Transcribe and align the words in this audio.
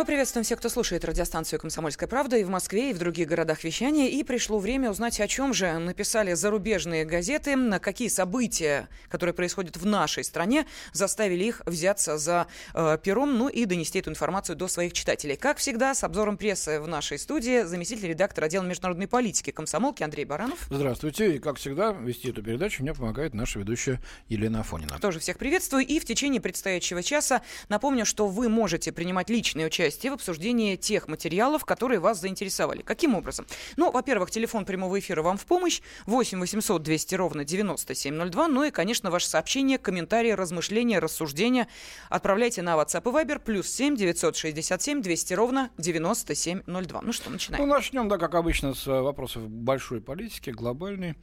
Мы 0.00 0.06
приветствуем 0.06 0.44
всех, 0.44 0.60
кто 0.60 0.70
слушает 0.70 1.04
радиостанцию 1.04 1.60
«Комсомольская 1.60 2.08
правда» 2.08 2.38
и 2.38 2.42
в 2.42 2.48
Москве, 2.48 2.88
и 2.88 2.94
в 2.94 2.98
других 2.98 3.28
городах 3.28 3.62
вещания. 3.64 4.08
И 4.08 4.24
пришло 4.24 4.58
время 4.58 4.90
узнать, 4.90 5.20
о 5.20 5.28
чем 5.28 5.52
же 5.52 5.76
написали 5.76 6.32
зарубежные 6.32 7.04
газеты, 7.04 7.54
на 7.54 7.78
какие 7.78 8.08
события, 8.08 8.88
которые 9.10 9.34
происходят 9.34 9.76
в 9.76 9.84
нашей 9.84 10.24
стране, 10.24 10.64
заставили 10.94 11.44
их 11.44 11.60
взяться 11.66 12.16
за 12.16 12.46
э, 12.72 12.96
пером, 13.02 13.36
ну 13.36 13.48
и 13.50 13.66
донести 13.66 13.98
эту 13.98 14.08
информацию 14.08 14.56
до 14.56 14.68
своих 14.68 14.94
читателей. 14.94 15.36
Как 15.36 15.58
всегда, 15.58 15.94
с 15.94 16.02
обзором 16.02 16.38
прессы 16.38 16.80
в 16.80 16.88
нашей 16.88 17.18
студии 17.18 17.64
заместитель 17.64 18.08
редактора 18.08 18.46
отдела 18.46 18.62
международной 18.62 19.06
политики 19.06 19.50
комсомолки 19.50 20.02
Андрей 20.02 20.24
Баранов. 20.24 20.66
Здравствуйте. 20.70 21.36
И, 21.36 21.38
как 21.38 21.58
всегда, 21.58 21.92
вести 21.92 22.30
эту 22.30 22.42
передачу 22.42 22.82
мне 22.82 22.94
помогает 22.94 23.34
наша 23.34 23.58
ведущая 23.58 24.00
Елена 24.30 24.60
Афонина. 24.60 24.98
Тоже 24.98 25.18
всех 25.18 25.36
приветствую. 25.36 25.86
И 25.86 26.00
в 26.00 26.06
течение 26.06 26.40
предстоящего 26.40 27.02
часа 27.02 27.42
напомню, 27.68 28.06
что 28.06 28.28
вы 28.28 28.48
можете 28.48 28.92
принимать 28.92 29.28
личные 29.28 29.66
участие 29.66 29.89
участие 29.90 30.12
в 30.12 30.14
обсуждении 30.14 30.76
тех 30.76 31.08
материалов, 31.08 31.64
которые 31.64 31.98
вас 31.98 32.20
заинтересовали. 32.20 32.82
Каким 32.82 33.16
образом? 33.16 33.44
Ну, 33.76 33.90
во-первых, 33.90 34.30
телефон 34.30 34.64
прямого 34.64 35.00
эфира 35.00 35.20
вам 35.22 35.36
в 35.36 35.44
помощь. 35.46 35.80
8 36.06 36.38
800 36.38 36.80
200 36.80 37.14
ровно 37.16 37.44
9702. 37.44 38.48
Ну 38.48 38.64
и, 38.64 38.70
конечно, 38.70 39.10
ваше 39.10 39.28
сообщение, 39.28 39.78
комментарии, 39.78 40.30
размышления, 40.30 41.00
рассуждения 41.00 41.66
отправляйте 42.08 42.62
на 42.62 42.76
WhatsApp 42.76 43.02
и 43.02 43.12
Viber. 43.12 43.40
Плюс 43.40 43.68
7 43.68 43.96
967 43.96 45.02
200 45.02 45.34
ровно 45.34 45.70
9702. 45.78 47.00
Ну 47.02 47.12
что, 47.12 47.30
начинаем. 47.30 47.66
Ну, 47.66 47.74
начнем, 47.74 48.08
да, 48.08 48.16
как 48.16 48.36
обычно, 48.36 48.74
с 48.74 48.86
вопросов 48.86 49.48
большой 49.48 50.00
политики, 50.00 50.50
глобальной. 50.50 51.16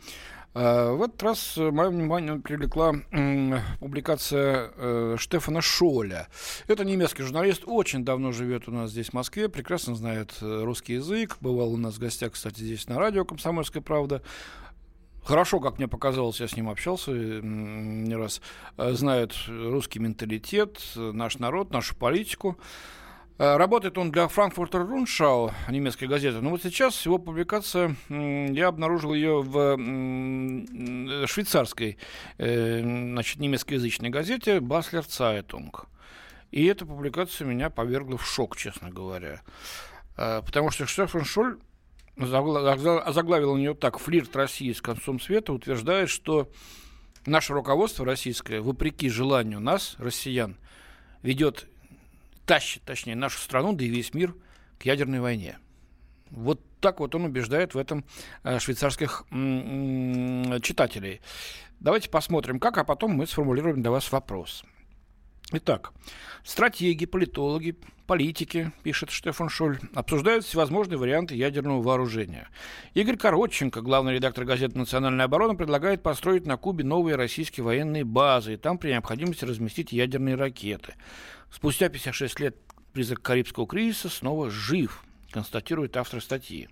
А, 0.60 0.92
в 0.92 1.04
этот 1.04 1.22
раз 1.22 1.56
мое 1.58 1.90
внимание 1.90 2.40
привлекла 2.40 2.94
публикация 3.80 4.72
э, 4.76 5.16
Штефана 5.20 5.62
Шоля. 5.62 6.30
Это 6.68 6.84
немецкий 6.84 7.22
журналист, 7.22 7.62
очень 7.68 8.04
давно 8.04 8.32
живет 8.32 8.68
у 8.68 8.72
нас 8.72 8.90
здесь, 8.90 9.10
в 9.10 9.14
Москве, 9.14 9.50
прекрасно 9.50 9.94
знает 9.94 10.34
э, 10.42 10.64
русский 10.64 10.94
язык, 10.94 11.38
бывал 11.42 11.74
у 11.74 11.78
нас 11.78 11.96
в 11.96 12.00
гостях, 12.00 12.32
кстати, 12.32 12.62
здесь 12.62 12.88
на 12.88 12.98
радио 12.98 13.24
«Комсомольская 13.24 13.84
правда». 13.84 14.24
Хорошо, 15.24 15.60
как 15.60 15.78
мне 15.78 15.88
показалось, 15.88 16.40
я 16.40 16.48
с 16.48 16.56
ним 16.56 16.70
общался 16.70 17.12
не 17.12 18.16
раз, 18.16 18.42
э, 18.78 18.94
знает 18.94 19.36
русский 19.48 20.00
менталитет, 20.00 20.82
наш 20.96 21.38
народ, 21.38 21.70
нашу 21.72 21.96
политику. 21.96 22.58
Э, 23.40 23.58
работает 23.58 23.98
он 23.98 24.12
для 24.12 24.28
Франкфуртер 24.28 24.86
Рундшау, 24.86 25.52
немецкой 25.70 26.06
газеты. 26.06 26.42
Но 26.42 26.50
вот 26.50 26.64
сейчас 26.64 27.06
его 27.06 27.20
публикация, 27.20 27.96
я 28.10 28.68
обнаружил 28.68 29.14
ее 29.14 29.42
в 29.42 29.78
швейцарской, 31.28 31.98
э, 32.38 32.82
значит, 32.82 33.40
немецкоязычной 33.40 34.10
газете 34.10 34.60
Баслер 34.60 35.04
Цайтунг. 35.06 35.86
И 36.52 36.66
эта 36.66 36.86
публикация 36.86 37.46
меня 37.46 37.70
повергла 37.70 38.18
в 38.18 38.26
шок, 38.26 38.58
честно 38.58 38.90
говоря. 38.90 39.42
Э, 40.18 40.42
потому 40.44 40.72
что 40.72 40.88
Штефан 40.88 41.26
Шоль 41.26 41.60
озаглавил 42.18 43.52
ее 43.52 43.76
так 43.76 44.00
«Флирт 44.00 44.36
России 44.36 44.72
с 44.72 44.82
концом 44.82 45.20
света» 45.20 45.54
утверждает, 45.54 46.10
что 46.10 46.50
наше 47.28 47.54
руководство 47.54 48.04
российское, 48.04 48.60
вопреки 48.60 49.08
желанию 49.10 49.60
нас, 49.60 49.96
россиян, 50.00 50.58
ведет 51.22 51.68
тащит, 52.48 52.82
точнее, 52.84 53.16
нашу 53.16 53.38
страну, 53.38 53.74
да 53.74 53.84
и 53.84 53.90
весь 53.90 54.16
мир 54.16 54.34
к 54.80 54.86
ядерной 54.86 55.20
войне. 55.20 55.60
Вот 56.32 56.62
так 56.80 57.00
вот 57.00 57.14
он 57.14 57.26
убеждает 57.26 57.76
в 57.76 57.78
этом 57.78 58.06
э, 58.44 58.60
швейцарских 58.60 59.26
читателей. 59.30 61.22
Давайте 61.80 62.10
посмотрим, 62.10 62.60
как, 62.60 62.78
а 62.78 62.84
потом 62.84 63.12
мы 63.12 63.28
сформулируем 63.28 63.82
для 63.82 63.92
вас 63.92 64.12
вопрос. 64.12 64.64
Итак, 65.54 65.94
стратеги, 66.44 67.06
политологи, 67.06 67.78
политики, 68.06 68.74
пишет 68.84 69.12
Штефан 69.12 69.48
Шоль, 69.48 69.80
обсуждают 69.96 70.44
всевозможные 70.44 70.98
варианты 70.98 71.36
ядерного 71.36 71.82
вооружения. 71.82 72.50
Игорь 72.94 73.16
Коротченко, 73.16 73.80
главный 73.80 74.16
редактор 74.16 74.44
газеты 74.44 74.78
«Национальная 74.78 75.24
оборона», 75.24 75.56
предлагает 75.56 76.04
построить 76.04 76.46
на 76.46 76.58
Кубе 76.58 76.84
новые 76.84 77.16
российские 77.16 77.64
военные 77.64 78.04
базы 78.04 78.56
и 78.56 78.58
там 78.58 78.78
при 78.78 78.90
необходимости 78.90 79.46
разместить 79.46 79.94
ядерные 79.94 80.36
ракеты. 80.36 80.96
Спустя 81.50 81.88
56 81.88 82.42
лет 82.42 82.58
призрак 82.92 83.22
Карибского 83.22 83.68
кризиса 83.68 84.10
снова 84.10 84.50
жив, 84.50 85.02
констатирует 85.32 85.96
автор 85.96 86.22
статьи. 86.22 86.68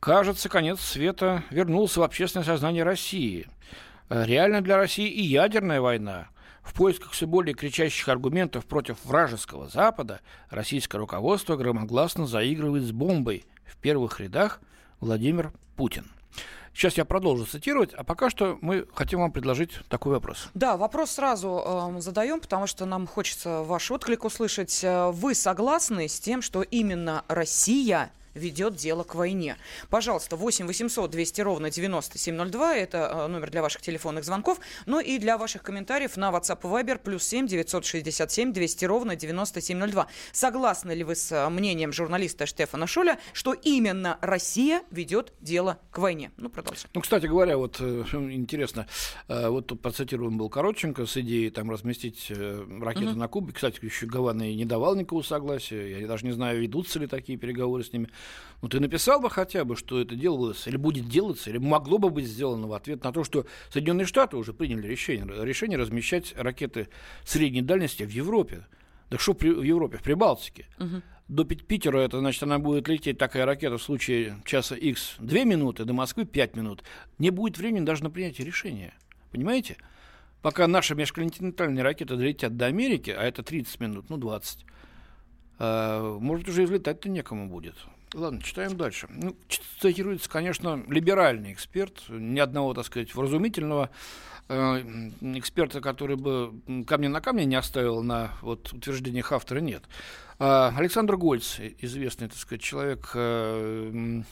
Кажется, 0.00 0.48
конец 0.48 0.80
света 0.80 1.44
вернулся 1.50 2.00
в 2.00 2.02
общественное 2.02 2.44
сознание 2.44 2.82
России. 2.82 3.46
Реально 4.08 4.60
для 4.60 4.76
России 4.76 5.08
и 5.08 5.22
ядерная 5.22 5.80
война. 5.80 6.30
В 6.70 6.74
поисках 6.74 7.10
все 7.10 7.26
более 7.26 7.52
кричащих 7.52 8.08
аргументов 8.08 8.64
против 8.64 9.04
вражеского 9.04 9.68
Запада 9.68 10.20
российское 10.50 10.98
руководство 10.98 11.56
громогласно 11.56 12.28
заигрывает 12.28 12.84
с 12.84 12.92
бомбой. 12.92 13.44
В 13.64 13.76
первых 13.76 14.20
рядах 14.20 14.60
Владимир 15.00 15.52
Путин. 15.74 16.06
Сейчас 16.72 16.96
я 16.96 17.04
продолжу 17.04 17.44
цитировать, 17.44 17.92
а 17.92 18.04
пока 18.04 18.30
что 18.30 18.56
мы 18.60 18.86
хотим 18.94 19.18
вам 19.18 19.32
предложить 19.32 19.80
такой 19.88 20.12
вопрос. 20.12 20.48
Да, 20.54 20.76
вопрос 20.76 21.10
сразу 21.10 21.92
э, 21.96 22.00
задаем, 22.00 22.38
потому 22.38 22.68
что 22.68 22.86
нам 22.86 23.08
хочется 23.08 23.62
ваш 23.62 23.90
отклик 23.90 24.24
услышать. 24.24 24.84
Э, 24.84 25.10
вы 25.10 25.34
согласны 25.34 26.06
с 26.06 26.20
тем, 26.20 26.40
что 26.40 26.62
именно 26.62 27.24
Россия 27.26 28.12
ведет 28.34 28.76
дело 28.76 29.02
к 29.02 29.14
войне. 29.14 29.56
Пожалуйста, 29.88 30.36
8 30.36 30.66
800 30.66 31.10
200 31.10 31.40
ровно 31.40 31.70
9702, 31.70 32.76
это 32.76 32.98
э, 33.12 33.26
номер 33.26 33.50
для 33.50 33.62
ваших 33.62 33.82
телефонных 33.82 34.24
звонков, 34.24 34.60
ну 34.86 35.00
и 35.00 35.18
для 35.18 35.38
ваших 35.38 35.62
комментариев 35.62 36.16
на 36.16 36.30
WhatsApp 36.30 36.60
и 36.62 36.66
Viber 36.66 36.98
плюс 36.98 37.24
7 37.24 37.46
967 37.46 38.52
200 38.52 38.84
ровно 38.84 39.16
9702. 39.16 40.06
Согласны 40.32 40.92
ли 40.92 41.04
вы 41.04 41.14
с 41.14 41.32
э, 41.32 41.48
мнением 41.48 41.92
журналиста 41.92 42.46
Штефана 42.46 42.86
Шоля, 42.86 43.18
что 43.32 43.52
именно 43.52 44.18
Россия 44.20 44.82
ведет 44.90 45.32
дело 45.40 45.78
к 45.90 45.98
войне? 45.98 46.30
Ну, 46.36 46.48
продолжим. 46.48 46.90
Ну, 46.94 47.00
кстати 47.00 47.26
говоря, 47.26 47.56
вот 47.56 47.76
э, 47.80 48.04
интересно, 48.12 48.86
вот 49.28 49.66
тут 49.66 49.80
процитирован 49.80 50.36
был 50.36 50.48
Коротченко 50.48 51.06
с 51.06 51.16
идеей 51.16 51.50
там 51.50 51.70
разместить 51.70 52.30
ракеты 52.30 53.10
угу. 53.10 53.18
на 53.18 53.28
Кубе. 53.28 53.52
Кстати, 53.52 53.84
еще 53.84 54.06
Гавана 54.06 54.50
и 54.50 54.54
не 54.54 54.64
давал 54.64 54.94
никакого 54.94 55.22
согласия. 55.22 56.00
Я 56.00 56.06
даже 56.06 56.26
не 56.26 56.32
знаю, 56.32 56.60
ведутся 56.60 56.98
ли 56.98 57.06
такие 57.06 57.38
переговоры 57.38 57.84
с 57.84 57.92
ними. 57.92 58.08
Ну, 58.62 58.68
ты 58.68 58.78
написал 58.80 59.20
бы 59.20 59.30
хотя 59.30 59.64
бы, 59.64 59.76
что 59.76 60.00
это 60.00 60.14
делалось, 60.14 60.66
или 60.66 60.76
будет 60.76 61.08
делаться, 61.08 61.50
или 61.50 61.58
могло 61.58 61.98
бы 61.98 62.10
быть 62.10 62.26
сделано 62.26 62.66
в 62.66 62.74
ответ 62.74 63.02
на 63.04 63.12
то, 63.12 63.24
что 63.24 63.46
Соединенные 63.72 64.06
Штаты 64.06 64.36
уже 64.36 64.52
приняли 64.52 64.86
решение, 64.86 65.26
решение 65.44 65.78
размещать 65.78 66.34
ракеты 66.36 66.88
средней 67.24 67.62
дальности 67.62 68.02
в 68.02 68.10
Европе. 68.10 68.66
Да 69.08 69.18
что 69.18 69.34
при, 69.34 69.50
в 69.50 69.62
Европе, 69.62 69.98
в 69.98 70.02
Прибалтике. 70.02 70.66
Угу. 70.78 71.02
До 71.28 71.44
Питера, 71.44 71.98
это 71.98 72.18
значит, 72.18 72.42
она 72.42 72.58
будет 72.58 72.88
лететь, 72.88 73.18
такая 73.18 73.46
ракета, 73.46 73.78
в 73.78 73.82
случае 73.82 74.42
часа 74.44 74.74
X 74.74 75.16
2 75.18 75.44
минуты, 75.44 75.84
до 75.84 75.92
Москвы 75.92 76.24
5 76.24 76.56
минут. 76.56 76.82
Не 77.18 77.30
будет 77.30 77.56
времени 77.56 77.84
даже 77.84 78.02
на 78.02 78.10
принятие 78.10 78.46
решения. 78.46 78.94
Понимаете? 79.30 79.76
Пока 80.42 80.66
наши 80.66 80.94
межконтинентальные 80.94 81.82
ракеты 81.82 82.16
долетят 82.16 82.56
до 82.56 82.66
Америки, 82.66 83.10
а 83.10 83.22
это 83.22 83.42
30 83.42 83.80
минут, 83.80 84.10
ну 84.10 84.16
20, 84.16 84.64
э, 85.58 86.18
может, 86.20 86.48
уже 86.48 86.62
и 86.62 86.66
взлетать-то 86.66 87.08
некому 87.08 87.48
будет. 87.48 87.74
Ладно, 88.12 88.42
читаем 88.42 88.76
дальше. 88.76 89.06
Ну, 89.08 89.36
цитируется, 89.80 90.28
конечно, 90.28 90.82
либеральный 90.88 91.52
эксперт, 91.52 92.02
ни 92.08 92.40
одного, 92.40 92.74
так 92.74 92.86
сказать, 92.86 93.14
вразумительного 93.14 93.90
э, 94.48 94.54
эксперта, 95.38 95.80
который 95.80 96.16
бы 96.16 96.52
камня 96.86 97.08
на 97.08 97.20
камне 97.20 97.44
не 97.44 97.54
оставил 97.54 98.02
на 98.02 98.32
вот, 98.42 98.72
утверждениях 98.72 99.30
автора, 99.30 99.60
нет. 99.60 99.84
А, 100.42 100.72
Александр 100.74 101.18
Гольц, 101.18 101.58
известный, 101.80 102.28
так 102.28 102.38
сказать, 102.38 102.62
человек, 102.62 103.10
э, 103.12 104.22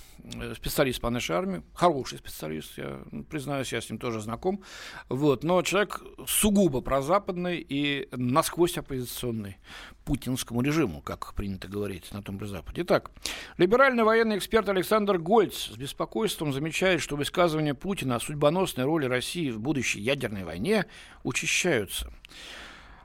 специалист 0.54 1.02
по 1.02 1.10
нашей 1.10 1.36
армии, 1.36 1.62
хороший 1.74 2.16
специалист, 2.16 2.78
я 2.78 3.00
признаюсь, 3.28 3.74
я 3.74 3.82
с 3.82 3.90
ним 3.90 3.98
тоже 3.98 4.22
знаком, 4.22 4.62
вот, 5.10 5.44
но 5.44 5.60
человек 5.60 6.00
сугубо 6.26 6.80
прозападный 6.80 7.58
и 7.60 8.08
насквозь 8.12 8.78
оппозиционный 8.78 9.58
путинскому 10.06 10.62
режиму, 10.62 11.02
как 11.02 11.34
принято 11.34 11.68
говорить 11.68 12.10
на 12.14 12.22
том 12.22 12.40
же 12.40 12.46
Западе. 12.46 12.80
Итак, 12.84 13.10
либеральный 13.58 14.02
военный 14.02 14.38
эксперт 14.38 14.66
Александр 14.70 15.18
Гольц 15.18 15.72
с 15.72 15.76
беспокойством 15.76 16.54
замечает, 16.54 17.02
что 17.02 17.16
высказывания 17.16 17.74
Путина 17.74 18.16
о 18.16 18.20
судьбоносной 18.20 18.84
роли 18.84 19.04
России 19.04 19.50
в 19.50 19.60
будущей 19.60 20.00
ядерной 20.00 20.44
войне 20.44 20.86
учащаются. 21.22 22.10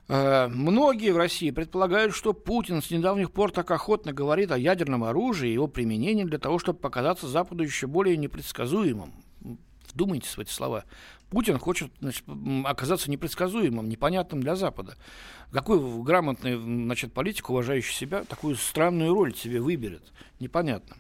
Э, 0.10 0.48
многие 0.48 1.12
в 1.12 1.18
России 1.18 1.52
предполагают, 1.52 2.14
что 2.14 2.34
Путин 2.34 2.82
с 2.82 2.92
недавних 2.92 3.32
пор 3.32 3.52
так 3.52 3.70
охотно 3.72 4.14
говорит 4.14 4.52
о 4.52 4.58
ядерном 4.58 5.04
оружии 5.04 5.50
и 5.50 5.54
его 5.54 5.68
применении 5.68 6.24
для 6.24 6.40
того, 6.40 6.60
чтобы 6.60 6.80
показаться 6.80 7.28
Западу 7.28 7.64
еще 7.64 7.88
более 7.88 8.18
непредсказуемым. 8.18 9.14
Вдумайтесь 9.94 10.36
в 10.36 10.40
эти 10.40 10.50
слова. 10.50 10.86
Путин 11.30 11.58
хочет 11.58 11.92
значит, 12.00 12.24
оказаться 12.66 13.10
непредсказуемым, 13.10 13.90
непонятным 13.90 14.42
для 14.42 14.56
Запада. 14.56 14.96
Какой 15.52 15.80
грамотный 16.04 16.56
значит, 16.56 17.14
политик, 17.14 17.50
уважающий 17.50 17.94
себя, 17.94 18.24
такую 18.24 18.56
странную 18.56 19.14
роль 19.14 19.36
себе 19.36 19.62
выберет? 19.62 20.04
Непонятно. 20.40 20.98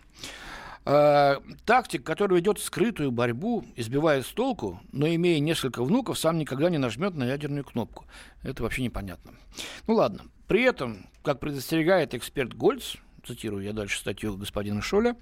Э, 0.86 1.38
тактик, 1.66 2.04
который 2.04 2.38
ведет 2.38 2.60
скрытую 2.60 3.12
борьбу, 3.12 3.64
избивает 3.76 4.26
с 4.26 4.30
толку, 4.30 4.82
но 4.92 5.08
имея 5.08 5.40
несколько 5.40 5.84
внуков, 5.84 6.18
сам 6.18 6.38
никогда 6.38 6.70
не 6.70 6.78
нажмет 6.78 7.16
на 7.16 7.26
ядерную 7.26 7.64
кнопку. 7.64 8.06
Это 8.42 8.64
вообще 8.64 8.84
непонятно. 8.84 9.32
Ну 9.88 9.96
ладно. 9.96 10.24
При 10.48 10.64
этом, 10.64 11.08
как 11.24 11.40
предостерегает 11.40 12.14
эксперт 12.14 12.54
Гольц, 12.54 12.96
цитирую 13.26 13.64
я 13.64 13.72
дальше 13.74 13.98
статью 13.98 14.36
господина 14.36 14.82
Шоля, 14.82 15.16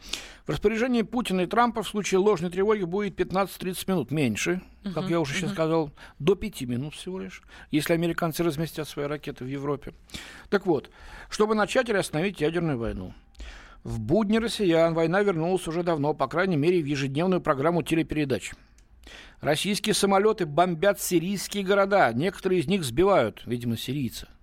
в 0.46 0.50
распоряжении 0.50 1.04
Путина 1.04 1.42
и 1.42 1.46
Трампа 1.46 1.84
в 1.84 1.88
случае 1.88 2.20
ложной 2.20 2.50
тревоги 2.50 2.84
будет 2.84 3.20
15-30 3.20 3.84
минут 3.88 4.12
меньше, 4.12 4.62
uh-huh, 4.84 4.94
как 4.94 5.10
я 5.10 5.20
уже 5.20 5.34
uh-huh. 5.34 5.38
сейчас 5.38 5.52
сказал, 5.52 5.92
до 6.18 6.36
5 6.36 6.62
минут 6.64 6.96
всего 6.96 7.20
лишь, 7.20 7.44
если 7.70 7.94
американцы 7.94 8.44
разместят 8.44 8.90
свои 8.90 9.06
ракеты 9.06 9.44
в 9.44 9.48
Европе. 9.48 9.94
Так 10.50 10.66
вот, 10.66 10.90
чтобы 11.30 11.54
начать 11.54 11.90
или 11.90 11.98
остановить 11.98 12.42
ядерную 12.42 12.78
войну, 12.78 13.14
в 13.84 14.00
будни 14.00 14.38
россиян 14.38 14.94
война 14.94 15.22
вернулась 15.22 15.68
уже 15.68 15.84
давно, 15.84 16.14
по 16.14 16.28
крайней 16.28 16.58
мере, 16.58 16.82
в 16.82 16.86
ежедневную 16.86 17.42
программу 17.42 17.84
телепередач. 17.84 18.52
Российские 19.40 19.96
самолеты 19.96 20.46
бомбят 20.46 21.02
сирийские 21.02 21.64
города. 21.64 22.14
Некоторые 22.14 22.62
из 22.62 22.68
них 22.68 22.84
сбивают, 22.84 23.42
видимо, 23.46 23.78
сирийцы– 23.78 24.28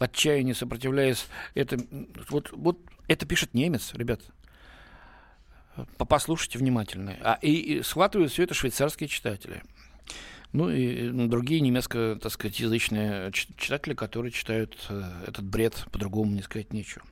в 0.00 0.02
отчаянии 0.02 0.54
сопротивляясь 0.54 1.26
это 1.54 1.78
вот 2.30 2.50
вот 2.52 2.78
это 3.06 3.26
пишет 3.26 3.54
немец, 3.54 3.92
ребят. 3.94 4.22
Послушайте 5.98 6.58
внимательно. 6.58 7.16
А, 7.20 7.38
и, 7.42 7.52
и 7.52 7.82
схватывают 7.82 8.32
все 8.32 8.42
это 8.42 8.54
швейцарские 8.54 9.08
читатели. 9.08 9.62
Ну 10.52 10.68
и 10.68 11.10
ну, 11.10 11.28
другие 11.28 11.60
немецко, 11.60 12.18
так 12.20 12.32
сказать, 12.32 12.58
язычные 12.58 13.30
читатели, 13.32 13.94
которые 13.94 14.32
читают 14.32 14.76
э, 14.88 15.02
этот 15.28 15.44
бред, 15.44 15.84
по-другому 15.92 16.32
не 16.32 16.42
сказать 16.42 16.72
нечего. 16.72 17.04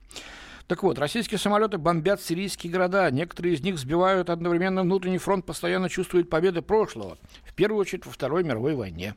Так 0.69 0.83
вот, 0.83 0.99
российские 0.99 1.39
самолеты 1.39 1.79
бомбят 1.79 2.21
сирийские 2.21 2.71
города. 2.71 3.11
Некоторые 3.11 3.55
из 3.55 3.63
них 3.63 3.79
сбивают 3.79 4.29
одновременно 4.29 4.83
внутренний 4.83 5.17
фронт, 5.17 5.47
постоянно 5.47 5.89
чувствует 5.89 6.29
победы 6.29 6.61
прошлого. 6.61 7.17
В 7.45 7.55
первую 7.55 7.81
очередь 7.81 8.05
во 8.05 8.13
Второй 8.13 8.45
мировой 8.45 8.75
войне. 8.75 9.15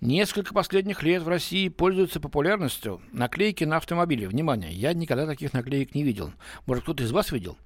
Несколько 0.00 0.54
последних 0.54 1.02
лет 1.02 1.24
в 1.24 1.28
России 1.28 1.68
пользуются 1.68 2.20
популярностью 2.20 3.00
наклейки 3.10 3.64
на 3.64 3.78
автомобили. 3.78 4.26
Внимание, 4.26 4.70
я 4.70 4.94
никогда 4.94 5.26
таких 5.26 5.52
наклеек 5.52 5.96
не 5.96 6.04
видел. 6.04 6.32
Может, 6.66 6.84
кто-то 6.84 7.02
из 7.02 7.10
вас 7.10 7.32
видел? 7.32 7.58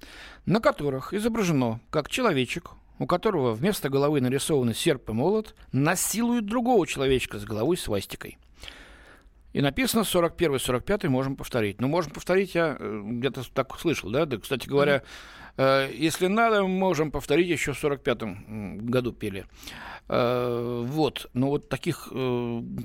На 0.47 0.59
которых 0.59 1.13
изображено, 1.13 1.81
как 1.91 2.09
человечек, 2.09 2.71
у 2.97 3.05
которого 3.05 3.51
вместо 3.51 3.89
головы 3.89 4.21
нарисованы 4.21 4.73
серп 4.73 5.11
и 5.11 5.13
молот, 5.13 5.53
насилует 5.71 6.47
другого 6.47 6.87
человечка 6.87 7.37
с 7.37 7.45
головой 7.45 7.77
свастикой. 7.77 8.39
И 9.53 9.61
написано 9.61 10.01
41-45 10.01 11.07
можем 11.09 11.35
повторить. 11.35 11.79
Ну, 11.79 11.87
можем 11.87 12.11
повторить, 12.11 12.55
я 12.55 12.75
э, 12.79 13.01
где-то 13.05 13.43
так 13.53 13.79
слышал, 13.79 14.09
да? 14.09 14.25
Да, 14.25 14.37
кстати 14.37 14.67
говоря, 14.67 15.03
mm-hmm. 15.57 15.95
если 15.95 16.27
надо, 16.27 16.63
можем 16.63 17.11
повторить, 17.11 17.47
еще 17.47 17.73
в 17.73 17.83
45-м 17.83 18.87
году 18.87 19.13
пели. 19.13 19.45
Э, 20.09 20.83
вот, 20.85 21.29
но 21.33 21.49
вот 21.49 21.69
таких 21.69 22.11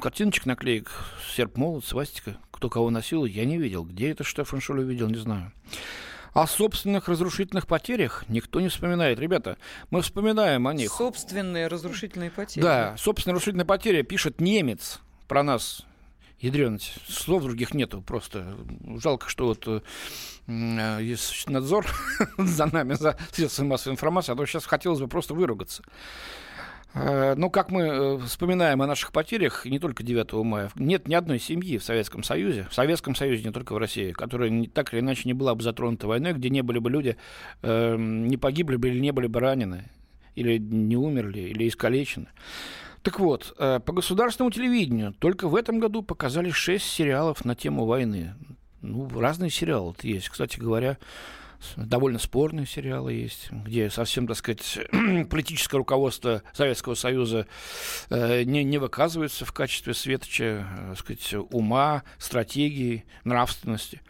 картиночек, 0.01 0.47
наклеек, 0.47 0.91
серп, 1.35 1.57
молот, 1.57 1.85
свастика, 1.87 2.37
кто 2.51 2.69
кого 2.69 2.91
носил, 2.91 3.25
я 3.25 3.45
не 3.47 3.57
видел. 3.57 3.85
Где 3.85 4.11
это 4.11 4.25
Штефан 4.25 4.61
Шуль 4.61 4.81
увидел, 4.81 5.09
не 5.09 5.17
знаю. 5.19 5.53
О 6.35 6.47
собственных 6.47 7.09
разрушительных 7.09 7.67
потерях 7.67 8.25
никто 8.29 8.61
не 8.61 8.69
вспоминает. 8.69 9.19
Ребята, 9.19 9.57
мы 9.91 10.03
вспоминаем 10.03 10.69
о 10.69 10.75
них. 10.75 10.93
Собственные 10.93 11.69
разрушительные 11.69 12.31
потери. 12.31 12.63
Да, 12.63 12.95
собственные 12.99 13.35
разрушительные 13.37 13.65
потери 13.65 14.03
пишет 14.03 14.41
немец 14.41 15.01
про 15.27 15.43
нас. 15.43 15.85
Ядрёность. 16.41 16.95
Слов 17.09 17.43
других 17.43 17.75
нету 17.75 18.01
просто. 18.01 18.57
Жалко, 18.99 19.29
что 19.29 19.47
вот 19.47 19.67
э, 20.47 20.99
есть 21.03 21.49
надзор 21.49 21.87
за 22.39 22.67
нами, 22.73 22.95
за 22.95 23.19
средствами 23.33 23.69
массовой 23.69 23.95
информации, 23.95 24.33
а 24.33 24.37
то 24.37 24.47
сейчас 24.47 24.65
хотелось 24.65 25.01
бы 25.01 25.09
просто 25.09 25.35
выругаться. 25.35 25.83
Э, 26.95 27.35
ну, 27.37 27.51
как 27.51 27.71
мы 27.71 27.83
э, 27.83 28.19
вспоминаем 28.27 28.81
о 28.83 28.87
наших 28.87 29.13
потерях, 29.13 29.67
не 29.67 29.79
только 29.79 30.03
9 30.03 30.33
мая, 30.45 30.71
нет 30.77 31.07
ни 31.07 31.15
одной 31.15 31.39
семьи 31.39 31.77
в 31.79 31.85
Советском 31.85 32.23
Союзе, 32.23 32.67
в 32.71 32.75
Советском 32.75 33.15
Союзе, 33.15 33.45
не 33.45 33.53
только 33.53 33.75
в 33.75 33.79
России, 33.79 34.13
которая 34.13 34.67
так 34.67 34.93
или 34.95 35.01
иначе 35.01 35.23
не 35.27 35.35
была 35.35 35.55
бы 35.55 35.63
затронута 35.63 36.07
войной, 36.07 36.33
где 36.33 36.51
не 36.51 36.63
были 36.63 36.79
бы 36.79 36.91
люди, 36.91 37.17
э, 37.63 37.97
не 37.99 38.37
погибли 38.37 38.77
бы 38.77 38.89
или 38.89 39.01
не 39.01 39.13
были 39.13 39.27
бы 39.27 39.41
ранены, 39.41 39.91
или 40.35 40.59
не 40.59 40.97
умерли, 40.97 41.41
или 41.41 41.69
искалечены. 41.69 42.29
Так 43.09 43.21
вот, 43.21 43.55
э, 43.57 43.81
по 43.83 43.95
государственному 43.95 44.51
телевидению 44.51 45.15
только 45.15 45.49
в 45.49 45.57
этом 45.57 45.79
году 45.79 46.03
показали 46.03 46.51
шесть 46.51 46.85
сериалов 46.85 47.43
на 47.43 47.55
тему 47.55 47.87
войны. 47.87 48.35
Ну, 48.83 49.09
разные 49.19 49.49
сериалы 49.49 49.95
есть. 50.03 50.29
Кстати 50.29 50.61
говоря, 50.61 50.99
довольно 51.77 52.19
спорные 52.19 52.67
сериалы 52.67 53.13
есть, 53.13 53.51
где 53.51 53.91
совсем, 53.91 54.27
так 54.27 54.37
сказать, 54.37 54.79
политическое 55.31 55.79
руководство 55.79 56.43
Советского 56.53 56.95
Союза 56.95 57.47
э, 58.11 58.45
не, 58.45 58.65
не 58.65 58.79
выказывается 58.79 59.45
в 59.45 59.53
качестве 59.53 59.95
светоча, 59.95 60.45
э, 60.45 60.87
так 60.91 60.99
сказать, 60.99 61.35
ума, 61.51 62.03
стратегии, 62.19 63.05
нравственности. 63.25 64.01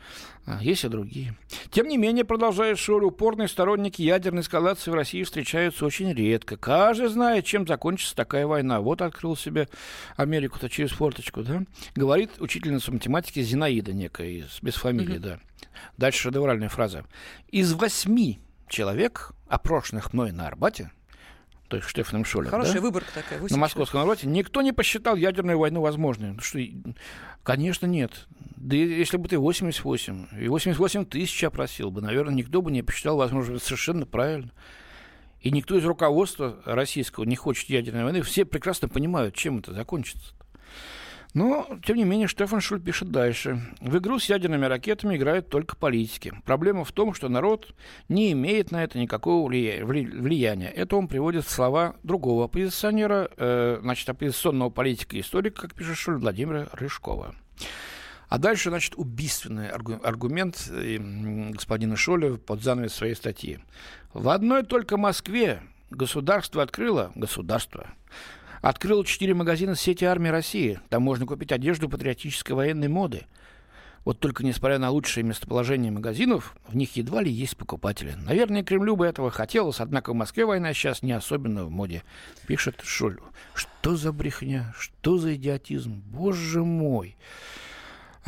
А, 0.48 0.62
есть 0.62 0.84
и 0.84 0.88
другие. 0.88 1.34
Тем 1.70 1.88
не 1.88 1.98
менее, 1.98 2.24
продолжает 2.24 2.78
Шоли, 2.78 3.04
упорные 3.04 3.48
сторонники 3.48 4.00
ядерной 4.00 4.40
эскалации 4.40 4.90
в 4.90 4.94
России 4.94 5.22
встречаются 5.22 5.84
очень 5.84 6.12
редко. 6.14 6.56
Каждый 6.56 7.08
знает, 7.08 7.44
чем 7.44 7.66
закончится 7.66 8.16
такая 8.16 8.46
война. 8.46 8.80
Вот 8.80 9.02
открыл 9.02 9.36
себе 9.36 9.68
Америку-то 10.16 10.70
через 10.70 10.90
форточку, 10.90 11.42
да? 11.42 11.64
Говорит 11.94 12.30
учительница 12.38 12.92
математики 12.92 13.42
Зинаида 13.42 13.92
некая, 13.92 14.44
без 14.62 14.74
фамилии, 14.74 15.16
mm-hmm. 15.16 15.18
да. 15.18 15.38
Дальше 15.96 16.22
шедевральная 16.22 16.68
фраза. 16.68 17.04
Из 17.48 17.72
восьми 17.72 18.40
человек, 18.68 19.32
опрошенных 19.48 20.12
мной 20.12 20.32
на 20.32 20.46
Арбате, 20.46 20.90
то 21.68 21.76
есть 21.76 21.88
Штефаном 21.88 22.24
Шолем. 22.24 22.50
Хорошая 22.50 22.76
да? 22.76 22.80
выборка 22.80 23.12
такая. 23.12 23.40
На 23.48 23.56
московском 23.58 24.00
народе 24.00 24.26
никто 24.26 24.62
не 24.62 24.72
посчитал 24.72 25.16
ядерную 25.16 25.58
войну 25.58 25.82
возможной. 25.82 26.32
Ну, 26.32 26.40
что, 26.40 26.58
конечно, 27.42 27.86
нет. 27.86 28.26
Да 28.56 28.74
если 28.74 29.18
бы 29.18 29.28
ты 29.28 29.38
88, 29.38 30.28
и 30.40 30.48
88 30.48 31.04
тысяч 31.04 31.44
опросил 31.44 31.90
бы, 31.90 32.00
наверное, 32.00 32.34
никто 32.34 32.62
бы 32.62 32.70
не 32.70 32.82
посчитал 32.82 33.18
возможно, 33.18 33.58
совершенно 33.58 34.06
правильно. 34.06 34.50
И 35.40 35.50
никто 35.50 35.76
из 35.76 35.84
руководства 35.84 36.60
российского 36.64 37.24
не 37.24 37.36
хочет 37.36 37.68
ядерной 37.68 38.04
войны. 38.04 38.22
Все 38.22 38.44
прекрасно 38.44 38.88
понимают, 38.88 39.34
чем 39.34 39.58
это 39.58 39.72
закончится. 39.72 40.34
Но, 41.34 41.68
тем 41.84 41.96
не 41.96 42.04
менее, 42.04 42.26
Штефан 42.26 42.60
Шуль 42.60 42.80
пишет 42.80 43.10
дальше. 43.10 43.60
В 43.80 43.98
игру 43.98 44.18
с 44.18 44.28
ядерными 44.28 44.64
ракетами 44.64 45.16
играют 45.16 45.48
только 45.48 45.76
политики. 45.76 46.32
Проблема 46.44 46.84
в 46.84 46.92
том, 46.92 47.14
что 47.14 47.28
народ 47.28 47.74
не 48.08 48.32
имеет 48.32 48.70
на 48.70 48.82
это 48.82 48.98
никакого 48.98 49.46
влияния. 49.46 50.68
Это 50.68 50.96
он 50.96 51.06
приводит 51.06 51.46
слова 51.46 51.96
другого 52.02 52.46
оппозиционера, 52.46 53.30
э, 53.36 53.78
значит, 53.82 54.08
оппозиционного 54.08 54.70
политика 54.70 55.16
и 55.16 55.20
историка, 55.20 55.62
как 55.62 55.74
пишет 55.74 55.96
Шуль, 55.96 56.16
Владимира 56.18 56.68
Рыжкова. 56.72 57.34
А 58.28 58.38
дальше, 58.38 58.70
значит, 58.70 58.94
убийственный 58.96 59.68
аргумент 59.70 60.68
э, 60.70 60.98
господина 61.52 61.96
Шоля 61.96 62.36
под 62.36 62.62
занавес 62.62 62.94
своей 62.94 63.14
статьи. 63.14 63.58
В 64.12 64.28
одной 64.30 64.64
только 64.64 64.96
Москве 64.96 65.62
государство 65.90 66.62
открыло, 66.62 67.12
государство, 67.14 67.88
Открыл 68.60 69.04
четыре 69.04 69.34
магазина 69.34 69.76
сети 69.76 70.04
армии 70.04 70.28
России. 70.28 70.80
Там 70.88 71.02
можно 71.02 71.26
купить 71.26 71.52
одежду 71.52 71.88
патриотической 71.88 72.56
военной 72.56 72.88
моды. 72.88 73.26
Вот 74.04 74.20
только 74.20 74.44
несмотря 74.44 74.78
на 74.78 74.90
лучшее 74.90 75.24
местоположение 75.24 75.92
магазинов, 75.92 76.56
в 76.66 76.74
них 76.74 76.96
едва 76.96 77.20
ли 77.20 77.30
есть 77.30 77.56
покупатели. 77.56 78.14
Наверное, 78.24 78.62
Кремлю 78.62 78.96
бы 78.96 79.06
этого 79.06 79.30
хотелось, 79.30 79.80
однако 79.80 80.12
в 80.12 80.16
Москве 80.16 80.46
война 80.46 80.72
сейчас 80.72 81.02
не 81.02 81.12
особенно 81.12 81.64
в 81.64 81.70
моде, 81.70 82.02
пишет 82.46 82.80
Шуль. 82.82 83.18
Что 83.54 83.96
за 83.96 84.12
брехня? 84.12 84.72
Что 84.78 85.18
за 85.18 85.34
идиотизм? 85.34 86.02
Боже 86.06 86.64
мой! 86.64 87.16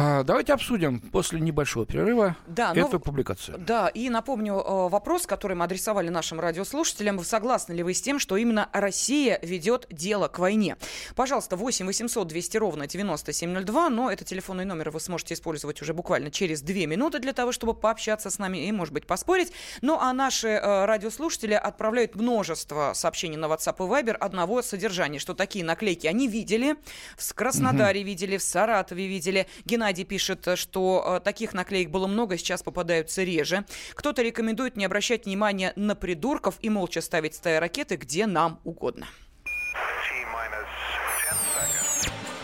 А, 0.03 0.23
давайте 0.23 0.55
обсудим 0.55 0.99
после 0.99 1.41
небольшого 1.41 1.85
перерыва 1.85 2.35
да, 2.47 2.73
эту 2.73 2.93
но, 2.93 2.99
публикацию. 3.01 3.59
Да, 3.59 3.89
и 3.89 4.09
напомню 4.09 4.55
э, 4.55 4.89
вопрос, 4.89 5.27
который 5.27 5.57
мы 5.57 5.65
адресовали 5.65 6.09
нашим 6.09 6.41
радиослушателям. 6.41 7.23
Согласны 7.23 7.75
ли 7.75 7.83
вы 7.83 7.93
с 7.93 8.01
тем, 8.01 8.19
что 8.19 8.39
именно 8.39 8.71
Россия 8.73 9.39
ведет 9.43 9.87
дело 9.91 10.29
к 10.29 10.39
войне? 10.39 10.79
Пожалуйста, 11.17 11.57
8 11.57 11.85
800 11.85 12.27
200 12.27 12.57
ровно 12.57 12.87
9702, 12.87 13.91
но 13.91 14.11
это 14.11 14.25
телефонный 14.25 14.65
номер 14.65 14.89
вы 14.91 15.01
сможете 15.01 15.35
использовать 15.35 15.83
уже 15.83 15.93
буквально 15.93 16.31
через 16.31 16.63
2 16.63 16.87
минуты 16.87 17.19
для 17.19 17.35
того, 17.35 17.53
чтобы 17.53 17.75
пообщаться 17.75 18.31
с 18.31 18.39
нами 18.39 18.67
и, 18.67 18.73
может 18.73 18.95
быть, 18.95 19.07
поспорить. 19.07 19.53
Ну, 19.83 19.99
а 20.01 20.15
наши 20.15 20.49
э, 20.49 20.85
радиослушатели 20.87 21.55
отправляют 21.55 22.15
множество 22.15 22.93
сообщений 22.95 23.37
на 23.37 23.47
WhatsApp 23.47 23.77
и 23.77 23.83
Viber 23.83 24.13
одного 24.13 24.63
содержания, 24.63 25.19
что 25.19 25.35
такие 25.35 25.63
наклейки 25.63 26.07
они 26.07 26.27
видели, 26.27 26.77
в 27.19 27.35
Краснодаре 27.35 28.01
угу. 28.01 28.07
видели, 28.07 28.39
в 28.39 28.43
Саратове 28.43 29.07
видели. 29.07 29.47
Геннадий 29.67 29.90
Геннадий 29.91 30.05
пишет, 30.05 30.47
что 30.55 31.17
э, 31.17 31.21
таких 31.21 31.53
наклеек 31.53 31.91
было 31.91 32.07
много, 32.07 32.39
сейчас 32.39 32.63
попадаются 32.63 33.25
реже. 33.25 33.65
Кто-то 33.95 34.23
рекомендует 34.23 34.77
не 34.77 34.85
обращать 34.85 35.25
внимания 35.25 35.73
на 35.75 35.97
придурков 35.97 36.59
и 36.61 36.71
молча 36.71 37.01
ставить 37.01 37.35
стаи 37.35 37.57
ракеты 37.57 37.97
где 37.97 38.27
нам 38.27 38.61
угодно. 38.63 39.09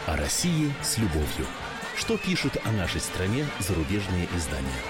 О 0.06 0.16
России 0.16 0.72
с 0.82 0.98
любовью. 0.98 1.46
Что 1.94 2.18
пишут 2.18 2.56
о 2.64 2.72
нашей 2.72 3.00
стране 3.00 3.46
зарубежные 3.60 4.26
издания? 4.34 4.82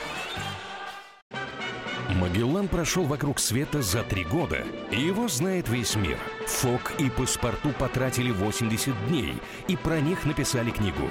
Магеллан 2.09 2.69
прошел 2.69 3.05
вокруг 3.05 3.39
света 3.39 3.83
за 3.83 4.03
три 4.03 4.25
года, 4.25 4.65
и 4.91 4.99
его 4.99 5.29
знает 5.29 5.69
весь 5.69 5.95
мир. 5.95 6.19
Фок 6.47 6.95
и 6.99 7.11
паспорту 7.11 7.75
потратили 7.79 8.31
80 8.31 9.09
дней, 9.09 9.35
и 9.69 9.77
про 9.77 10.01
них 10.01 10.25
написали 10.25 10.71
книгу. 10.71 11.11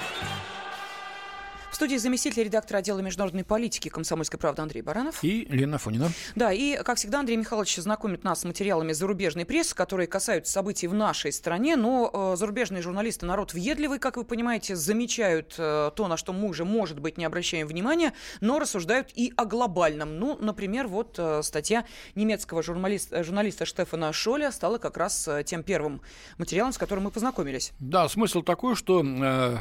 Студии 1.81 1.95
заместитель 1.95 2.43
редактора 2.43 2.77
отдела 2.77 2.99
международной 2.99 3.43
политики 3.43 3.89
комсомольской 3.89 4.37
правды 4.37 4.61
Андрей 4.61 4.83
Баранов. 4.83 5.23
И 5.23 5.47
Лена 5.49 5.79
Фонина. 5.79 6.11
Да, 6.35 6.53
и, 6.53 6.75
как 6.83 6.97
всегда, 6.97 7.21
Андрей 7.21 7.37
Михайлович 7.37 7.75
знакомит 7.77 8.23
нас 8.23 8.41
с 8.41 8.43
материалами 8.43 8.93
зарубежной 8.93 9.45
прессы, 9.45 9.73
которые 9.73 10.05
касаются 10.05 10.53
событий 10.53 10.85
в 10.85 10.93
нашей 10.93 11.33
стране. 11.33 11.75
Но 11.75 12.11
э, 12.13 12.35
зарубежные 12.37 12.83
журналисты 12.83 13.25
народ 13.25 13.53
въедливый, 13.53 13.97
как 13.97 14.17
вы 14.17 14.25
понимаете, 14.25 14.75
замечают 14.75 15.55
э, 15.57 15.89
то, 15.95 16.07
на 16.07 16.17
что 16.17 16.33
мы 16.33 16.49
уже, 16.49 16.65
может 16.65 16.99
быть, 16.99 17.17
не 17.17 17.25
обращаем 17.25 17.65
внимания, 17.65 18.13
но 18.41 18.59
рассуждают 18.59 19.09
и 19.15 19.33
о 19.35 19.45
глобальном. 19.45 20.19
Ну, 20.19 20.37
например, 20.39 20.87
вот 20.87 21.15
э, 21.17 21.41
статья 21.41 21.85
немецкого 22.13 22.61
журналиста, 22.61 23.23
журналиста 23.23 23.65
Штефана 23.65 24.13
Шоля 24.13 24.51
стала 24.51 24.77
как 24.77 24.97
раз 24.97 25.27
э, 25.27 25.43
тем 25.43 25.63
первым 25.63 25.99
материалом, 26.37 26.73
с 26.73 26.77
которым 26.77 27.05
мы 27.05 27.09
познакомились. 27.09 27.71
Да, 27.79 28.07
смысл 28.07 28.43
такой, 28.43 28.75
что 28.75 29.03
э, 29.03 29.57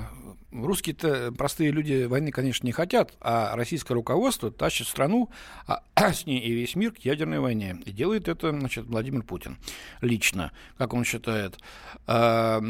русские-то 0.52 1.32
простые 1.32 1.70
люди 1.70 2.04
войны, 2.04 2.30
конечно, 2.30 2.66
не 2.66 2.72
хотят, 2.72 3.14
а 3.20 3.54
российское 3.56 3.94
руководство 3.94 4.50
тащит 4.50 4.86
страну, 4.86 5.30
а, 5.66 5.82
с 6.12 6.26
ней 6.26 6.40
и 6.40 6.52
весь 6.52 6.74
мир 6.76 6.92
к 6.92 6.98
ядерной 6.98 7.40
войне. 7.40 7.78
И 7.84 7.92
делает 7.92 8.28
это, 8.28 8.50
значит, 8.50 8.86
Владимир 8.86 9.22
Путин 9.22 9.58
лично, 10.00 10.52
как 10.76 10.94
он 10.94 11.04
считает. 11.04 11.58
А, 12.06 12.60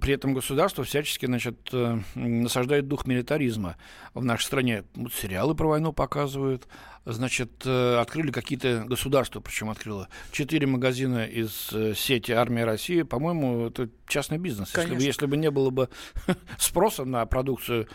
при 0.00 0.14
этом 0.14 0.34
государство 0.34 0.84
всячески, 0.84 1.26
значит, 1.26 1.68
э, 1.72 2.00
насаждает 2.14 2.88
дух 2.88 3.06
милитаризма. 3.06 3.76
В 4.14 4.24
нашей 4.24 4.44
стране 4.44 4.84
сериалы 5.12 5.54
про 5.54 5.68
войну 5.68 5.92
показывают, 5.92 6.66
значит, 7.12 7.62
э, 7.64 7.96
открыли 7.96 8.30
какие-то 8.30 8.84
государства, 8.86 9.40
причем 9.40 9.70
открыло 9.70 10.08
четыре 10.30 10.66
магазина 10.66 11.24
из 11.24 11.70
э, 11.72 11.94
сети 11.94 12.32
«Армия 12.32 12.64
России». 12.64 13.02
По-моему, 13.02 13.66
это 13.68 13.88
частный 14.06 14.38
бизнес. 14.38 14.72
Если 14.76 14.94
бы, 14.94 15.02
если 15.02 15.26
бы 15.26 15.36
не 15.36 15.50
было 15.50 15.70
бы 15.70 15.88
спроса 16.58 17.04
на 17.04 17.24
продукцию 17.26 17.88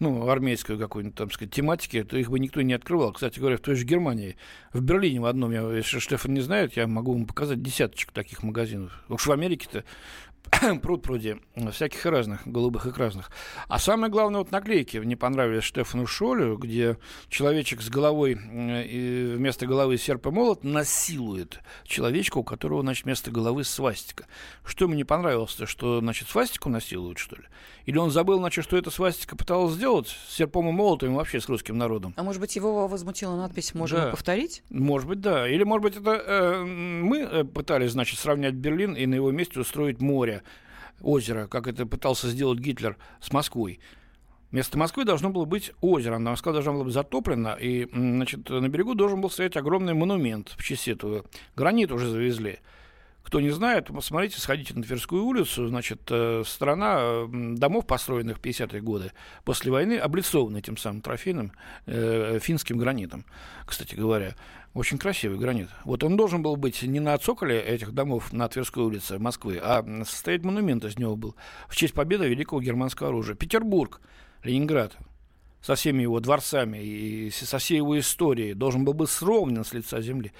ну, 0.00 0.28
армейскую 0.28 0.78
какую-нибудь, 0.78 1.16
там 1.16 1.30
сказать, 1.30 1.52
тематики, 1.52 2.04
то 2.04 2.16
их 2.16 2.30
бы 2.30 2.38
никто 2.38 2.62
не 2.62 2.72
открывал. 2.72 3.12
Кстати 3.12 3.40
говоря, 3.40 3.56
в 3.56 3.60
той 3.60 3.74
же 3.74 3.84
Германии, 3.84 4.36
в 4.72 4.80
Берлине 4.80 5.20
в 5.20 5.26
одном, 5.26 5.50
я, 5.50 5.62
если 5.72 5.98
Штефан 5.98 6.34
не 6.34 6.40
знает, 6.40 6.76
я 6.76 6.86
могу 6.86 7.12
вам 7.12 7.26
показать 7.26 7.62
десяточек 7.62 8.12
таких 8.12 8.42
магазинов. 8.42 8.92
Уж 9.08 9.26
в 9.26 9.32
Америке-то 9.32 9.84
пруд 10.82 11.02
пруди 11.02 11.36
всяких 11.72 12.04
разных, 12.06 12.46
голубых 12.46 12.86
и 12.86 12.92
красных. 12.92 13.30
А 13.68 13.78
самое 13.78 14.10
главное, 14.10 14.40
вот 14.40 14.50
наклейки 14.50 14.96
не 14.98 15.16
понравились 15.16 15.64
Штефану 15.64 16.06
Шолю, 16.06 16.56
где 16.56 16.96
человечек 17.28 17.82
с 17.82 17.88
головой, 17.88 18.32
и 18.32 19.34
вместо 19.36 19.66
головы 19.66 19.98
серп 19.98 20.26
и 20.26 20.30
молот 20.30 20.64
насилует 20.64 21.60
человечка, 21.84 22.38
у 22.38 22.44
которого, 22.44 22.82
значит, 22.82 23.04
вместо 23.04 23.30
головы 23.30 23.64
свастика. 23.64 24.26
Что 24.64 24.84
ему 24.84 24.94
не 24.94 25.04
понравилось-то, 25.04 25.66
что, 25.66 26.00
значит, 26.00 26.28
свастику 26.28 26.68
насилуют, 26.68 27.18
что 27.18 27.36
ли? 27.36 27.44
Или 27.84 27.98
он 27.98 28.10
забыл, 28.10 28.38
значит, 28.38 28.64
что 28.64 28.76
эта 28.76 28.90
свастика 28.90 29.36
пыталась 29.36 29.74
сделать 29.74 30.08
с 30.08 30.36
серпом 30.36 30.68
и 30.68 30.72
молотом 30.72 31.12
и 31.12 31.14
вообще 31.14 31.40
с 31.40 31.48
русским 31.48 31.78
народом? 31.78 32.14
А 32.16 32.22
может 32.22 32.40
быть, 32.40 32.54
его 32.56 32.86
возмутила 32.86 33.36
надпись 33.36 33.74
«Можем 33.74 33.98
да. 33.98 34.10
повторить»? 34.10 34.62
Может 34.70 35.08
быть, 35.08 35.20
да. 35.20 35.48
Или, 35.48 35.64
может 35.64 35.82
быть, 35.82 35.96
это 35.96 36.10
э, 36.10 36.64
мы 36.64 37.18
э, 37.20 37.44
пытались, 37.44 37.92
значит, 37.92 38.18
сравнять 38.18 38.54
Берлин 38.54 38.94
и 38.94 39.06
на 39.06 39.14
его 39.14 39.30
месте 39.30 39.60
устроить 39.60 40.00
море 40.00 40.27
озеро, 41.00 41.46
как 41.46 41.66
это 41.66 41.86
пытался 41.86 42.28
сделать 42.28 42.58
Гитлер 42.58 42.96
с 43.20 43.32
Москвой. 43.32 43.80
Вместо 44.50 44.78
Москвы 44.78 45.04
должно 45.04 45.28
было 45.30 45.44
быть 45.44 45.72
озеро. 45.80 46.18
Москва 46.18 46.52
должна 46.52 46.72
была 46.72 46.84
быть 46.84 46.94
затоплена, 46.94 47.54
и 47.54 47.86
значит, 47.92 48.48
на 48.48 48.68
берегу 48.68 48.94
должен 48.94 49.20
был 49.20 49.30
стоять 49.30 49.56
огромный 49.56 49.92
монумент 49.92 50.54
в 50.56 50.62
честь 50.64 50.88
этого. 50.88 51.24
Гранит 51.54 51.92
уже 51.92 52.08
завезли. 52.08 52.60
Кто 53.28 53.42
не 53.42 53.50
знает, 53.50 53.88
посмотрите, 53.88 54.40
сходите 54.40 54.72
на 54.72 54.82
Тверскую 54.82 55.22
улицу. 55.22 55.68
Значит, 55.68 56.00
э, 56.08 56.44
страна 56.46 57.26
домов, 57.30 57.86
построенных 57.86 58.38
в 58.38 58.40
50-е 58.40 58.80
годы 58.80 59.12
после 59.44 59.70
войны, 59.70 59.98
облицована 59.98 60.56
этим 60.56 60.78
самым 60.78 61.02
трофейным 61.02 61.52
э, 61.84 62.38
финским 62.40 62.78
гранитом, 62.78 63.26
кстати 63.66 63.94
говоря. 63.94 64.34
Очень 64.74 64.98
красивый 64.98 65.38
гранит. 65.38 65.68
Вот 65.84 66.04
он 66.04 66.16
должен 66.16 66.42
был 66.42 66.56
быть 66.56 66.82
не 66.82 67.00
на 67.00 67.16
цоколе 67.18 67.60
этих 67.60 67.92
домов 67.92 68.32
на 68.32 68.48
Тверской 68.48 68.84
улице 68.84 69.18
Москвы, 69.18 69.58
а 69.62 69.84
состоять 70.04 70.44
монумент 70.44 70.84
из 70.84 70.98
него 70.98 71.16
был 71.16 71.34
в 71.68 71.74
честь 71.74 71.94
победы 71.94 72.28
великого 72.28 72.60
германского 72.60 73.08
оружия. 73.08 73.34
Петербург, 73.34 74.00
Ленинград, 74.44 74.96
со 75.62 75.74
всеми 75.74 76.02
его 76.02 76.20
дворцами 76.20 76.78
и 76.78 77.30
со 77.30 77.58
всей 77.58 77.76
его 77.76 77.98
историей 77.98 78.54
должен 78.54 78.84
был 78.84 78.92
быть 78.92 79.10
сровнен 79.10 79.64
с 79.64 79.72
лица 79.72 80.00
земли. 80.00 80.32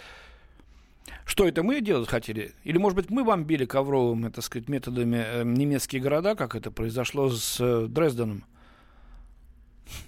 Что 1.25 1.47
это 1.47 1.62
мы 1.62 1.80
делать 1.80 2.08
хотели? 2.08 2.52
Или, 2.64 2.78
может 2.78 2.97
быть, 2.97 3.11
мы 3.11 3.25
бомбили 3.25 3.64
ковровыми, 3.64 4.28
так 4.28 4.44
сказать, 4.44 4.68
методами 4.68 5.16
э, 5.16 5.42
немецкие 5.44 6.00
города, 6.00 6.35
как 6.35 6.54
это 6.54 6.70
произошло 6.70 7.30
с 7.30 7.58
э, 7.61 7.87
Дрезденом? 7.88 8.44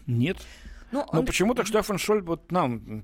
Нет. 0.07 0.39
Ну, 0.93 1.07
Но 1.13 1.21
он... 1.21 1.27
почему-то 1.27 1.65
Штефан 1.65 1.99
Шольд 1.99 2.27
вот 2.27 2.51
нам... 2.51 3.03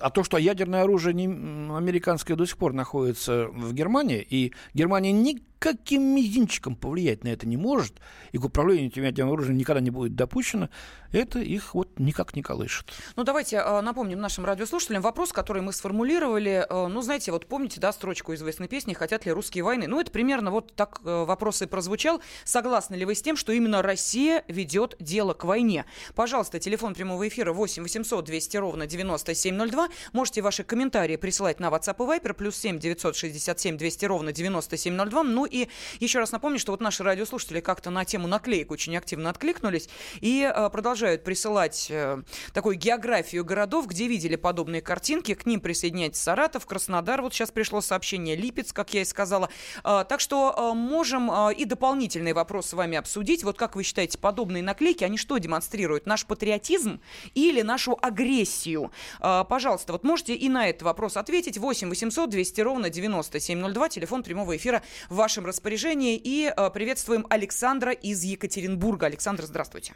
А 0.00 0.10
то, 0.10 0.24
что 0.24 0.38
ядерное 0.38 0.82
оружие 0.82 1.14
не... 1.14 1.26
американское 1.26 2.36
до 2.36 2.46
сих 2.46 2.56
пор 2.56 2.72
находится 2.72 3.48
в 3.48 3.72
Германии, 3.72 4.26
и 4.28 4.52
Германия 4.74 5.12
никаким 5.56 6.02
мизинчиком 6.02 6.76
повлиять 6.76 7.24
на 7.24 7.28
это 7.28 7.46
не 7.46 7.56
может, 7.56 8.00
и 8.32 8.38
к 8.38 8.44
управлению 8.44 8.88
этим 8.88 9.04
ядерным 9.04 9.32
оружием 9.34 9.56
никогда 9.56 9.80
не 9.80 9.90
будет 9.90 10.14
допущено, 10.14 10.68
это 11.12 11.38
их 11.38 11.74
вот 11.74 11.98
никак 11.98 12.34
не 12.36 12.42
колышет. 12.42 12.92
Ну, 13.16 13.24
давайте 13.24 13.56
э, 13.56 13.80
напомним 13.80 14.20
нашим 14.20 14.44
радиослушателям 14.44 15.02
вопрос, 15.02 15.32
который 15.32 15.62
мы 15.62 15.72
сформулировали. 15.72 16.66
Э, 16.68 16.88
ну, 16.88 17.00
знаете, 17.00 17.32
вот 17.32 17.46
помните, 17.46 17.80
да, 17.80 17.92
строчку 17.92 18.34
известной 18.34 18.68
песни 18.68 18.92
«Хотят 18.92 19.24
ли 19.24 19.32
русские 19.32 19.64
войны?» 19.64 19.86
Ну, 19.86 20.00
это 20.00 20.10
примерно 20.10 20.50
вот 20.50 20.74
так 20.74 21.00
э, 21.04 21.24
вопрос 21.24 21.62
и 21.62 21.66
прозвучал. 21.66 22.20
Согласны 22.44 22.96
ли 22.96 23.04
вы 23.04 23.14
с 23.14 23.22
тем, 23.22 23.36
что 23.36 23.52
именно 23.52 23.82
Россия 23.82 24.44
ведет 24.48 24.96
дело 25.00 25.32
к 25.32 25.44
войне? 25.44 25.86
Пожалуйста, 26.14 26.58
телефон 26.58 26.94
прямого 26.94 27.26
эфира 27.26 27.52
8 27.52 27.82
800 27.82 28.24
200 28.24 28.56
ровно 28.58 28.86
9702. 28.86 29.88
Можете 30.12 30.42
ваши 30.42 30.64
комментарии 30.64 31.16
присылать 31.16 31.60
на 31.60 31.68
WhatsApp 31.68 31.96
и 31.98 32.18
Viber, 32.20 32.34
плюс 32.34 32.56
7 32.56 32.78
967 32.78 33.76
200 33.78 34.04
ровно 34.04 34.32
9702. 34.32 35.22
Ну 35.22 35.45
и 35.46 35.68
еще 36.00 36.18
раз 36.18 36.32
напомню, 36.32 36.58
что 36.58 36.72
вот 36.72 36.80
наши 36.80 37.02
радиослушатели 37.02 37.60
как-то 37.60 37.90
на 37.90 38.04
тему 38.04 38.28
наклеек 38.28 38.70
очень 38.70 38.96
активно 38.96 39.30
откликнулись 39.30 39.88
и 40.20 40.50
продолжают 40.72 40.96
продолжают 40.96 41.24
присылать 41.24 41.88
э, 41.90 42.22
такую 42.52 42.76
географию 42.76 43.44
городов, 43.44 43.86
где 43.86 44.08
видели 44.08 44.36
подобные 44.36 44.80
картинки. 44.82 45.34
К 45.34 45.46
ним 45.46 45.60
присоединяется 45.60 46.22
Саратов, 46.22 46.64
Краснодар. 46.66 47.22
Вот 47.22 47.34
сейчас 47.34 47.50
пришло 47.50 47.80
сообщение 47.80 48.34
Липец, 48.34 48.72
как 48.72 48.94
я 48.94 49.02
и 49.02 49.04
сказала. 49.04 49.48
Э, 49.84 50.04
так 50.08 50.20
что 50.20 50.54
э, 50.56 50.74
можем 50.74 51.30
э, 51.30 51.54
и 51.54 51.64
дополнительные 51.64 52.34
вопросы 52.34 52.70
с 52.70 52.72
вами 52.72 52.96
обсудить. 52.96 53.44
Вот 53.44 53.58
как 53.58 53.76
вы 53.76 53.82
считаете, 53.82 54.16
подобные 54.18 54.62
наклейки, 54.62 55.04
они 55.04 55.18
что 55.18 55.38
демонстрируют? 55.38 56.06
Наш 56.06 56.24
патриотизм 56.24 57.00
или 57.34 57.62
нашу 57.62 57.98
агрессию? 58.00 58.90
Э, 59.20 59.44
пожалуйста, 59.48 59.92
вот 59.92 60.02
можете 60.02 60.34
и 60.34 60.48
на 60.48 60.68
этот 60.68 60.82
вопрос 60.82 61.16
ответить. 61.16 61.58
8 61.58 61.88
800 61.88 62.30
200 62.30 62.60
ровно 62.62 62.90
9702, 62.90 63.88
телефон 63.90 64.22
прямого 64.22 64.56
эфира 64.56 64.82
в 65.10 65.16
вашем 65.36 65.46
распоряжении. 65.46 66.16
И 66.16 66.50
э, 66.56 66.70
приветствуем 66.70 67.26
Александра 67.28 67.92
из 67.92 68.22
Екатеринбурга. 68.24 69.06
Александр, 69.06 69.42
здравствуйте. 69.42 69.92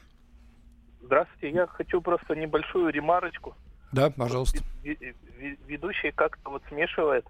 Здравствуйте, 1.01 1.51
я 1.51 1.67
хочу 1.67 2.03
просто 2.03 2.35
небольшую 2.35 2.91
ремарочку. 2.91 3.55
Да, 3.93 4.11
пожалуйста. 4.11 4.63
Ведущий 5.67 6.13
как-то 6.13 6.51
вот 6.51 6.63
смешивает 6.69 7.25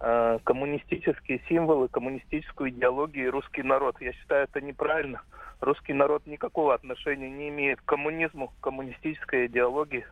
э, 0.00 0.38
коммунистические 0.42 1.40
символы, 1.48 1.86
коммунистическую 1.88 2.70
идеологию 2.70 3.26
и 3.26 3.30
русский 3.30 3.62
народ. 3.62 3.96
Я 4.00 4.12
считаю, 4.12 4.44
это 4.44 4.60
неправильно. 4.60 5.22
Русский 5.60 5.92
народ 5.92 6.26
никакого 6.26 6.74
отношения 6.74 7.30
не 7.30 7.48
имеет 7.48 7.80
к 7.80 7.84
коммунизму, 7.84 8.48
к 8.48 8.60
коммунистической 8.60 9.46
идеологии 9.46 10.04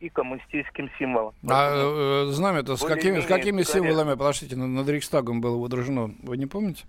и 0.00 0.08
коммунистическим 0.08 0.90
символам. 0.98 1.34
А 1.48 2.24
э, 2.26 2.32
знамя-то 2.32 2.76
с 2.76 2.82
какими, 2.82 3.20
с 3.20 3.26
какими 3.26 3.62
символами, 3.62 4.10
подождите, 4.10 4.56
над, 4.56 4.88
Рейхстагом 4.88 5.40
было 5.40 5.56
выдружено, 5.56 6.10
вы 6.22 6.36
не 6.36 6.46
помните? 6.46 6.84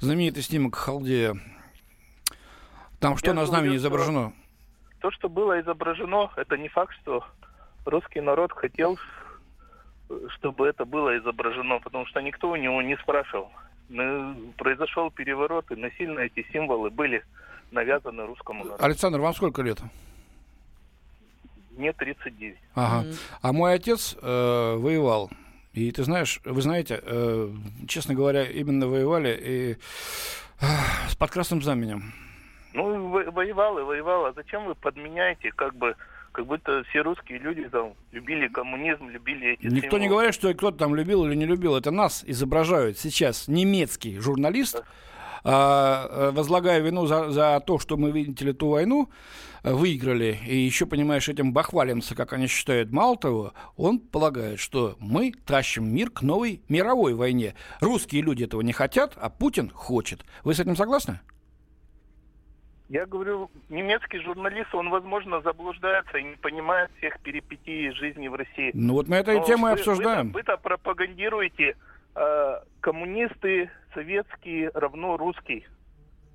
Знаменитый 0.00 0.42
снимок 0.42 0.76
Халдея. 0.76 1.36
Там 3.00 3.16
что 3.16 3.28
Я 3.28 3.34
на 3.34 3.46
знамени 3.46 3.76
изображено? 3.76 4.32
то, 5.02 5.10
что 5.10 5.28
было 5.28 5.60
изображено, 5.60 6.30
это 6.36 6.56
не 6.56 6.68
факт, 6.68 6.94
что 7.02 7.24
русский 7.84 8.20
народ 8.20 8.52
хотел, 8.52 8.98
чтобы 10.36 10.68
это 10.68 10.84
было 10.84 11.18
изображено, 11.18 11.80
потому 11.80 12.06
что 12.06 12.20
никто 12.20 12.50
у 12.50 12.56
него 12.56 12.80
не 12.80 12.96
спрашивал. 12.98 13.50
Произошел 14.56 15.10
переворот, 15.10 15.70
и 15.72 15.74
насильно 15.74 16.20
эти 16.20 16.46
символы 16.52 16.90
были 16.90 17.24
навязаны 17.72 18.26
русскому 18.26 18.64
народу. 18.64 18.84
Александр, 18.84 19.20
вам 19.20 19.34
сколько 19.34 19.62
лет? 19.62 19.78
Мне 21.76 21.92
39. 21.92 22.56
Ага. 22.74 23.06
Mm-hmm. 23.06 23.16
А 23.42 23.52
мой 23.52 23.74
отец 23.74 24.16
э, 24.20 24.76
воевал. 24.76 25.30
И 25.72 25.90
ты 25.90 26.04
знаешь, 26.04 26.40
вы 26.44 26.60
знаете, 26.60 27.00
э, 27.02 27.50
честно 27.88 28.14
говоря, 28.14 28.44
именно 28.44 28.86
воевали 28.86 29.38
и 29.42 29.76
э, 30.60 30.66
под 31.18 31.30
красным 31.30 31.62
знаменем. 31.62 32.12
Ну, 32.74 33.08
воевал 33.30 33.78
и 33.78 33.82
воевал. 33.82 34.26
А 34.26 34.32
зачем 34.34 34.66
вы 34.66 34.74
подменяете, 34.74 35.50
как 35.52 35.74
бы, 35.74 35.96
как 36.32 36.46
будто 36.46 36.82
все 36.90 37.00
русские 37.00 37.38
люди 37.38 37.68
там 37.68 37.94
любили 38.12 38.48
коммунизм, 38.48 39.08
любили 39.08 39.52
эти 39.52 39.64
Никто 39.66 39.80
символы. 39.80 40.00
не 40.00 40.08
говорит, 40.08 40.34
что 40.34 40.52
кто-то 40.52 40.78
там 40.78 40.94
любил 40.94 41.24
или 41.24 41.34
не 41.34 41.46
любил. 41.46 41.76
Это 41.76 41.90
нас 41.90 42.22
изображают 42.26 42.98
сейчас 42.98 43.48
немецкий 43.48 44.18
журналист, 44.18 44.74
да. 44.74 44.84
А, 45.44 46.30
возлагая 46.30 46.80
вину 46.80 47.06
за, 47.06 47.30
за 47.30 47.60
то, 47.66 47.78
что 47.78 47.96
мы, 47.96 48.12
видите 48.12 48.44
ли, 48.44 48.52
ту 48.52 48.68
войну 48.68 49.08
э, 49.10 49.51
выиграли, 49.62 50.38
и 50.46 50.56
еще, 50.56 50.86
понимаешь, 50.86 51.28
этим 51.28 51.52
бахвалимся, 51.52 52.14
как 52.14 52.32
они 52.32 52.46
считают, 52.46 52.90
мало 52.90 53.16
того, 53.16 53.52
он 53.76 54.00
полагает, 54.00 54.58
что 54.58 54.96
мы 54.98 55.32
тащим 55.46 55.92
мир 55.94 56.10
к 56.10 56.22
новой 56.22 56.62
мировой 56.68 57.14
войне. 57.14 57.54
Русские 57.80 58.22
люди 58.22 58.44
этого 58.44 58.60
не 58.62 58.72
хотят, 58.72 59.14
а 59.16 59.30
Путин 59.30 59.70
хочет. 59.70 60.24
Вы 60.44 60.54
с 60.54 60.60
этим 60.60 60.76
согласны? 60.76 61.20
Я 62.88 63.06
говорю, 63.06 63.50
немецкий 63.70 64.18
журналист, 64.18 64.74
он, 64.74 64.90
возможно, 64.90 65.40
заблуждается 65.40 66.18
и 66.18 66.24
не 66.24 66.36
понимает 66.36 66.90
всех 66.98 67.18
перипетий 67.20 67.90
жизни 67.92 68.28
в 68.28 68.34
России. 68.34 68.70
Ну 68.74 68.92
вот 68.92 69.08
мы 69.08 69.16
этой 69.16 69.42
тему 69.46 69.68
и 69.68 69.72
обсуждаем. 69.72 70.30
Вы-то, 70.32 70.52
вы 70.52 70.58
пропагандируете 70.58 71.74
э, 72.14 72.60
коммунисты 72.80 73.70
советские 73.94 74.70
равно 74.74 75.16
русский. 75.16 75.66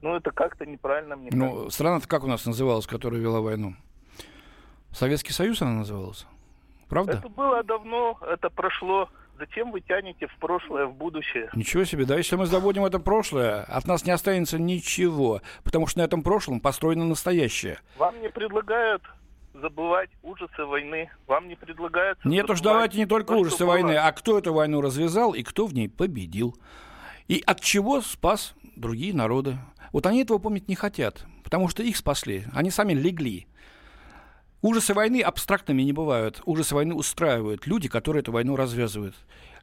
Ну 0.07 0.15
это 0.15 0.31
как-то 0.31 0.65
неправильно 0.65 1.17
мне 1.17 1.29
Ну, 1.33 1.49
кажется. 1.49 1.75
страна-то 1.75 2.07
как 2.07 2.23
у 2.23 2.27
нас 2.27 2.45
называлась, 2.45 2.87
которая 2.87 3.19
вела 3.19 3.41
войну? 3.41 3.75
Советский 4.93 5.33
Союз 5.33 5.61
она 5.61 5.71
называлась? 5.71 6.25
Правда? 6.87 7.17
Это 7.17 7.27
было 7.27 7.61
давно, 7.61 8.17
это 8.21 8.49
прошло. 8.49 9.09
Зачем 9.37 9.69
вы 9.69 9.81
тянете 9.81 10.27
в 10.27 10.37
прошлое, 10.37 10.85
в 10.85 10.93
будущее? 10.93 11.49
Ничего 11.53 11.83
себе, 11.83 12.05
да, 12.05 12.15
если 12.15 12.37
мы 12.37 12.45
забудем 12.45 12.85
это 12.85 12.99
прошлое, 12.99 13.63
от 13.63 13.85
нас 13.85 14.05
не 14.05 14.11
останется 14.11 14.57
ничего, 14.57 15.41
потому 15.65 15.87
что 15.87 15.99
на 15.99 16.03
этом 16.03 16.23
прошлом 16.23 16.61
построено 16.61 17.03
настоящее. 17.03 17.77
Вам 17.97 18.21
не 18.21 18.29
предлагают 18.29 19.03
забывать 19.53 20.09
ужасы 20.23 20.63
войны. 20.63 21.11
Вам 21.27 21.49
не 21.49 21.55
предлагают... 21.55 22.23
Нет 22.23 22.49
уж, 22.49 22.61
давайте 22.61 22.97
не 22.97 23.05
только 23.05 23.33
то, 23.33 23.39
ужасы 23.39 23.65
войны, 23.65 23.97
а 23.97 24.09
кто 24.13 24.37
эту 24.37 24.53
войну 24.53 24.79
развязал 24.79 25.33
и 25.33 25.43
кто 25.43 25.65
в 25.65 25.73
ней 25.73 25.89
победил. 25.89 26.55
И 27.27 27.43
от 27.45 27.59
чего 27.59 27.99
спас 27.99 28.55
другие 28.77 29.13
народы. 29.13 29.57
Вот 29.91 30.05
они 30.05 30.21
этого 30.21 30.37
помнить 30.37 30.67
не 30.67 30.75
хотят, 30.75 31.25
потому 31.43 31.67
что 31.67 31.83
их 31.83 31.97
спасли, 31.97 32.45
они 32.53 32.71
сами 32.71 32.93
легли. 32.93 33.47
Ужасы 34.61 34.93
войны 34.93 35.21
абстрактными 35.21 35.83
не 35.83 35.93
бывают. 35.93 36.41
Ужасы 36.45 36.73
войны 36.73 36.95
устраивают 36.95 37.67
люди, 37.67 37.87
которые 37.87 38.21
эту 38.21 38.31
войну 38.31 38.55
развязывают. 38.55 39.15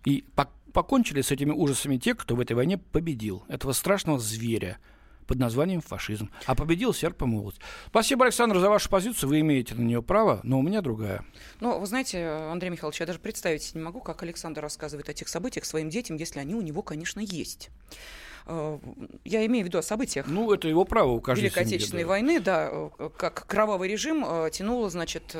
И 0.04 0.24
покончили 0.72 1.20
с 1.20 1.30
этими 1.30 1.50
ужасами 1.50 1.96
те, 1.96 2.14
кто 2.14 2.36
в 2.36 2.40
этой 2.40 2.52
войне 2.52 2.78
победил. 2.78 3.44
Этого 3.48 3.72
страшного 3.72 4.18
зверя 4.18 4.78
под 5.26 5.38
названием 5.38 5.80
фашизм. 5.80 6.30
А 6.46 6.54
победил 6.54 6.94
серп 6.94 7.22
и 7.22 7.24
молот. 7.24 7.56
Спасибо, 7.88 8.24
Александр, 8.24 8.58
за 8.58 8.68
вашу 8.68 8.88
позицию. 8.88 9.30
Вы 9.30 9.40
имеете 9.40 9.74
на 9.74 9.80
нее 9.80 10.02
право, 10.02 10.40
но 10.42 10.58
у 10.58 10.62
меня 10.62 10.80
другая. 10.80 11.24
Ну, 11.60 11.78
вы 11.78 11.86
знаете, 11.86 12.28
Андрей 12.28 12.70
Михайлович, 12.70 13.00
я 13.00 13.06
даже 13.06 13.18
представить 13.18 13.74
не 13.74 13.80
могу, 13.80 14.00
как 14.00 14.22
Александр 14.22 14.60
рассказывает 14.60 15.08
о 15.08 15.14
тех 15.14 15.28
событиях 15.28 15.64
своим 15.64 15.88
детям, 15.88 16.16
если 16.16 16.38
они 16.38 16.54
у 16.54 16.60
него, 16.60 16.82
конечно, 16.82 17.20
есть. 17.20 17.70
Э, 18.46 18.78
я 19.24 19.44
имею 19.46 19.64
в 19.64 19.68
виду 19.68 19.78
о 19.78 19.82
событиях. 19.82 20.26
Ну, 20.26 20.52
это 20.52 20.68
его 20.68 20.84
право 20.84 21.10
у 21.10 21.20
каждой 21.20 21.42
Великой 21.42 21.64
семьи, 21.64 21.76
Отечественной 21.76 22.02
да. 22.02 22.08
войны, 22.08 22.40
да, 22.40 22.68
э, 22.72 23.10
как 23.16 23.46
кровавый 23.46 23.88
режим 23.88 24.24
э, 24.26 24.50
тянул, 24.52 24.88
значит, 24.90 25.34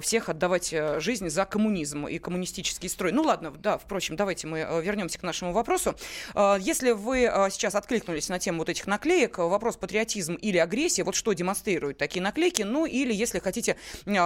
всех 0.00 0.28
отдавать 0.28 0.74
жизнь 0.98 1.28
за 1.28 1.44
коммунизм 1.44 2.06
и 2.06 2.18
коммунистический 2.18 2.88
строй. 2.88 3.12
Ну, 3.12 3.22
ладно, 3.22 3.50
да, 3.50 3.78
впрочем, 3.78 4.16
давайте 4.16 4.46
мы 4.46 4.58
вернемся 4.82 5.18
к 5.18 5.22
нашему 5.22 5.52
вопросу. 5.52 5.94
Если 6.34 6.92
вы 6.92 7.30
сейчас 7.50 7.74
откликнулись 7.74 8.28
на 8.28 8.38
тему 8.38 8.58
вот 8.58 8.68
этих 8.68 8.86
наклеек, 8.86 9.38
вопрос 9.38 9.76
патриотизм 9.76 10.34
или 10.34 10.58
агрессия, 10.58 11.04
вот 11.04 11.14
что 11.14 11.32
демонстрируют 11.32 11.98
такие 11.98 12.22
наклейки, 12.22 12.62
ну, 12.62 12.86
или 12.86 13.12
если 13.12 13.38
хотите 13.38 13.76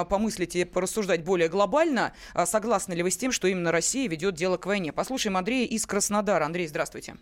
помыслить 0.08 0.56
и 0.56 0.64
порассуждать 0.64 1.24
более 1.24 1.48
глобально, 1.48 2.12
согласны 2.44 2.94
ли 2.94 3.02
вы 3.02 3.10
с 3.10 3.16
тем, 3.16 3.32
что 3.32 3.48
именно 3.48 3.72
Россия 3.72 4.08
ведет 4.08 4.34
дело 4.34 4.56
к 4.56 4.66
войне? 4.66 4.92
Послушаем 4.92 5.36
Андрея 5.36 5.66
из 5.66 5.86
Краснодара. 5.86 6.44
Андрей, 6.44 6.68
здравствуйте. 6.68 7.16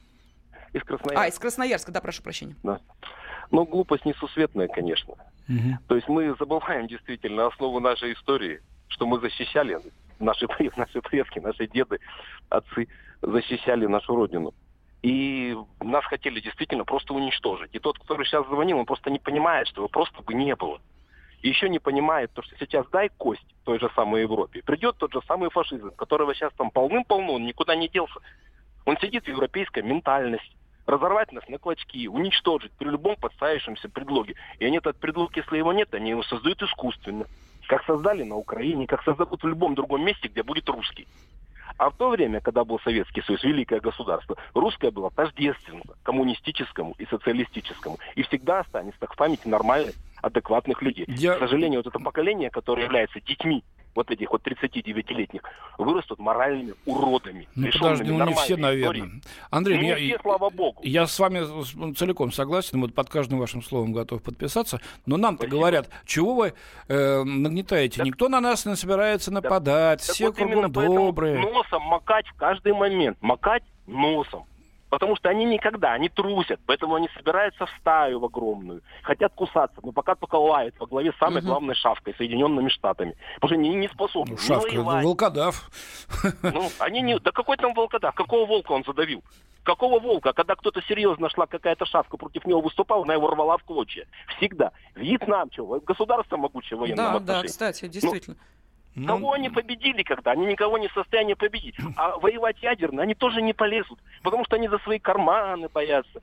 Из 0.72 0.83
Красноярска. 0.83 1.22
А, 1.22 1.28
из 1.28 1.38
Красноярска, 1.38 1.92
да, 1.92 2.00
прошу 2.00 2.22
прощения. 2.22 2.57
Да. 2.62 2.81
Ну, 3.50 3.64
глупость 3.64 4.04
несусветная, 4.04 4.68
конечно. 4.68 5.14
Угу. 5.48 5.78
То 5.88 5.96
есть 5.96 6.09
мы 6.09 6.35
забываем 6.38 6.87
действительно 6.87 7.46
основу 7.46 7.81
нашей 7.81 8.12
истории, 8.12 8.61
что 8.88 9.07
мы 9.07 9.20
защищали 9.20 9.78
наши, 10.18 10.46
наши 10.76 11.00
предки, 11.00 11.38
наши 11.38 11.66
деды, 11.66 11.98
отцы 12.48 12.88
защищали 13.22 13.87
нашу 13.87 14.14
родину. 14.14 14.54
И 15.02 15.57
нас 15.81 16.04
хотели 16.04 16.40
действительно 16.40 16.85
просто 16.85 17.14
уничтожить. 17.14 17.70
И 17.72 17.78
тот, 17.78 17.98
который 17.98 18.26
сейчас 18.26 18.46
звонил, 18.46 18.78
он 18.78 18.87
просто 18.87 19.11
не 19.11 19.18
понимает, 19.18 19.68
что 19.68 19.83
его 19.83 19.88
просто 19.88 20.22
бы 20.22 20.35
не 20.35 20.54
было. 20.57 20.81
И 21.40 21.48
еще 21.48 21.68
не 21.68 21.78
понимает 21.78 22.33
то, 22.33 22.42
что 22.42 22.57
сейчас 22.59 22.85
дай 22.88 23.09
кость 23.16 23.46
той 23.64 23.78
же 23.78 23.88
самой 23.94 24.22
Европе. 24.22 24.61
Придет 24.62 24.96
тот 24.96 25.12
же 25.12 25.20
самый 25.28 25.50
фашизм, 25.50 25.92
которого 25.92 26.35
сейчас 26.35 26.52
там 26.54 26.70
полным-полно, 26.72 27.35
он 27.35 27.46
никуда 27.46 27.76
не 27.76 27.88
делся. 27.88 28.18
Он 28.87 28.98
сидит 28.98 29.24
в 29.24 29.28
европейской 29.28 29.85
ментальности 29.85 30.58
разорвать 30.88 31.31
нас 31.33 31.46
на 31.48 31.59
клочки, 31.59 32.09
уничтожить 32.09 32.72
при 32.72 32.88
любом 32.88 33.16
подставившемся 33.16 33.88
предлоге. 33.88 34.35
И 34.59 34.64
они 34.64 34.79
этот 34.79 34.96
предлог, 34.96 35.37
если 35.37 35.59
его 35.59 35.72
нет, 35.72 35.92
они 35.94 36.11
его 36.11 36.22
создают 36.22 36.62
искусственно. 36.62 37.27
Как 37.68 37.85
создали 37.85 38.22
на 38.22 38.37
Украине, 38.37 38.87
как 38.87 39.03
создадут 39.05 39.42
в 39.42 39.46
любом 39.46 39.74
другом 39.74 40.03
месте, 40.03 40.29
где 40.29 40.42
будет 40.42 40.68
русский. 40.70 41.07
А 41.77 41.90
в 41.90 41.96
то 41.96 42.09
время, 42.09 42.40
когда 42.40 42.64
был 42.64 42.81
Советский 42.81 43.22
Союз, 43.22 43.44
великое 43.44 43.81
государство, 43.81 44.37
русское 44.55 44.90
было 44.90 45.11
тождественно 45.11 45.83
коммунистическому 46.03 46.94
и 46.98 47.05
социалистическому. 47.07 47.98
И 48.16 48.22
всегда 48.22 48.61
останется 48.61 48.98
так 48.98 49.12
в 49.12 49.16
памяти 49.16 49.46
нормальных, 49.46 49.94
адекватных 50.22 50.81
людей. 50.81 51.05
Я... 51.07 51.35
К 51.35 51.40
сожалению, 51.40 51.81
вот 51.81 51.87
это 51.87 52.03
поколение, 52.03 52.51
которое 52.51 52.85
является 52.85 53.20
детьми 53.20 53.62
вот 53.98 54.12
этих 54.12 54.30
вот 54.30 54.46
39-летних, 54.46 55.42
вырастут 55.76 56.20
моральными 56.20 56.74
уродами. 56.87 57.48
Ну, 57.56 57.68
подожди, 57.72 58.04
ну 58.04 58.24
не 58.24 58.34
все, 58.34 58.56
наверное. 58.56 59.06
Истории. 59.06 59.22
Андрей, 59.50 59.76
ну, 59.76 59.82
не 59.82 59.88
я, 59.88 59.96
все, 59.96 60.18
слава 60.22 60.50
богу. 60.50 60.80
Я 60.84 61.06
с 61.08 61.18
вами 61.18 61.94
целиком 61.94 62.30
согласен, 62.30 62.80
вот 62.80 62.94
под 62.94 63.11
каждым 63.11 63.40
вашим 63.40 63.61
словом 63.61 63.92
готов 63.92 64.22
подписаться, 64.22 64.80
но 65.04 65.16
нам-то 65.16 65.48
говорят, 65.48 65.90
чего 66.06 66.34
вы 66.37 66.54
э, 66.87 67.22
нагнетаете? 67.24 67.96
Так, 67.96 68.06
Никто 68.06 68.28
на 68.28 68.40
нас 68.40 68.66
не 68.66 68.76
собирается 68.76 69.32
нападать, 69.32 70.06
так, 70.06 70.14
все 70.14 70.30
так 70.30 70.38
вот 70.38 70.52
кругом 70.52 70.72
добрые. 70.72 71.40
Носом 71.40 71.82
макать 71.82 72.28
в 72.28 72.34
каждый 72.34 72.74
момент, 72.74 73.18
макать 73.20 73.64
носом. 73.88 74.44
Потому 74.88 75.16
что 75.16 75.29
они 75.29 75.44
никогда, 75.44 75.92
они 75.92 76.09
трусят, 76.09 76.61
поэтому 76.66 76.94
они 76.94 77.09
собираются 77.16 77.66
в 77.66 77.70
стаю 77.81 78.20
в 78.20 78.24
огромную, 78.24 78.83
хотят 79.03 79.33
кусаться, 79.35 79.81
но 79.83 79.92
пока 79.92 80.14
только 80.14 80.37
лают 80.37 80.74
во 80.79 80.87
главе 80.87 81.12
самой 81.18 81.40
угу. 81.40 81.48
главной 81.48 81.74
шавкой, 81.74 82.14
Соединенными 82.16 82.68
Штатами. 82.68 83.14
Потому 83.35 83.48
что 83.48 83.55
они 83.61 83.74
не 83.74 83.88
способны. 83.88 84.33
Ну, 84.33 84.38
шавка, 84.38 84.72
ну, 84.74 84.85
волкодав. 84.85 85.70
Ну, 86.42 86.70
они 86.79 87.03
не... 87.03 87.18
Да 87.18 87.33
какой 87.33 87.57
там 87.57 87.74
волкодав? 87.74 88.14
Какого 88.14 88.46
волка 88.46 88.72
он 88.72 88.85
задавил? 88.85 89.22
Какого 89.62 90.01
волка? 90.01 90.33
Когда 90.33 90.55
кто-то 90.55 90.81
серьезно 90.83 91.29
шла, 91.29 91.46
какая-то 91.46 91.85
шавка 91.85 92.16
против 92.16 92.46
него 92.46 92.62
выступала, 92.62 93.05
она 93.05 93.14
его 93.14 93.29
рвала 93.29 93.59
в 93.59 93.64
клочья. 93.64 94.07
Всегда. 94.37 94.72
Вьетнам, 94.94 95.51
чего? 95.51 95.79
Государство 95.81 96.38
могучее 96.38 96.79
военное. 96.79 97.18
Да, 97.18 97.18
да, 97.18 97.42
кстати, 97.42 97.87
действительно. 97.87 98.37
Ну, 98.38 98.58
ну... 98.94 99.07
Кого 99.07 99.33
они 99.33 99.51
победили 99.51 100.03
когда? 100.03 100.33
Они 100.33 100.46
никого 100.46 100.79
не 100.79 100.88
в 100.88 100.92
состоянии 100.92 101.35
победить. 101.35 101.77
А 101.96 102.18
воевать 102.18 102.57
ядерно 102.62 103.03
они 103.03 103.14
тоже 103.14 103.42
не 103.42 103.53
полезут, 103.53 103.98
потому 104.22 104.44
что 104.44 104.57
они 104.57 104.68
за 104.68 104.79
свои 104.79 104.98
карманы 104.98 105.68
боятся. 105.68 106.20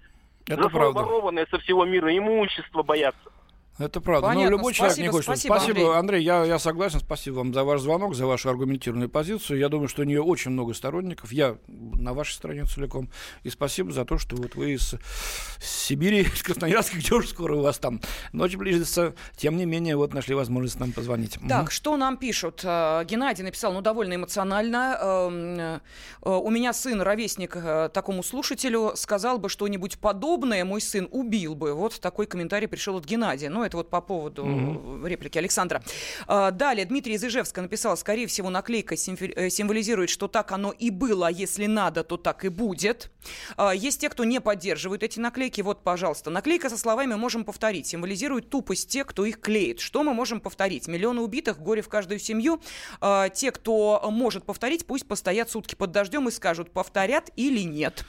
Это 0.47 0.63
за 0.63 0.69
правда. 0.69 0.99
ворованное 0.99 1.47
со 1.49 1.58
всего 1.60 1.86
мира 1.86 2.15
имущество 2.15 2.84
боятся. 2.84 3.32
Это 3.77 3.99
правда. 3.99 4.27
Понятно. 4.27 4.43
Но 4.45 4.57
любой 4.57 4.73
спасибо, 4.73 4.95
человек 4.95 4.97
не 4.97 5.09
хочет. 5.09 5.25
Спасибо, 5.25 5.53
спасибо 5.53 5.79
Андрей. 5.79 5.99
Андрей, 5.99 6.23
я, 6.23 6.45
я 6.45 6.59
согласен. 6.59 6.99
Спасибо 6.99 7.35
вам 7.35 7.53
за 7.53 7.63
ваш 7.63 7.81
звонок, 7.81 8.15
за 8.15 8.25
вашу 8.25 8.49
аргументированную 8.49 9.09
позицию. 9.09 9.59
Я 9.59 9.67
думаю, 9.67 9.89
что 9.89 10.03
у 10.03 10.05
нее 10.05 10.21
очень 10.21 10.51
много 10.51 10.73
сторонников. 10.73 11.33
Я 11.33 11.57
на 11.67 12.13
вашей 12.13 12.33
стороне 12.33 12.63
целиком. 12.65 13.09
И 13.43 13.49
спасибо 13.49 13.91
за 13.91 14.05
то, 14.05 14.17
что 14.17 14.38
вот 14.38 14.55
вы 14.55 14.73
из 14.73 14.95
Сибири, 15.59 16.21
из 16.21 16.41
Красноярска, 16.41 16.97
где 16.99 17.13
уже 17.13 17.27
скоро 17.27 17.55
у 17.55 17.61
вас 17.61 17.77
там 17.77 17.99
ночь 18.31 18.55
близится. 18.55 19.13
Тем 19.35 19.57
не 19.57 19.65
менее, 19.65 19.97
вот 19.97 20.13
нашли 20.13 20.35
возможность 20.35 20.79
нам 20.79 20.93
позвонить. 20.93 21.38
Так, 21.49 21.63
угу. 21.63 21.71
что 21.71 21.97
нам 21.97 22.15
пишут? 22.15 22.61
Э, 22.63 23.03
Геннадий 23.05 23.43
написал, 23.43 23.73
ну, 23.73 23.81
довольно 23.81 24.15
эмоционально. 24.15 24.97
Эм, 25.01 25.59
э, 25.59 25.79
у 26.21 26.49
меня 26.49 26.71
сын, 26.71 27.01
ровесник 27.01 27.57
э, 27.57 27.89
такому 27.93 28.23
слушателю, 28.23 28.93
сказал 28.95 29.38
бы 29.38 29.49
что-нибудь 29.49 29.97
подобное, 29.97 30.63
мой 30.63 30.79
сын 30.79 31.09
убил 31.11 31.55
бы. 31.55 31.73
Вот 31.73 31.99
такой 31.99 32.25
комментарий 32.25 32.69
пришел 32.69 32.95
от 32.95 33.03
Геннадия. 33.03 33.49
Ну, 33.49 33.64
это 33.65 33.78
вот 33.78 33.89
по 33.89 34.01
поводу 34.01 34.45
mm-hmm. 34.45 35.08
реплики 35.08 35.38
Александра. 35.38 35.84
А, 36.28 36.51
далее, 36.51 36.86
Дмитрий 36.86 37.15
из 37.15 37.23
Ижевска 37.23 37.62
написал, 37.62 37.97
скорее 37.97 38.28
всего, 38.28 38.49
наклейка 38.49 38.95
э, 38.95 39.49
символизирует, 39.49 40.10
что 40.10 40.28
так 40.28 40.51
оно 40.51 40.71
и 40.71 40.89
было, 40.89 41.28
а 41.28 41.32
если 41.32 41.65
надо, 41.65 42.04
то 42.04 42.17
так 42.17 42.45
и 42.45 42.49
будет. 42.49 43.12
А, 43.58 43.73
есть 43.73 44.01
те, 44.01 44.10
кто 44.10 44.23
не 44.23 44.39
поддерживает 44.41 45.04
эти 45.04 45.19
наклейки. 45.19 45.62
Вот, 45.62 45.84
пожалуйста, 45.84 46.30
наклейка 46.30 46.69
со 46.69 46.78
словами 46.78 47.15
«можем 47.15 47.43
повторить» 47.43 47.88
символизирует 47.88 48.49
тупость 48.49 48.89
тех, 48.89 49.08
кто 49.08 49.25
их 49.25 49.39
клеит. 49.39 49.80
Что 49.80 50.04
мы 50.04 50.13
можем 50.13 50.39
повторить? 50.39 50.88
Миллионы 50.88 51.21
убитых, 51.21 51.60
горе 51.60 51.82
в 51.82 51.89
каждую 51.89 52.19
семью. 52.19 52.62
А, 53.01 53.30
те, 53.30 53.51
кто 53.51 54.01
может 54.12 54.45
повторить, 54.45 54.86
пусть 54.86 55.08
постоят 55.08 55.49
сутки 55.49 55.75
под 55.75 55.91
дождем 55.91 56.28
и 56.28 56.32
скажут, 56.32 56.71
повторят 56.71 57.30
или 57.36 57.62
нет. 57.62 58.06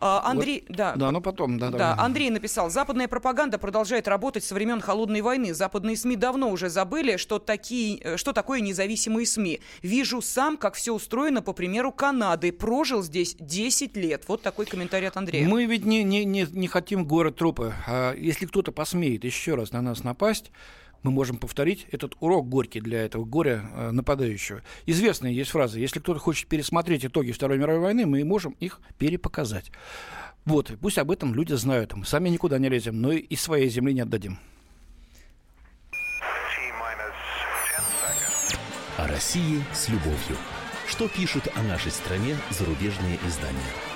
А, 0.00 0.22
Андрей, 0.24 0.64
вот, 0.68 0.76
да. 0.76 0.94
Да, 0.96 1.10
но 1.10 1.20
потом, 1.20 1.58
да, 1.58 1.70
да. 1.70 1.94
Андрей 1.98 2.30
написал, 2.30 2.70
западная 2.70 3.08
пропаганда 3.08 3.58
продолжает 3.58 4.08
работать 4.08 4.44
со 4.44 4.54
времен 4.54 4.80
холодной 4.80 5.20
войны. 5.20 5.54
Западные 5.54 5.96
СМИ 5.96 6.16
давно 6.16 6.50
уже 6.50 6.68
забыли, 6.68 7.16
что 7.16 7.38
такие, 7.38 7.98
э, 7.98 8.16
что 8.16 8.32
такое 8.32 8.60
независимые 8.60 9.26
СМИ. 9.26 9.60
Вижу 9.82 10.20
сам, 10.22 10.56
как 10.56 10.74
все 10.74 10.94
устроено 10.94 11.42
по 11.42 11.52
примеру 11.52 11.92
Канады. 11.92 12.52
Прожил 12.52 13.02
здесь 13.02 13.36
10 13.38 13.96
лет. 13.96 14.24
Вот 14.28 14.42
такой 14.42 14.66
комментарий 14.66 15.08
от 15.08 15.16
Андрея. 15.16 15.48
Мы 15.48 15.64
ведь 15.64 15.84
не, 15.84 16.04
не, 16.04 16.24
не, 16.24 16.46
не 16.50 16.68
хотим 16.68 17.04
город 17.04 17.36
трупы. 17.36 17.74
А 17.86 18.14
если 18.14 18.46
кто-то 18.46 18.72
посмеет 18.72 19.24
еще 19.24 19.54
раз 19.54 19.72
на 19.72 19.82
нас 19.82 20.04
напасть, 20.04 20.50
мы 21.02 21.10
можем 21.10 21.36
повторить 21.36 21.86
этот 21.90 22.14
урок 22.20 22.48
горький 22.48 22.80
для 22.80 23.04
этого 23.04 23.24
горя 23.24 23.70
э, 23.74 23.90
нападающего. 23.90 24.62
Известная 24.86 25.30
есть 25.30 25.50
фраза, 25.50 25.78
если 25.78 26.00
кто-то 26.00 26.20
хочет 26.20 26.48
пересмотреть 26.48 27.04
итоги 27.04 27.32
Второй 27.32 27.58
мировой 27.58 27.80
войны, 27.80 28.06
мы 28.06 28.24
можем 28.24 28.56
их 28.60 28.80
перепоказать. 28.98 29.70
Вот, 30.44 30.72
пусть 30.80 30.98
об 30.98 31.10
этом 31.10 31.34
люди 31.34 31.52
знают. 31.52 31.94
Мы 31.94 32.04
сами 32.04 32.28
никуда 32.28 32.58
не 32.58 32.68
лезем, 32.68 33.00
но 33.00 33.12
и 33.12 33.36
своей 33.36 33.68
земли 33.68 33.92
не 33.92 34.00
отдадим. 34.00 34.38
О 38.96 39.06
России 39.06 39.62
с 39.72 39.88
любовью. 39.88 40.36
Что 40.88 41.06
пишут 41.06 41.48
о 41.54 41.62
нашей 41.62 41.92
стране 41.92 42.34
зарубежные 42.50 43.18
издания? 43.26 43.87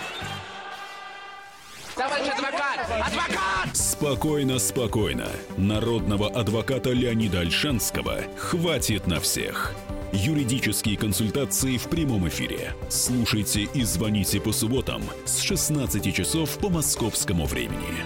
Товарищ 1.94 2.28
адвокат! 2.28 2.81
Адвокат! 3.07 3.76
Спокойно, 3.76 4.59
спокойно. 4.59 5.28
Народного 5.59 6.28
адвоката 6.31 6.90
Леонида 6.90 7.40
Альшанского 7.40 8.22
хватит 8.37 9.07
на 9.07 9.20
всех. 9.20 9.74
Юридические 10.12 10.96
консультации 10.96 11.76
в 11.76 11.85
прямом 11.85 12.28
эфире. 12.28 12.74
Слушайте 12.88 13.62
и 13.62 13.83
звоните 13.83 14.40
по 14.40 14.52
субботам 14.52 15.02
с 15.26 15.40
16 15.40 16.14
часов 16.14 16.59
по 16.59 16.70
московскому 16.70 17.44
времени. 17.44 18.05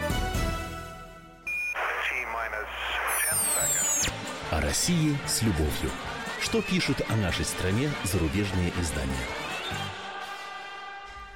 О 4.50 4.60
России 4.60 5.16
с 5.26 5.42
любовью. 5.42 5.90
Что 6.40 6.60
пишут 6.60 7.02
о 7.08 7.16
нашей 7.16 7.44
стране 7.44 7.90
зарубежные 8.04 8.72
издания? 8.80 9.45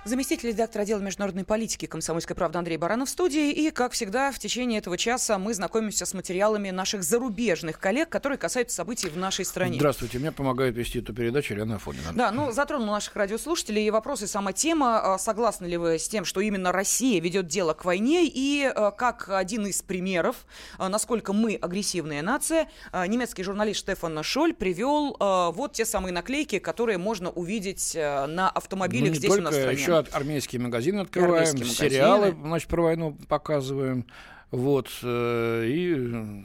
Заместитель 0.03 0.49
редактора 0.49 0.85
отдела 0.85 1.01
международной 1.01 1.45
политики 1.45 1.85
«Комсомольской 1.85 2.35
правды» 2.35 2.57
Андрей 2.57 2.79
Баранов 2.79 3.09
в 3.09 3.11
студии. 3.11 3.51
И, 3.51 3.71
как 3.71 3.93
всегда, 3.93 4.33
в 4.33 4.39
течение 4.39 4.79
этого 4.79 4.97
часа 4.97 5.39
мы 5.39 5.53
знакомимся 5.53 6.07
с 6.07 6.15
материалами 6.15 6.71
наших 6.71 7.03
зарубежных 7.03 7.79
коллег, 7.79 8.09
которые 8.09 8.39
касаются 8.39 8.77
событий 8.77 9.11
в 9.11 9.19
нашей 9.19 9.45
стране. 9.45 9.77
Здравствуйте, 9.77 10.19
мне 10.19 10.33
помогает 10.33 10.75
вести 10.75 11.01
эту 11.01 11.13
передачу 11.13 11.53
Елена 11.53 11.77
Афонина. 11.77 12.15
Да, 12.15 12.31
ну, 12.31 12.51
затронул 12.51 12.87
наших 12.87 13.15
радиослушателей 13.15 13.87
и 13.87 13.91
вопросы 13.91 14.27
сама 14.27 14.55
тема. 14.55 15.15
А, 15.17 15.19
согласны 15.19 15.67
ли 15.67 15.77
вы 15.77 15.99
с 15.99 16.09
тем, 16.09 16.25
что 16.25 16.41
именно 16.41 16.73
Россия 16.73 17.21
ведет 17.21 17.47
дело 17.47 17.75
к 17.75 17.85
войне? 17.85 18.23
И 18.25 18.65
а, 18.65 18.93
как 18.93 19.29
один 19.29 19.67
из 19.67 19.83
примеров, 19.83 20.47
а, 20.79 20.89
насколько 20.89 21.35
мы 21.35 21.57
агрессивная 21.61 22.23
нация, 22.23 22.71
немецкий 22.95 23.43
журналист 23.43 23.81
Штефан 23.81 24.23
Шоль 24.23 24.55
привел 24.55 25.19
вот 25.21 25.75
те 25.75 25.85
самые 25.85 26.15
наклейки, 26.15 26.59
которые 26.59 26.97
можно 26.97 27.31
увидеть 27.31 27.95
на 27.95 28.49
автомобилях 28.49 29.11
ну, 29.11 29.15
здесь 29.15 29.37
у 29.37 29.43
нас 29.43 29.55
в 29.55 29.59
стране 29.59 29.90
еще 29.99 30.11
армейские 30.13 30.61
магазины 30.61 31.01
открываем, 31.01 31.49
армейские 31.49 31.67
сериалы, 31.67 32.35
значит, 32.43 32.69
про 32.69 32.83
войну 32.83 33.17
показываем. 33.29 34.07
Вот, 34.51 34.89
э, 35.03 35.65
и 35.67 36.45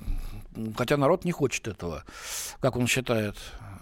хотя 0.78 0.98
народ 0.98 1.26
не 1.26 1.32
хочет 1.32 1.68
этого, 1.68 2.04
как 2.60 2.76
он 2.76 2.88
считает. 2.88 3.36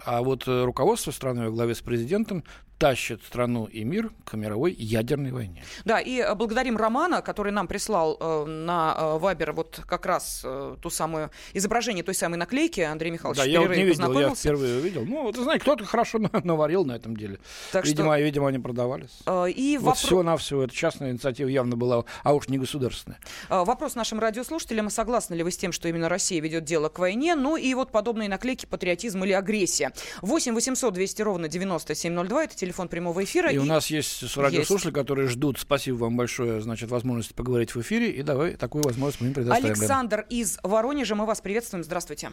А 0.05 0.21
вот 0.21 0.47
э, 0.47 0.63
руководство 0.63 1.11
страны 1.11 1.45
во 1.45 1.51
главе 1.51 1.75
с 1.75 1.81
президентом 1.81 2.43
тащит 2.83 3.23
страну 3.23 3.63
и 3.63 3.85
мир 3.85 4.11
к 4.25 4.33
мировой 4.33 4.73
ядерной 4.73 5.31
войне. 5.31 5.63
Да, 5.85 6.01
и 6.01 6.17
э, 6.17 6.35
благодарим 6.35 6.75
Романа, 6.75 7.21
который 7.21 7.53
нам 7.53 7.65
прислал 7.65 8.17
э, 8.19 8.43
на 8.45 8.93
э, 8.97 9.17
Вайбер 9.19 9.53
вот 9.53 9.79
как 9.87 10.05
раз 10.05 10.41
э, 10.43 10.75
ту 10.81 10.89
самую 10.89 11.31
изображение 11.53 12.03
той 12.03 12.13
самой 12.13 12.35
наклейки. 12.37 12.81
Андрей 12.81 13.11
Михайлович 13.11 13.39
Да, 13.39 13.45
я 13.45 13.61
вот 13.61 13.69
не 13.69 13.85
видел, 13.85 14.19
я 14.19 14.35
впервые 14.35 14.79
увидел. 14.79 15.05
Ну, 15.05 15.23
вот, 15.23 15.37
знаете, 15.37 15.61
кто-то 15.61 15.85
хорошо 15.85 16.19
наварил 16.43 16.83
на 16.83 16.91
этом 16.91 17.15
деле. 17.15 17.39
Так 17.71 17.85
видимо, 17.85 18.15
что... 18.15 18.21
видимо, 18.21 18.49
они 18.49 18.59
продавались. 18.59 19.17
Э, 19.27 19.49
и 19.49 19.77
вот 19.77 19.95
вопро... 19.95 19.99
всего-навсего, 19.99 20.63
это 20.63 20.75
частная 20.75 21.11
инициатива 21.11 21.47
явно 21.47 21.77
была, 21.77 22.03
а 22.23 22.33
уж 22.33 22.49
не 22.49 22.57
государственная. 22.57 23.17
Э, 23.49 23.63
вопрос 23.63 23.95
нашим 23.95 24.19
радиослушателям, 24.19 24.89
согласны 24.89 25.35
ли 25.35 25.43
вы 25.43 25.51
с 25.51 25.57
тем, 25.57 25.71
что 25.71 25.87
именно 25.87 26.09
Россия 26.09 26.41
ведет 26.41 26.65
дело 26.65 26.89
к 26.89 26.99
войне? 26.99 27.35
Ну 27.35 27.55
и 27.55 27.73
вот 27.75 27.93
подобные 27.93 28.27
наклейки 28.27 28.65
патриотизм 28.65 29.23
или 29.23 29.31
агрессия. 29.31 29.93
8 30.21 30.53
800 30.53 30.93
200 30.93 31.21
ровно 31.21 31.47
9702, 31.47 32.43
это 32.43 32.55
телефон 32.57 32.72
телефон 32.73 32.87
прямого 32.89 33.23
эфира. 33.23 33.51
И, 33.51 33.55
и... 33.55 33.57
у 33.57 33.65
нас 33.65 33.87
есть 33.87 34.23
радиослушатели, 34.35 34.89
есть. 34.89 34.99
которые 34.99 35.27
ждут. 35.27 35.59
Спасибо 35.59 35.95
вам 35.97 36.17
большое, 36.17 36.59
значит, 36.61 36.89
возможности 36.89 37.33
поговорить 37.33 37.75
в 37.75 37.81
эфире. 37.81 38.09
И 38.09 38.23
давай 38.23 38.55
такую 38.55 38.83
возможность 38.83 39.21
мы 39.21 39.27
им 39.27 39.33
предоставим. 39.33 39.65
Александр 39.65 40.25
из 40.29 40.59
Воронежа, 40.63 41.15
мы 41.15 41.25
вас 41.25 41.41
приветствуем. 41.41 41.83
Здравствуйте. 41.83 42.31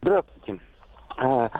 Здравствуйте. 0.00 0.60
А, 1.18 1.50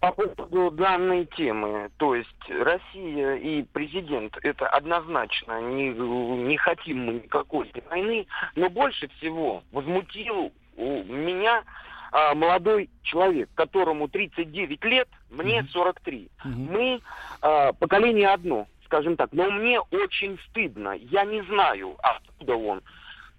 по 0.00 0.12
поводу 0.12 0.70
данной 0.70 1.26
темы, 1.36 1.90
то 1.96 2.14
есть 2.14 2.28
Россия 2.48 3.34
и 3.34 3.62
президент, 3.64 4.36
это 4.42 4.68
однозначно, 4.68 5.60
не, 5.60 5.90
не 5.90 6.56
хотим 6.56 7.04
мы 7.04 7.12
никакой 7.14 7.70
войны, 7.90 8.26
но 8.54 8.70
больше 8.70 9.08
всего 9.18 9.62
возмутил 9.72 10.52
у 10.76 11.04
меня 11.04 11.62
а, 12.12 12.34
молодой 12.34 12.90
человек, 13.02 13.48
которому 13.54 14.08
39 14.08 14.84
лет, 14.84 15.08
мне 15.30 15.64
43. 15.64 16.28
Mm-hmm. 16.44 16.50
Мы 16.70 17.00
а, 17.40 17.72
поколение 17.72 18.28
одно, 18.28 18.66
скажем 18.84 19.16
так. 19.16 19.32
Но 19.32 19.50
мне 19.50 19.80
очень 19.80 20.38
стыдно. 20.48 20.94
Я 20.96 21.24
не 21.24 21.42
знаю, 21.42 21.96
откуда 22.02 22.56
он. 22.56 22.82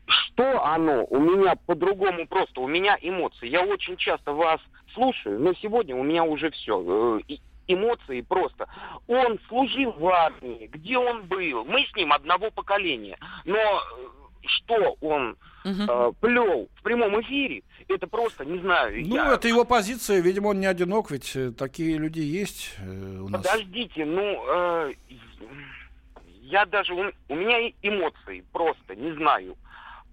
Что 0.07 0.65
оно? 0.65 1.05
У 1.05 1.19
меня 1.19 1.55
по-другому 1.65 2.27
просто. 2.27 2.61
У 2.61 2.67
меня 2.67 2.97
эмоции. 3.01 3.47
Я 3.47 3.63
очень 3.63 3.97
часто 3.97 4.33
вас 4.33 4.59
слушаю, 4.93 5.39
но 5.39 5.53
сегодня 5.53 5.95
у 5.95 6.03
меня 6.03 6.23
уже 6.23 6.51
все. 6.51 7.19
Э, 7.29 7.35
эмоции 7.67 8.21
просто. 8.21 8.67
Он 9.07 9.39
служил 9.47 9.91
в 9.91 10.05
армии, 10.07 10.67
где 10.71 10.97
он 10.97 11.23
был. 11.23 11.65
Мы 11.65 11.85
с 11.85 11.95
ним 11.95 12.13
одного 12.13 12.51
поколения. 12.51 13.17
Но 13.45 13.57
э, 13.57 14.20
что 14.45 14.97
он 15.01 15.37
угу. 15.65 15.83
э, 15.87 16.11
плел 16.19 16.69
в 16.75 16.83
прямом 16.83 17.21
эфире, 17.21 17.63
это 17.87 18.07
просто 18.07 18.45
не 18.45 18.59
знаю. 18.59 19.05
Ну, 19.05 19.15
я... 19.15 19.33
это 19.33 19.47
его 19.47 19.65
позиция, 19.65 20.21
видимо, 20.21 20.47
он 20.47 20.59
не 20.59 20.65
одинок, 20.65 21.11
ведь 21.11 21.35
э, 21.35 21.51
такие 21.51 21.97
люди 21.97 22.19
есть 22.19 22.75
э, 22.79 23.19
у 23.19 23.29
нас. 23.29 23.43
Подождите, 23.43 24.05
ну, 24.05 24.43
э, 24.47 24.93
я 26.43 26.65
даже, 26.65 26.93
у, 26.93 27.11
у 27.29 27.35
меня 27.35 27.71
эмоции 27.81 28.43
просто, 28.51 28.95
не 28.95 29.13
знаю, 29.13 29.55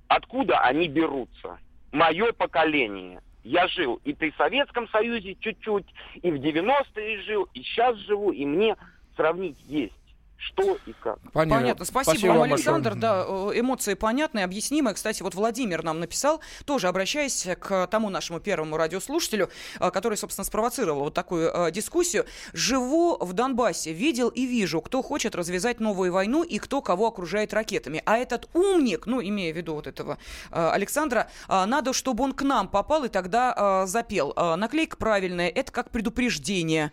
откуда 0.08 0.60
они 0.60 0.88
берутся. 0.88 1.58
Мое 1.90 2.32
поколение. 2.32 3.22
Я 3.44 3.66
жил 3.66 3.98
и 4.04 4.12
при 4.12 4.30
Советском 4.36 4.88
Союзе 4.90 5.34
чуть-чуть, 5.40 5.86
и 6.20 6.30
в 6.30 6.34
90-е 6.34 7.22
жил, 7.22 7.48
и 7.54 7.62
сейчас 7.62 7.96
живу, 7.96 8.30
и 8.30 8.44
мне 8.44 8.76
сравнить 9.16 9.56
есть 9.68 9.94
что 10.38 10.78
и 10.86 10.92
как. 10.92 11.18
Понятно. 11.32 11.60
Понятно. 11.60 11.84
Спасибо, 11.84 12.12
Спасибо 12.12 12.32
вам, 12.32 12.42
Александр. 12.44 12.90
Большое. 12.90 13.00
Да, 13.00 13.24
э, 13.28 13.60
эмоции 13.60 13.94
понятные, 13.94 14.44
объяснимые. 14.44 14.94
Кстати, 14.94 15.22
вот 15.22 15.34
Владимир 15.34 15.82
нам 15.82 15.98
написал, 15.98 16.40
тоже 16.64 16.86
обращаясь 16.86 17.46
к 17.58 17.88
тому 17.88 18.08
нашему 18.08 18.38
первому 18.38 18.76
радиослушателю, 18.76 19.50
э, 19.80 19.90
который, 19.90 20.16
собственно, 20.16 20.44
спровоцировал 20.44 21.00
вот 21.00 21.14
такую 21.14 21.50
э, 21.52 21.70
дискуссию. 21.72 22.24
Живу 22.52 23.16
в 23.18 23.32
Донбассе, 23.32 23.92
видел 23.92 24.28
и 24.28 24.46
вижу, 24.46 24.80
кто 24.80 25.02
хочет 25.02 25.34
развязать 25.34 25.80
новую 25.80 26.12
войну 26.12 26.44
и 26.44 26.58
кто 26.58 26.82
кого 26.82 27.08
окружает 27.08 27.52
ракетами. 27.52 28.00
А 28.06 28.16
этот 28.16 28.48
умник, 28.54 29.06
ну, 29.06 29.20
имея 29.20 29.52
в 29.52 29.56
виду 29.56 29.74
вот 29.74 29.86
этого 29.88 30.18
Александра, 30.50 31.30
надо, 31.48 31.92
чтобы 31.92 32.22
он 32.24 32.32
к 32.32 32.42
нам 32.42 32.68
попал 32.68 33.04
и 33.04 33.08
тогда 33.08 33.86
запел. 33.86 34.34
Наклейка 34.36 34.96
правильная, 34.96 35.48
это 35.48 35.72
как 35.72 35.90
предупреждение, 35.90 36.92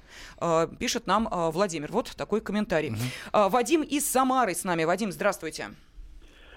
пишет 0.80 1.08
нам 1.08 1.30
Владимир. 1.32 1.92
Вот 1.92 2.12
такой 2.16 2.42
комментарий. 2.42 2.90
Угу. 2.90 2.98
А, 3.36 3.50
Вадим 3.50 3.82
из 3.82 4.10
Самары 4.10 4.54
с 4.54 4.64
нами. 4.64 4.86
Вадим, 4.86 5.12
здравствуйте. 5.12 5.72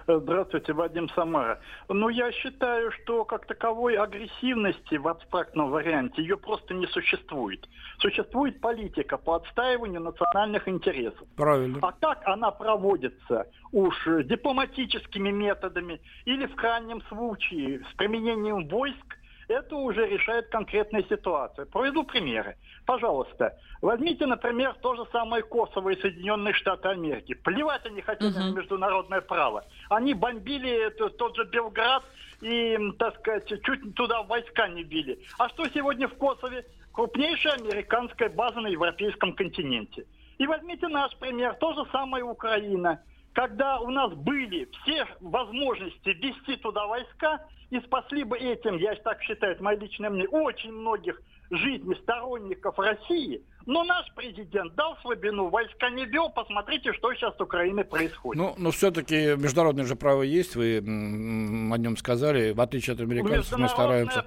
Здравствуйте, 0.07 0.73
Вадим 0.73 1.09
Самара. 1.11 1.61
Ну, 1.88 2.09
я 2.09 2.31
считаю, 2.31 2.93
что 2.93 3.25
как 3.25 3.47
таковой 3.47 3.97
агрессивности 3.97 4.95
в 4.95 5.09
абстрактном 5.09 5.71
варианте 5.71 6.23
ее 6.23 6.37
просто 6.37 6.75
не 6.75 6.87
существует. 6.87 7.69
Существует 7.99 8.61
политика 8.61 9.19
по 9.19 9.35
отстаиванию 9.35 10.01
национальных 10.01 10.69
интересов. 10.69 11.27
Правильно. 11.37 11.81
А 11.83 11.91
как 11.91 12.23
она 12.27 12.53
проводится? 12.53 13.49
Уж 13.73 13.97
дипломатическими 14.25 15.31
методами 15.31 16.01
или 16.27 16.47
в 16.47 16.55
крайнем 16.55 17.03
случае 17.09 17.81
с 17.91 17.97
применением 17.97 18.69
войск, 18.69 19.17
это 19.48 19.76
уже 19.76 20.06
решает 20.06 20.48
конкретная 20.48 21.02
ситуация. 21.08 21.64
Приведу 21.64 22.04
примеры. 22.04 22.56
Пожалуйста, 22.87 23.58
возьмите, 23.80 24.26
например, 24.26 24.74
то 24.80 24.94
же 24.94 25.04
самое 25.11 25.42
Косово 25.42 25.90
и 25.90 26.00
Соединенные 26.00 26.54
Штаты 26.54 26.88
Америки. 26.88 27.34
Плевать 27.34 27.84
они 27.87 28.02
хотели 28.02 28.30
uh-huh. 28.30 28.50
на 28.50 28.56
международное 28.56 29.20
право. 29.20 29.64
Они 29.88 30.14
бомбили 30.14 30.90
тот 30.90 31.37
же 31.37 31.44
Белград 31.46 32.04
и, 32.40 32.78
так 32.98 33.18
сказать, 33.18 33.48
чуть 33.62 33.94
туда 33.94 34.22
войска 34.22 34.68
не 34.68 34.84
били. 34.84 35.18
А 35.38 35.48
что 35.48 35.68
сегодня 35.68 36.08
в 36.08 36.14
Косове? 36.16 36.64
Крупнейшая 36.92 37.54
американская 37.54 38.28
база 38.28 38.61
на 38.61 38.68
европейском 38.68 39.32
континенте. 39.32 40.04
И 40.38 40.46
возьмите 40.46 40.88
наш 40.88 41.16
пример, 41.16 41.54
то 41.54 41.72
же 41.72 41.88
самое 41.90 42.24
Украина 42.24 43.00
когда 43.38 43.79
у 43.79 43.88
нас 43.90 44.12
были 44.14 44.68
все 44.83 45.07
возможности 45.20 46.09
ввести 46.09 46.57
туда 46.57 46.88
войска, 46.88 47.38
и 47.70 47.79
спасли 47.79 48.24
бы 48.24 48.37
этим, 48.37 48.79
я 48.79 48.96
так 48.96 49.22
считаю, 49.22 49.53
это 49.53 49.62
мое 49.62 49.79
личное 49.79 50.11
мнение, 50.11 50.29
очень 50.29 50.72
многих 50.72 51.22
жизней 51.48 51.94
сторонников 52.03 52.77
России, 52.81 53.40
но 53.64 53.85
наш 53.85 54.12
президент 54.16 54.74
дал 54.74 54.96
слабину, 55.03 55.51
войска 55.51 55.88
не 55.90 56.05
вел, 56.07 56.31
посмотрите, 56.31 56.92
что 56.94 57.14
сейчас 57.14 57.37
с 57.37 57.40
Украиной 57.40 57.85
происходит. 57.85 58.42
Ну, 58.42 58.55
но 58.59 58.72
все-таки 58.72 59.37
международное 59.37 59.85
же 59.85 59.94
право 59.94 60.22
есть, 60.22 60.57
вы 60.57 60.79
о 60.79 61.79
нем 61.79 61.96
сказали, 61.96 62.51
в 62.51 62.61
отличие 62.61 62.94
от 62.94 63.01
американцев 63.01 63.57
мы 63.57 63.68
стараемся, 63.68 64.24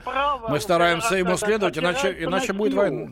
мы 0.48 0.58
стараемся 0.62 1.16
ему 1.16 1.36
следовать, 1.36 1.78
иначе, 1.78 2.16
иначе 2.18 2.54
будет 2.54 2.76
война. 2.76 3.10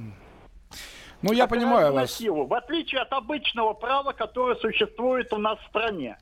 Ну, 1.21 1.34
я 1.34 1.47
понимаю 1.47 1.93
вас. 1.93 2.12
Силу, 2.12 2.45
в 2.45 2.53
отличие 2.53 3.01
от 3.01 3.12
обычного 3.12 3.73
права, 3.73 4.13
которое 4.13 4.55
существует 4.55 5.34
у 5.34 5.38
нас 5.38 5.60
в 5.60 5.67
стране. 5.67 6.17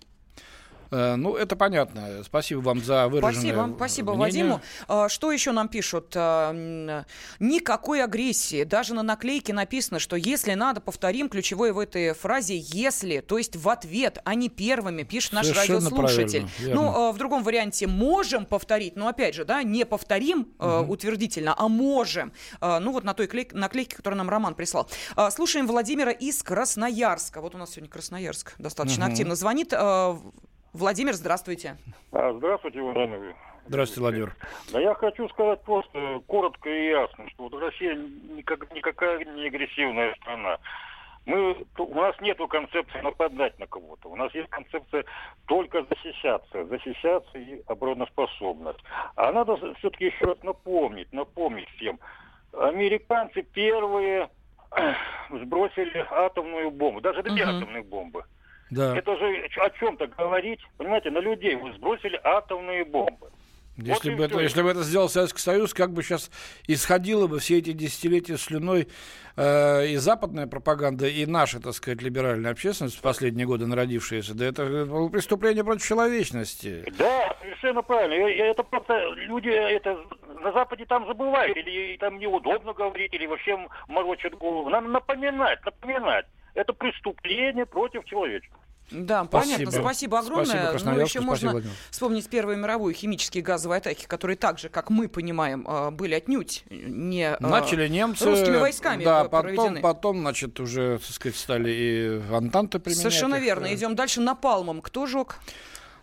Э, 0.91 1.15
ну, 1.15 1.35
это 1.35 1.55
понятно. 1.55 2.23
Спасибо 2.23 2.59
вам 2.59 2.83
за 2.83 3.07
выраженное 3.07 3.53
Спасибо, 3.53 3.75
спасибо 3.75 4.13
мнение. 4.13 4.43
Вадиму. 4.43 4.61
А, 4.87 5.09
что 5.09 5.31
еще 5.31 5.51
нам 5.51 5.67
пишут? 5.67 6.13
А, 6.15 7.03
никакой 7.39 8.03
агрессии. 8.03 8.63
Даже 8.63 8.93
на 8.93 9.03
наклейке 9.03 9.53
написано, 9.53 9.99
что 9.99 10.15
если 10.15 10.53
надо, 10.53 10.81
повторим 10.81 11.29
ключевое 11.29 11.73
в 11.73 11.79
этой 11.79 12.13
фразе 12.13 12.57
«если», 12.57 13.19
то 13.19 13.37
есть 13.37 13.55
в 13.55 13.69
ответ, 13.69 14.19
а 14.23 14.35
не 14.35 14.49
первыми, 14.49 15.03
пишет 15.03 15.33
наш 15.33 15.47
Совершенно 15.47 15.89
радиослушатель. 15.89 16.47
Ну, 16.59 17.09
а, 17.09 17.11
в 17.11 17.17
другом 17.17 17.43
варианте 17.43 17.87
можем 17.87 18.45
повторить, 18.45 18.95
но 18.95 19.07
опять 19.07 19.35
же, 19.35 19.45
да, 19.45 19.63
не 19.63 19.85
повторим 19.85 20.53
угу. 20.59 20.93
утвердительно, 20.93 21.53
а 21.57 21.67
можем. 21.67 22.31
Ну, 22.61 22.91
вот 22.91 23.03
на 23.03 23.13
той 23.13 23.29
наклейке, 23.53 23.95
которую 23.95 24.17
нам 24.17 24.29
Роман 24.29 24.55
прислал. 24.55 24.89
Слушаем 25.31 25.67
Владимира 25.67 26.11
из 26.11 26.41
Красноярска. 26.43 27.41
Вот 27.41 27.55
у 27.55 27.57
нас 27.57 27.71
сегодня 27.71 27.89
Красноярск 27.89 28.53
достаточно 28.57 29.05
угу. 29.05 29.11
активно 29.11 29.35
звонит. 29.35 29.73
Владимир, 30.77 31.13
здравствуйте. 31.13 31.75
А, 32.11 32.33
здравствуйте, 32.33 32.81
уважаемый. 32.81 33.33
Здравствуйте, 33.65 34.01
Владимир. 34.01 34.35
Да 34.71 34.79
я 34.79 34.93
хочу 34.93 35.27
сказать 35.29 35.59
просто 35.63 36.21
коротко 36.27 36.69
и 36.69 36.89
ясно, 36.89 37.27
что 37.31 37.49
вот 37.49 37.59
Россия 37.59 37.95
никак, 37.95 38.71
никакая 38.71 39.25
не 39.25 39.47
агрессивная 39.47 40.13
страна. 40.21 40.59
Мы, 41.25 41.65
у 41.79 41.95
нас 41.95 42.15
нет 42.21 42.37
концепции 42.47 43.01
нападать 43.01 43.57
на 43.57 43.65
кого-то. 43.65 44.09
У 44.09 44.15
нас 44.15 44.31
есть 44.35 44.49
концепция 44.49 45.03
только 45.47 45.83
защищаться. 45.89 46.65
Защищаться 46.65 47.37
и 47.39 47.63
обороноспособность. 47.65 48.79
А 49.15 49.31
надо 49.31 49.57
все-таки 49.79 50.05
еще 50.05 50.25
раз 50.25 50.43
напомнить, 50.43 51.11
напомнить 51.11 51.67
всем. 51.71 51.99
Американцы 52.53 53.41
первые 53.41 54.29
сбросили 55.31 56.05
атомную 56.11 56.69
бомбу, 56.69 57.01
даже 57.01 57.23
две 57.23 57.43
uh-huh. 57.43 57.57
атомные 57.57 57.83
бомбы. 57.83 58.23
Да. 58.69 58.97
Это 58.97 59.17
же 59.17 59.49
о 59.57 59.69
чем-то 59.69 60.07
говорить. 60.07 60.59
Понимаете, 60.77 61.11
на 61.11 61.19
людей 61.19 61.55
вы 61.55 61.73
сбросили 61.73 62.19
атомные 62.23 62.85
бомбы. 62.85 63.29
Если, 63.77 64.09
вот 64.09 64.17
бы 64.17 64.23
это, 64.25 64.39
если 64.39 64.61
бы 64.63 64.71
это 64.71 64.81
сделал 64.81 65.07
Советский 65.07 65.39
Союз, 65.39 65.73
как 65.73 65.93
бы 65.93 66.01
сейчас 66.01 66.31
исходило 66.67 67.27
бы 67.27 67.37
все 67.37 67.59
эти 67.59 67.73
десятилетия 67.73 68.35
слюной 68.35 68.87
э, 69.35 69.85
и 69.85 69.97
западная 69.97 70.47
пропаганда, 70.47 71.05
и 71.05 71.27
наша, 71.27 71.61
так 71.61 71.73
сказать, 71.73 72.01
либеральная 72.01 72.51
общественность 72.51 72.97
в 72.97 73.01
последние 73.01 73.45
годы 73.45 73.67
народившаяся, 73.67 74.33
да 74.35 74.45
это 74.45 74.65
было 74.85 75.09
преступление 75.09 75.63
против 75.63 75.87
человечности. 75.87 76.91
Да, 76.97 77.35
совершенно 77.39 77.83
правильно. 77.83 78.27
Это 78.27 78.63
просто 78.63 79.11
люди 79.13 79.49
это 79.49 79.95
на 80.41 80.51
Западе 80.53 80.85
там 80.85 81.05
забывают, 81.05 81.55
или 81.55 81.97
там 81.97 82.17
неудобно 82.17 82.73
говорить, 82.73 83.13
или 83.13 83.27
вообще 83.27 83.57
морочат 83.87 84.33
голову. 84.33 84.69
Надо 84.69 84.87
напоминать, 84.87 85.63
напоминать 85.63 86.25
это 86.57 86.73
преступление 86.73 87.65
против 87.65 88.03
человечества. 88.05 88.57
Да, 88.89 89.25
спасибо. 89.25 89.57
понятно. 89.57 89.81
Спасибо 89.81 90.19
огромное. 90.19 90.69
Спасибо, 90.69 90.91
ну, 90.91 90.99
еще 91.01 91.19
можно 91.19 91.51
Владимир. 91.51 91.75
вспомнить 91.91 92.29
Первую 92.29 92.57
мировую 92.57 92.93
химические 92.93 93.43
газовые 93.43 93.79
атаки, 93.79 94.05
которые 94.05 94.37
так 94.37 94.59
же, 94.59 94.69
как 94.69 94.89
мы 94.89 95.09
понимаем, 95.09 95.65
а, 95.67 95.91
были 95.91 96.13
отнюдь 96.13 96.63
не 96.69 97.35
а, 97.35 97.37
Начали 97.41 97.87
немцы, 97.89 98.25
русскими 98.25 98.55
войсками 98.55 99.03
да, 99.03 99.25
потом, 99.25 99.81
потом, 99.81 100.19
значит, 100.19 100.59
уже, 100.61 100.99
так 100.99 101.09
сказать, 101.09 101.35
стали 101.35 101.69
и 101.69 102.33
Антанты 102.33 102.79
применять. 102.79 103.01
Совершенно 103.01 103.39
верно. 103.39 103.73
Идем 103.73 103.95
дальше. 103.95 104.21
Напалмом 104.21 104.81
кто 104.81 105.05
жег? 105.05 105.35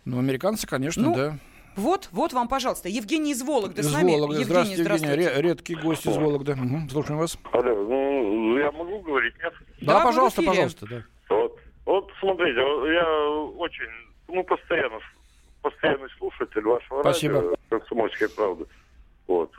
Ну, 0.04 0.18
американцы, 0.18 0.66
конечно, 0.66 1.02
ну, 1.02 1.14
да. 1.14 1.38
Вот, 1.76 2.08
вот 2.12 2.32
вам, 2.32 2.48
пожалуйста, 2.48 2.88
Евгений 2.88 3.32
из 3.32 3.42
Вологды 3.42 3.80
из 3.80 3.88
с 3.88 3.92
нами. 3.92 4.12
Вологды. 4.12 4.40
Евгений, 4.40 4.44
здравствуйте, 4.44 4.82
здравствуйте. 4.82 5.22
Евгений, 5.22 5.42
редкий 5.42 5.74
гость 5.74 6.06
из 6.06 6.16
Вологды. 6.16 6.52
Угу, 6.52 6.88
слушаем 6.90 7.18
вас. 7.18 7.38
Алло, 7.52 7.74
ну, 7.74 8.58
я 8.58 8.70
могу 8.70 9.00
говорить, 9.00 9.34
нет? 9.42 9.52
Да, 9.84 9.98
да 9.98 10.04
пожалуйста, 10.04 10.42
пожалуйста, 10.42 10.86
да. 10.88 11.02
Вот, 11.28 11.58
вот 11.86 12.10
смотрите, 12.20 12.60
я 12.60 13.28
очень, 13.56 13.90
ну, 14.28 14.42
постоянно, 14.44 14.98
постоянный 15.62 16.08
слушатель 16.18 16.62
вашего 16.62 17.02
Спасибо. 17.02 17.34
радио, 17.34 17.54
«Комсомольская 17.68 18.28
правда». 18.28 18.66
Вот. 19.26 19.52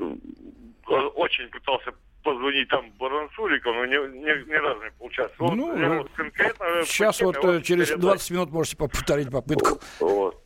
Очень 1.15 1.49
пытался 1.49 1.91
позвонить 2.23 2.67
там 2.69 2.91
Барансурику, 2.99 3.71
но 3.71 3.85
ни, 3.85 3.95
ни, 4.17 4.49
ни 4.49 4.53
разу 4.53 4.83
не 4.83 4.91
получалось. 4.91 5.31
Вот, 5.37 5.53
ну, 5.53 5.97
вот 5.97 6.11
конкретно 6.15 6.65
сейчас 6.85 7.21
вот 7.21 7.43
э, 7.45 7.61
через 7.61 7.91
20 7.91 8.31
минут 8.31 8.51
можете 8.51 8.77
повторить 8.77 9.31
попытку. 9.31 9.79
Вот. 9.99 10.41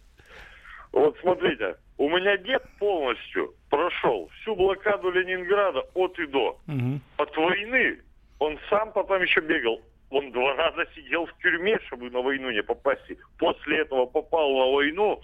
Вот 0.91 1.17
смотрите, 1.21 1.75
у 1.97 2.09
меня 2.09 2.37
дед 2.37 2.63
полностью 2.79 3.53
прошел 3.69 4.29
всю 4.41 4.55
блокаду 4.55 5.11
Ленинграда 5.11 5.83
от 5.93 6.17
и 6.19 6.25
до. 6.27 6.59
Угу. 6.67 6.99
От 7.17 7.37
войны 7.37 7.99
он 8.39 8.60
сам 8.69 8.91
потом 8.91 9.21
еще 9.21 9.41
бегал 9.41 9.82
он 10.10 10.32
два 10.32 10.56
раза 10.56 10.86
сидел 10.95 11.25
в 11.25 11.38
тюрьме, 11.38 11.80
чтобы 11.86 12.10
на 12.10 12.21
войну 12.21 12.49
не 12.49 12.63
попасть. 12.63 13.02
После 13.38 13.80
этого 13.80 14.06
попал 14.06 14.49
на 14.58 14.71
войну, 14.71 15.21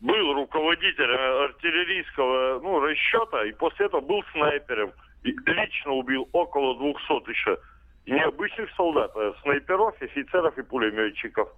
был 0.00 0.34
руководителем 0.34 1.44
артиллерийского 1.44 2.60
ну, 2.60 2.80
расчета, 2.80 3.44
и 3.44 3.52
после 3.52 3.86
этого 3.86 4.00
был 4.00 4.22
снайпером. 4.32 4.92
И 5.22 5.30
лично 5.46 5.92
убил 5.92 6.28
около 6.32 6.76
200 6.76 7.30
еще 7.30 7.58
необычных 8.06 8.70
солдат, 8.74 9.12
а 9.14 9.34
снайперов, 9.42 9.94
офицеров 10.02 10.58
и 10.58 10.62
пулеметчиков. 10.62 11.48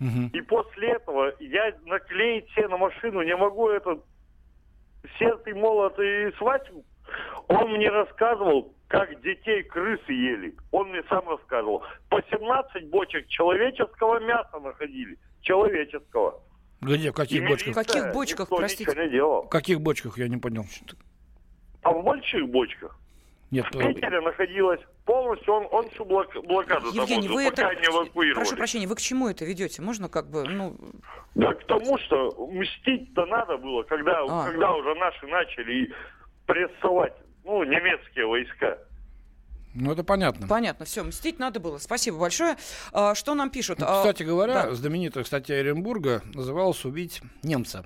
Угу. 0.00 0.30
И 0.32 0.40
после 0.42 0.88
этого 0.88 1.32
я 1.38 1.72
наклеить 1.86 2.50
себе 2.50 2.68
на 2.68 2.76
машину 2.76 3.22
не 3.22 3.36
могу 3.36 3.68
этот 3.68 4.04
сердце 5.18 5.54
молот 5.54 5.98
и 5.98 6.32
свастику. 6.36 6.84
Он 7.48 7.70
мне 7.72 7.88
рассказывал, 7.88 8.74
как 8.90 9.22
детей 9.22 9.62
крысы 9.62 10.12
ели. 10.12 10.52
Он 10.72 10.90
мне 10.90 11.00
сам 11.08 11.26
рассказывал. 11.28 11.84
По 12.08 12.20
17 12.22 12.90
бочек 12.90 13.28
человеческого 13.28 14.18
мяса 14.18 14.58
находили. 14.58 15.16
Человеческого. 15.42 16.42
Где? 16.80 17.12
В 17.12 17.14
каких 17.14 17.40
и 17.40 17.46
бочках? 17.46 17.72
В 17.72 17.76
каких 17.76 18.12
бочках, 18.12 18.48
простите? 18.48 18.92
Не 19.00 19.10
делал. 19.10 19.44
В 19.44 19.48
каких 19.48 19.80
бочках, 19.80 20.18
я 20.18 20.26
не 20.26 20.38
понял. 20.38 20.64
А 21.82 21.92
в 21.92 22.02
больших 22.02 22.48
бочках. 22.48 22.98
Нет, 23.52 23.64
в 23.72 23.78
Питере 23.78 24.20
находилась 24.20 24.80
полностью, 25.04 25.54
он, 25.54 25.68
он 25.70 25.88
всю 25.90 26.04
блок, 26.04 26.28
блокаду 26.46 26.86
Евгений, 26.92 27.26
там, 27.26 27.36
вы 27.36 27.44
это... 27.44 27.62
не 27.74 27.86
эвакуировали. 27.86 28.34
Прошу 28.34 28.56
прощения, 28.56 28.86
вы 28.86 28.94
к 28.94 29.00
чему 29.00 29.28
это 29.28 29.44
ведете? 29.44 29.82
Можно 29.82 30.08
как 30.08 30.30
бы, 30.30 30.44
ну... 30.44 30.76
Да 31.34 31.52
к 31.54 31.64
тому, 31.66 31.98
что 31.98 32.30
мстить-то 32.52 33.26
надо 33.26 33.56
было, 33.56 33.82
когда, 33.84 34.22
а. 34.28 34.46
когда 34.46 34.72
уже 34.72 34.94
наши 34.96 35.26
начали 35.26 35.92
прессовать 36.46 37.14
ну, 37.50 37.64
немецкие 37.64 38.26
войска. 38.26 38.78
Ну, 39.74 39.92
это 39.92 40.04
понятно. 40.04 40.46
Понятно, 40.46 40.84
все, 40.84 41.02
мстить 41.02 41.38
надо 41.38 41.58
было. 41.58 41.78
Спасибо 41.78 42.18
большое. 42.18 42.56
А, 42.92 43.14
что 43.14 43.34
нам 43.34 43.50
пишут? 43.50 43.80
А, 43.82 43.98
кстати 43.98 44.22
говоря, 44.22 44.64
да. 44.64 44.74
знаменитая 44.74 45.24
статья 45.24 45.56
Оренбурга 45.56 46.22
называлась 46.34 46.84
«Убить 46.84 47.22
немца». 47.42 47.84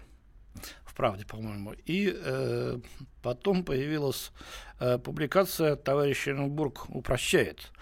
В 0.84 0.94
«Правде», 0.94 1.24
по-моему. 1.26 1.74
И 1.86 2.14
э, 2.14 2.78
потом 3.22 3.64
появилась 3.64 4.32
э, 4.80 4.98
публикация 4.98 5.76
«Товарищ 5.76 6.28
Оренбург 6.28 6.88
упрощает», 6.88 7.72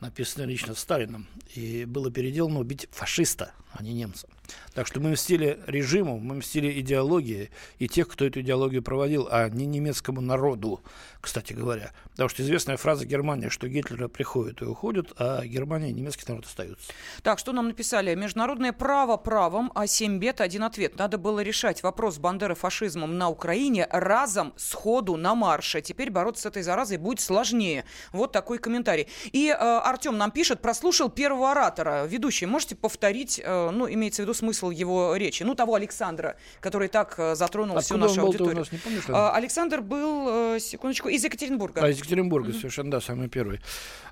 написанная 0.00 0.46
лично 0.46 0.74
Сталином. 0.74 1.26
И 1.54 1.84
было 1.86 2.10
переделано 2.10 2.60
«Убить 2.60 2.88
фашиста», 2.92 3.52
а 3.72 3.82
не 3.82 3.92
немца. 3.92 4.28
Так 4.74 4.86
что 4.86 5.00
мы 5.00 5.10
мстили 5.10 5.58
режиму, 5.66 6.18
мы 6.18 6.36
мстили 6.36 6.80
идеологии 6.80 7.50
и 7.78 7.88
тех, 7.88 8.08
кто 8.08 8.24
эту 8.24 8.40
идеологию 8.40 8.82
проводил, 8.82 9.28
а 9.30 9.48
не 9.48 9.66
немецкому 9.66 10.20
народу, 10.20 10.80
кстати 11.20 11.52
говоря. 11.52 11.92
Потому 12.10 12.28
что 12.28 12.42
известная 12.42 12.76
фраза 12.76 13.04
Германии, 13.04 13.48
что 13.48 13.68
Гитлера 13.68 14.08
приходит 14.08 14.62
и 14.62 14.64
уходит, 14.64 15.12
а 15.18 15.44
Германия 15.44 15.90
и 15.90 15.92
немецкий 15.92 16.24
народ 16.28 16.46
остаются. 16.46 16.92
Так, 17.22 17.38
что 17.38 17.52
нам 17.52 17.68
написали? 17.68 18.14
Международное 18.14 18.72
право 18.72 19.16
правом, 19.16 19.72
а 19.74 19.86
7 19.86 20.18
бед, 20.18 20.40
один 20.40 20.64
ответ. 20.64 20.98
Надо 20.98 21.18
было 21.18 21.40
решать 21.40 21.82
вопрос 21.82 22.18
Бандеры 22.18 22.54
фашизмом 22.54 23.18
на 23.18 23.28
Украине 23.28 23.86
разом, 23.90 24.52
сходу, 24.56 25.16
на 25.16 25.34
марше. 25.34 25.80
Теперь 25.80 26.10
бороться 26.10 26.42
с 26.42 26.46
этой 26.46 26.62
заразой 26.62 26.98
будет 26.98 27.20
сложнее. 27.20 27.84
Вот 28.12 28.32
такой 28.32 28.58
комментарий. 28.58 29.08
И 29.32 29.48
э, 29.48 29.54
Артем 29.54 30.16
нам 30.18 30.30
пишет, 30.30 30.60
прослушал 30.60 31.08
первого 31.08 31.52
оратора. 31.52 32.06
Ведущий, 32.06 32.46
можете 32.46 32.76
повторить, 32.76 33.40
э, 33.42 33.70
ну, 33.70 33.90
имеется 33.90 34.22
в 34.22 34.24
виду 34.24 34.34
смысл 34.40 34.70
его 34.70 35.16
речи? 35.16 35.42
Ну, 35.42 35.54
того 35.54 35.74
Александра, 35.74 36.36
который 36.60 36.88
так 36.88 37.14
э, 37.18 37.34
затронул 37.34 37.76
Откуда 37.76 37.84
всю 37.84 37.96
нашу 37.96 38.26
аудиторию. 38.26 38.56
Нас, 38.56 38.72
не 38.72 38.78
помнишь, 38.78 39.04
э, 39.08 39.12
Александр 39.12 39.80
был, 39.80 40.54
э, 40.54 40.60
секундочку, 40.60 41.08
из 41.08 41.24
Екатеринбурга. 41.24 41.82
А, 41.82 41.88
из 41.88 41.98
Екатеринбурга, 41.98 42.50
mm-hmm. 42.50 42.60
совершенно, 42.60 42.90
да, 42.90 43.00
самый 43.00 43.28
первый. 43.28 43.60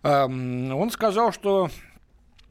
Э, 0.03 0.25
он 0.25 0.91
сказал, 0.91 1.33
что 1.33 1.71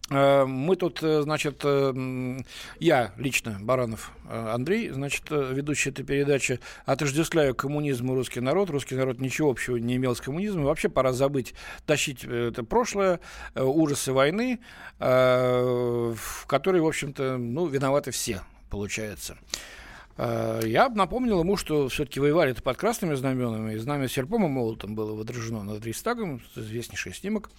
мы 0.09 0.75
тут, 0.77 1.03
э, 1.03 1.21
значит, 1.23 1.61
э, 1.63 2.37
я 2.79 3.13
лично, 3.17 3.57
Баранов 3.59 4.11
Андрей, 4.29 4.89
значит, 4.89 5.23
ведущий 5.29 5.89
этой 5.89 6.05
передачи, 6.05 6.59
отождествляю 6.85 7.53
коммунизм 7.55 8.11
и 8.11 8.15
русский 8.15 8.39
народ. 8.39 8.69
Русский 8.69 8.95
народ 8.95 9.19
ничего 9.19 9.49
общего 9.49 9.77
не 9.77 9.97
имел 9.97 10.15
с 10.15 10.21
коммунизмом. 10.21 10.65
Вообще 10.65 10.89
пора 10.89 11.13
забыть, 11.13 11.53
тащить 11.85 12.23
это 12.23 12.63
прошлое, 12.63 13.19
ужасы 13.55 14.11
войны, 14.11 14.59
в 14.99 16.17
которой, 16.47 16.81
в 16.81 16.87
общем-то, 16.87 17.37
ну, 17.37 17.67
виноваты 17.67 18.11
все, 18.11 18.41
получается. 18.69 19.37
Э, 20.17 20.61
я 20.63 20.89
напомнил 20.89 21.39
ему, 21.39 21.57
что 21.57 21.87
все-таки 21.89 22.19
воевали 22.19 22.51
это 22.51 22.61
под 22.61 22.77
красными 22.77 23.15
знаменами, 23.15 23.73
и 23.73 23.77
знамя 23.77 24.07
серпом 24.07 24.45
и 24.45 24.49
молотом 24.49 24.95
было 24.95 25.13
водружено 25.13 25.63
над 25.63 25.85
Рейстагом, 25.85 26.41
известнейший 26.55 27.13
снимок. 27.13 27.49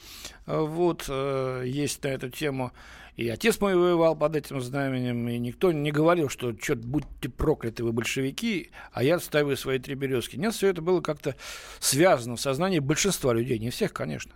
Э, 0.46 0.60
вот, 0.60 1.04
э, 1.08 1.62
есть 1.66 2.02
на 2.02 2.08
эту 2.08 2.30
тему. 2.30 2.72
И 3.16 3.28
отец 3.28 3.60
мой 3.60 3.74
воевал 3.74 4.14
под 4.14 4.36
этим 4.36 4.60
знаменем, 4.60 5.28
и 5.28 5.38
никто 5.38 5.72
не 5.72 5.90
говорил, 5.90 6.28
что 6.28 6.56
что 6.56 6.76
будьте 6.76 7.28
прокляты 7.28 7.82
вы 7.82 7.92
большевики, 7.92 8.70
а 8.92 9.02
я 9.02 9.16
отстаиваю 9.16 9.56
свои 9.56 9.80
три 9.80 9.96
березки. 9.96 10.36
Нет, 10.36 10.54
все 10.54 10.68
это 10.68 10.82
было 10.82 11.00
как-то 11.00 11.34
связано 11.80 12.36
в 12.36 12.40
сознании 12.40 12.78
большинства 12.78 13.34
людей, 13.34 13.58
не 13.58 13.70
всех, 13.70 13.92
конечно. 13.92 14.32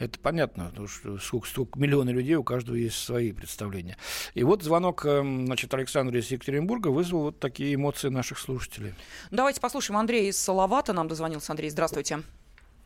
Это 0.00 0.18
понятно, 0.18 0.68
потому 0.70 0.88
что 0.88 1.18
сколько, 1.18 1.46
сколько 1.46 1.78
миллионы 1.78 2.08
людей, 2.08 2.34
у 2.34 2.42
каждого 2.42 2.74
есть 2.74 2.96
свои 2.96 3.32
представления. 3.32 3.98
И 4.32 4.42
вот 4.42 4.62
звонок 4.62 5.04
эм, 5.04 5.44
значит, 5.44 5.74
Александра 5.74 6.18
из 6.18 6.30
Екатеринбурга 6.30 6.88
вызвал 6.88 7.24
вот 7.24 7.38
такие 7.38 7.74
эмоции 7.74 8.08
наших 8.08 8.38
слушателей. 8.38 8.94
Давайте 9.30 9.60
послушаем. 9.60 9.98
Андрей 9.98 10.30
из 10.30 10.38
Салавата 10.42 10.94
нам 10.94 11.06
дозвонился. 11.06 11.52
Андрей, 11.52 11.68
здравствуйте. 11.68 12.22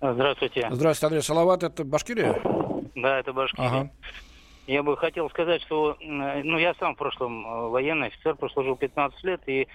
Здравствуйте. 0.01 0.69
Здравствуйте, 0.73 1.07
Андрей. 1.07 1.23
Салават– 1.23 1.63
это 1.63 1.85
Башкирия? 1.85 2.43
Да, 2.97 3.21
это 3.21 3.33
Башкирия. 3.33 3.69
Ага. 3.69 3.91
Я 4.67 4.83
бы 4.83 4.97
хотел 4.97 5.31
сказать, 5.31 5.63
что 5.63 5.97
ну, 6.01 6.59
я 6.59 6.75
сам 6.81 6.95
в 6.95 6.99
прошлом 6.99 7.47
э, 7.47 7.69
военный 7.69 8.09
офицер, 8.09 8.35
прослужил 8.35 8.75
15 8.75 9.23
лет, 9.23 9.41
и 9.47 9.69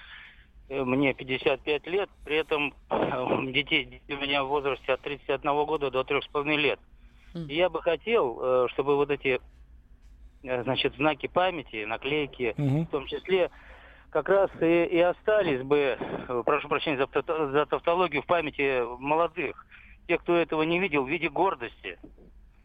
э, 0.67 0.83
мне 0.83 1.13
55 1.13 1.87
лет, 1.87 2.09
при 2.25 2.35
этом 2.35 2.73
э, 2.89 3.51
детей 3.53 4.01
у 4.09 4.13
меня 4.13 4.43
в 4.43 4.47
возрасте 4.47 4.91
от 4.91 5.01
31 5.01 5.65
года 5.65 5.89
до 5.89 6.01
3,5 6.01 6.57
лет. 6.57 6.79
И 7.33 7.55
я 7.55 7.69
бы 7.69 7.81
хотел, 7.81 8.39
э, 8.41 8.67
чтобы 8.73 8.95
вот 8.95 9.11
эти, 9.11 9.39
э, 10.43 10.63
значит, 10.63 10.95
знаки 10.95 11.27
памяти, 11.27 11.85
наклейки, 11.85 12.55
угу. 12.57 12.83
в 12.83 12.87
том 12.87 13.05
числе, 13.07 13.51
как 14.09 14.29
раз 14.29 14.49
и, 14.61 14.85
и 14.85 14.99
остались 14.99 15.61
бы, 15.61 15.97
э, 15.99 16.43
прошу 16.45 16.67
прощения 16.67 16.97
за, 16.97 17.51
за 17.51 17.65
тавтологию, 17.65 18.23
в 18.23 18.25
памяти 18.25 18.83
молодых, 18.99 19.65
тех, 20.07 20.21
кто 20.21 20.35
этого 20.35 20.63
не 20.63 20.79
видел, 20.79 21.03
в 21.03 21.09
виде 21.09 21.29
гордости. 21.29 21.99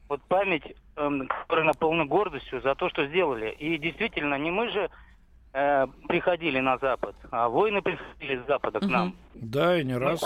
Вот 0.09 0.23
память, 0.23 0.65
эм, 0.97 1.29
которая 1.29 1.67
наполнена 1.67 2.07
гордостью 2.07 2.61
за 2.63 2.75
то, 2.75 2.89
что 2.89 3.07
сделали. 3.07 3.51
И 3.59 3.79
действительно, 3.79 4.37
не 4.39 4.51
мы 4.51 4.71
же 4.71 4.91
э, 5.53 5.87
приходили 6.09 6.61
на 6.61 6.79
Запад, 6.79 7.15
а 7.31 7.49
воины 7.49 7.83
приходили 7.83 8.43
с 8.43 8.47
Запада 8.47 8.81
к 8.81 8.87
нам. 8.87 9.15
Да, 9.35 9.79
и 9.79 9.85
не 9.85 9.97
раз. 9.97 10.23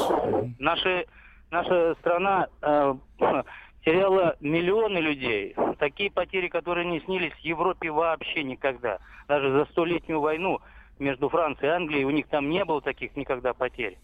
Наши, 0.59 1.07
наша 1.51 1.95
страна 2.01 2.49
э, 2.63 2.95
теряла 3.89 4.37
миллионы 4.41 4.99
людей. 4.99 5.55
Такие 5.79 6.11
потери, 6.11 6.49
которые 6.49 6.87
не 6.87 7.01
снились 7.01 7.33
в 7.33 7.41
Европе 7.41 7.91
вообще 7.91 8.43
никогда. 8.43 8.99
Даже 9.29 9.51
за 9.51 9.65
столетнюю 9.67 10.21
войну 10.21 10.61
между 10.99 11.29
Францией 11.29 11.69
и 11.69 11.75
Англией 11.75 12.05
у 12.05 12.11
них 12.11 12.27
там 12.29 12.51
не 12.51 12.65
было 12.65 12.81
таких 12.83 13.17
никогда 13.17 13.55
потерь. 13.55 13.97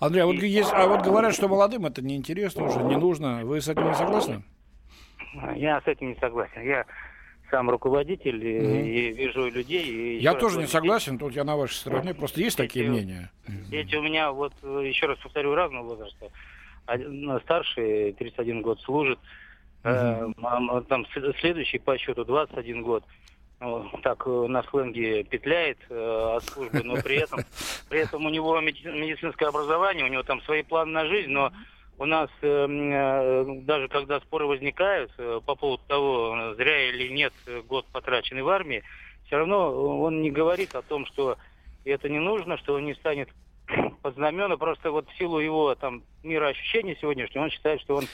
Андрей, 0.00 0.22
а 0.22 0.26
вот, 0.26 0.34
есть, 0.36 0.72
а 0.72 0.86
вот 0.86 1.02
говорят, 1.02 1.34
что 1.34 1.48
молодым 1.48 1.86
это 1.86 2.02
неинтересно 2.02 2.64
уже, 2.64 2.82
не 2.82 2.96
нужно. 2.96 3.44
Вы 3.44 3.60
с 3.60 3.68
этим 3.68 3.88
не 3.88 3.94
согласны? 3.94 4.42
Я 5.56 5.80
с 5.80 5.86
этим 5.86 6.10
не 6.10 6.16
согласен. 6.16 6.62
Я 6.62 6.84
сам 7.50 7.70
руководитель 7.70 8.36
угу. 8.36 8.74
и, 8.74 9.10
и 9.10 9.12
вижу 9.12 9.48
людей. 9.48 9.84
И 9.84 10.18
я 10.18 10.34
тоже 10.34 10.58
не 10.58 10.66
согласен, 10.66 11.18
тут 11.18 11.34
я 11.34 11.44
на 11.44 11.56
вашей 11.56 11.74
стороне, 11.74 12.12
просто 12.12 12.40
есть 12.40 12.58
эти, 12.58 12.66
такие 12.68 12.90
мнения. 12.90 13.30
Эти 13.70 13.94
у 13.94 14.02
меня, 14.02 14.32
вот 14.32 14.52
еще 14.62 15.06
раз 15.06 15.18
повторю, 15.18 15.54
разного 15.54 15.84
возраста. 15.84 16.30
Ну, 16.86 17.40
старший 17.40 18.12
31 18.12 18.62
год 18.62 18.80
служит, 18.80 19.18
угу. 19.84 20.80
там 20.88 21.06
следующий 21.40 21.78
по 21.78 21.96
счету 21.98 22.24
21 22.24 22.82
год. 22.82 23.04
Ну, 23.60 23.88
так 24.02 24.26
э, 24.26 24.46
на 24.48 24.64
сленге 24.64 25.22
петляет 25.22 25.78
э, 25.88 26.34
от 26.36 26.42
службы, 26.44 26.82
но 26.82 26.96
при 26.96 27.18
этом, 27.18 27.40
при 27.88 28.00
этом 28.00 28.26
у 28.26 28.28
него 28.28 28.60
медицинское 28.60 29.46
образование, 29.46 30.04
у 30.04 30.08
него 30.08 30.24
там 30.24 30.42
свои 30.42 30.64
планы 30.64 30.90
на 30.90 31.06
жизнь, 31.06 31.30
но 31.30 31.52
у 32.02 32.04
нас 32.04 32.28
э, 32.40 32.66
э, 32.68 33.44
даже 33.62 33.86
когда 33.86 34.18
споры 34.18 34.46
возникают 34.46 35.12
э, 35.18 35.40
по 35.46 35.54
поводу 35.54 35.82
того, 35.86 36.54
зря 36.56 36.88
или 36.88 37.12
нет 37.12 37.32
год 37.68 37.86
потраченный 37.92 38.42
в 38.42 38.48
армии, 38.48 38.82
все 39.26 39.36
равно 39.36 40.00
он 40.00 40.22
не 40.22 40.32
говорит 40.32 40.74
о 40.74 40.82
том, 40.82 41.06
что 41.06 41.36
это 41.84 42.08
не 42.08 42.18
нужно, 42.18 42.56
что 42.58 42.74
он 42.74 42.86
не 42.86 42.94
станет 42.94 43.28
под 44.02 44.14
знамена, 44.14 44.56
просто 44.56 44.90
вот 44.90 45.08
в 45.08 45.18
силу 45.18 45.38
его 45.38 45.74
там 45.74 46.02
мироощущения 46.22 46.96
сегодняшнего, 47.00 47.44
он 47.44 47.50
считает, 47.50 47.80
что 47.80 47.96
он 47.96 48.04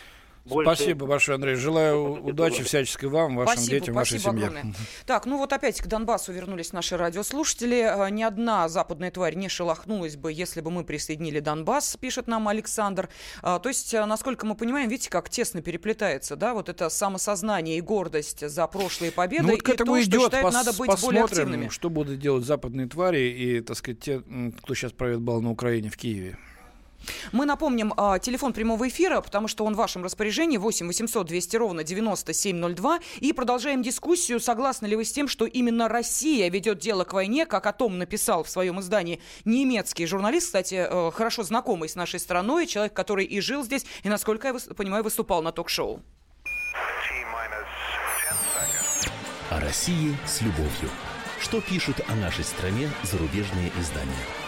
больше... 0.48 0.74
Спасибо 0.74 1.06
большое, 1.06 1.36
Андрей. 1.36 1.54
Желаю 1.54 2.22
удачи 2.24 2.62
всяческой 2.62 3.08
вам, 3.08 3.36
вашим 3.36 3.54
спасибо, 3.54 3.80
детям, 3.80 3.94
вашей 3.94 4.18
семье. 4.18 4.46
Огромное. 4.46 4.74
Так, 5.06 5.26
ну 5.26 5.38
вот 5.38 5.52
опять 5.52 5.80
к 5.80 5.86
Донбассу 5.86 6.32
вернулись 6.32 6.72
наши 6.72 6.96
радиослушатели. 6.96 7.80
А, 7.80 8.08
ни 8.08 8.22
одна 8.22 8.68
западная 8.68 9.10
тварь 9.10 9.34
не 9.34 9.48
шелохнулась 9.48 10.16
бы, 10.16 10.32
если 10.32 10.60
бы 10.60 10.70
мы 10.70 10.84
присоединили 10.84 11.40
Донбасс, 11.40 11.96
пишет 11.96 12.26
нам 12.26 12.48
Александр. 12.48 13.08
А, 13.42 13.58
то 13.58 13.68
есть, 13.68 13.94
а, 13.94 14.06
насколько 14.06 14.46
мы 14.46 14.54
понимаем, 14.54 14.88
видите, 14.88 15.10
как 15.10 15.28
тесно 15.28 15.62
переплетается, 15.62 16.36
да, 16.36 16.54
вот 16.54 16.68
это 16.68 16.88
самосознание 16.88 17.78
и 17.78 17.80
гордость 17.80 18.48
за 18.48 18.66
прошлые 18.66 19.12
победы, 19.12 19.44
ну, 19.44 19.50
вот 19.52 19.62
к 19.62 19.68
этому 19.68 19.96
и 19.96 20.04
то, 20.04 20.04
идет. 20.04 20.20
что 20.20 20.24
считают, 20.24 20.46
Пос- 20.46 20.52
надо 20.52 20.72
быть 20.72 21.00
более 21.00 21.24
активными. 21.24 21.68
что 21.68 21.90
будут 21.90 22.18
делать 22.18 22.44
западные 22.44 22.88
твари 22.88 23.30
и, 23.30 23.60
так 23.60 23.76
сказать, 23.76 24.00
те, 24.00 24.22
кто 24.62 24.74
сейчас 24.74 24.92
правит 24.92 25.20
бал 25.20 25.40
на 25.40 25.50
Украине 25.50 25.90
в 25.90 25.96
Киеве. 25.96 26.38
Мы 27.32 27.46
напомним 27.46 27.94
а, 27.96 28.18
телефон 28.18 28.52
прямого 28.52 28.88
эфира, 28.88 29.20
потому 29.20 29.48
что 29.48 29.64
он 29.64 29.74
в 29.74 29.76
вашем 29.76 30.04
распоряжении 30.04 30.56
8 30.56 30.86
800 30.86 31.26
200 31.26 31.56
ровно 31.56 31.84
9702. 31.84 33.00
И 33.20 33.32
продолжаем 33.32 33.82
дискуссию. 33.82 34.40
Согласны 34.40 34.86
ли 34.86 34.96
вы 34.96 35.04
с 35.04 35.12
тем, 35.12 35.28
что 35.28 35.46
именно 35.46 35.88
Россия 35.88 36.50
ведет 36.50 36.78
дело 36.78 37.04
к 37.04 37.12
войне, 37.12 37.46
как 37.46 37.66
о 37.66 37.72
том 37.72 37.98
написал 37.98 38.44
в 38.44 38.50
своем 38.50 38.80
издании 38.80 39.20
немецкий 39.44 40.06
журналист, 40.06 40.46
кстати, 40.46 40.86
э, 40.88 41.10
хорошо 41.12 41.42
знакомый 41.42 41.88
с 41.88 41.94
нашей 41.94 42.20
страной, 42.20 42.66
человек, 42.66 42.94
который 42.94 43.24
и 43.24 43.40
жил 43.40 43.62
здесь, 43.62 43.84
и, 44.02 44.08
насколько 44.08 44.48
я 44.48 44.54
понимаю, 44.74 45.04
выступал 45.04 45.42
на 45.42 45.52
ток-шоу. 45.52 46.02
О 49.50 49.60
России 49.60 50.16
с 50.26 50.42
любовью. 50.42 50.90
Что 51.40 51.60
пишут 51.60 52.00
о 52.08 52.14
нашей 52.16 52.44
стране 52.44 52.90
зарубежные 53.02 53.72
издания? 53.78 54.47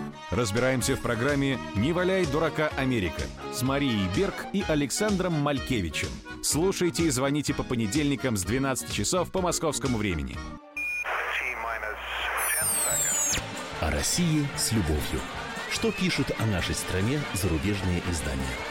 Разбираемся 0.31 0.95
в 0.95 1.01
программе 1.01 1.59
«Не 1.75 1.91
валяй 1.91 2.25
дурака 2.25 2.69
Америка» 2.77 3.21
с 3.51 3.63
Марией 3.63 4.07
Берг 4.15 4.33
и 4.53 4.63
Александром 4.65 5.33
Малькевичем. 5.33 6.07
Слушайте 6.41 7.03
и 7.03 7.09
звоните 7.09 7.53
по 7.53 7.63
понедельникам 7.63 8.37
с 8.37 8.43
12 8.43 8.93
часов 8.93 9.29
по 9.29 9.41
московскому 9.41 9.97
времени. 9.97 10.37
О 13.81 13.91
России 13.91 14.47
с 14.55 14.71
любовью. 14.71 15.19
Что 15.69 15.91
пишут 15.91 16.31
о 16.39 16.45
нашей 16.45 16.75
стране 16.75 17.19
зарубежные 17.33 18.01
издания? 18.09 18.70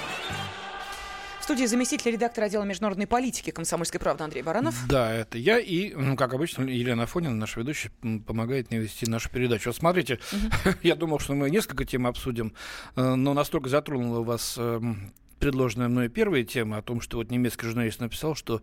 Студии 1.45 1.65
заместитель 1.65 2.13
редактора 2.13 2.47
отдела 2.47 2.65
международной 2.65 3.07
политики 3.07 3.51
комсомольской 3.51 4.01
правды 4.01 4.25
Андрей 4.25 4.43
Баранов. 4.43 4.75
Да, 4.89 5.13
это 5.13 5.39
я. 5.39 5.59
И, 5.59 5.95
ну, 5.95 6.17
как 6.17 6.35
обычно, 6.35 6.65
Елена 6.65 7.05
Афонина, 7.05 7.35
наша 7.35 7.61
ведущая, 7.61 7.91
помогает 8.27 8.71
мне 8.71 8.81
вести 8.81 9.07
нашу 9.07 9.31
передачу. 9.31 9.71
Вот 9.71 9.77
смотрите, 9.77 10.21
угу. 10.33 10.75
я 10.83 10.95
думал, 10.95 11.19
что 11.19 11.35
мы 11.35 11.51
несколько 11.51 11.85
тем 11.85 12.07
обсудим, 12.07 12.55
э, 12.97 13.15
но 13.15 13.35
настолько 13.35 13.69
затронула 13.69 14.23
вас 14.23 14.57
эм, 14.59 15.13
предложенная 15.39 15.89
мной 15.89 16.09
первая 16.09 16.45
тема 16.45 16.79
о 16.79 16.83
том, 16.83 17.01
что 17.01 17.19
вот 17.19 17.31
немецкий 17.31 17.67
журналист 17.67 18.01
написал, 18.01 18.35
что 18.35 18.63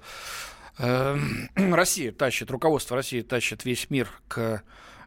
э, 0.78 1.18
Россия 1.56 2.12
тащит, 2.12 2.52
руководство 2.52 2.96
России 2.96 3.22
тащит 3.22 3.66
весь 3.66 3.90
мир 3.90 4.10
к 4.28 4.64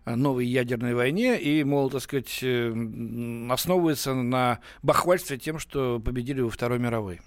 новой 0.07 0.47
ядерной 0.47 0.95
войне 0.95 1.39
и, 1.41 1.63
мол, 1.65 1.91
так 1.91 2.03
сказать, 2.03 2.39
э, 2.43 2.75
основывается 3.51 4.15
на 4.15 4.61
бахвальстве 4.83 5.39
тем, 5.39 5.59
что 5.59 6.01
победили 6.01 6.41
во 6.41 6.51
Второй 6.51 6.79
мировой. 6.79 7.21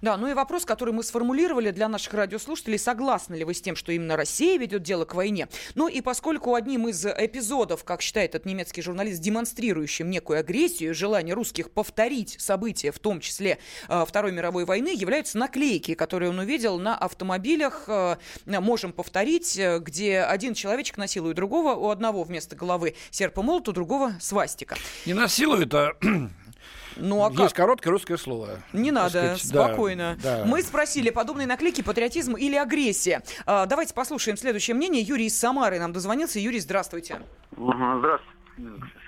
Да, 0.00 0.16
ну 0.16 0.28
и 0.28 0.34
вопрос, 0.34 0.64
который 0.64 0.94
мы 0.94 1.02
сформулировали 1.02 1.70
для 1.70 1.88
наших 1.88 2.14
радиослушателей, 2.14 2.78
согласны 2.78 3.34
ли 3.34 3.44
вы 3.44 3.54
с 3.54 3.60
тем, 3.60 3.76
что 3.76 3.92
именно 3.92 4.16
Россия 4.16 4.58
ведет 4.58 4.82
дело 4.82 5.04
к 5.04 5.14
войне? 5.14 5.48
Ну 5.74 5.88
и 5.88 6.00
поскольку 6.00 6.54
одним 6.54 6.88
из 6.88 7.04
эпизодов, 7.06 7.84
как 7.84 8.02
считает 8.02 8.34
этот 8.34 8.46
немецкий 8.46 8.82
журналист, 8.82 9.20
демонстрирующим 9.20 10.10
некую 10.10 10.40
агрессию, 10.40 10.94
желание 10.94 11.34
русских 11.34 11.70
повторить 11.70 12.36
события, 12.38 12.92
в 12.92 12.98
том 12.98 13.20
числе 13.20 13.58
э, 13.88 14.04
Второй 14.06 14.32
мировой 14.32 14.64
войны, 14.64 14.94
являются 14.94 15.38
наклейки, 15.38 15.94
которые 15.94 16.30
он 16.30 16.38
увидел 16.38 16.78
на 16.78 16.96
автомобилях 16.96 17.84
э, 17.86 18.16
«Можем 18.46 18.92
повторить», 18.92 19.58
э, 19.58 19.78
где 19.80 20.20
один 20.20 20.54
человечек 20.54 20.96
насилует 20.96 21.36
другого, 21.36 21.74
у 21.74 21.90
одного 21.90 22.22
вместо 22.22 22.56
головы 22.56 22.94
серп 23.10 23.38
молот, 23.38 23.68
у 23.68 23.72
другого 23.72 24.14
свастика. 24.20 24.76
Не 25.06 25.14
насилует, 25.14 25.72
а 25.74 25.92
ну, 26.96 27.24
а 27.24 27.30
Есть 27.30 27.54
как? 27.54 27.54
короткое 27.54 27.90
русское 27.90 28.16
слово. 28.16 28.58
Не 28.72 28.90
надо, 28.90 29.36
сказать, 29.36 29.42
спокойно. 29.42 30.16
Да, 30.22 30.38
да. 30.38 30.44
Мы 30.44 30.62
спросили, 30.62 31.10
подобные 31.10 31.46
наклейки 31.46 31.82
патриотизм 31.82 32.36
или 32.36 32.56
агрессия. 32.56 33.22
А, 33.46 33.66
давайте 33.66 33.94
послушаем 33.94 34.36
следующее 34.36 34.74
мнение. 34.74 35.02
Юрий 35.02 35.26
из 35.26 35.38
Самары 35.38 35.78
нам 35.78 35.92
дозвонился. 35.92 36.38
Юрий, 36.38 36.60
здравствуйте. 36.60 37.20
Здравствуйте. 37.56 38.24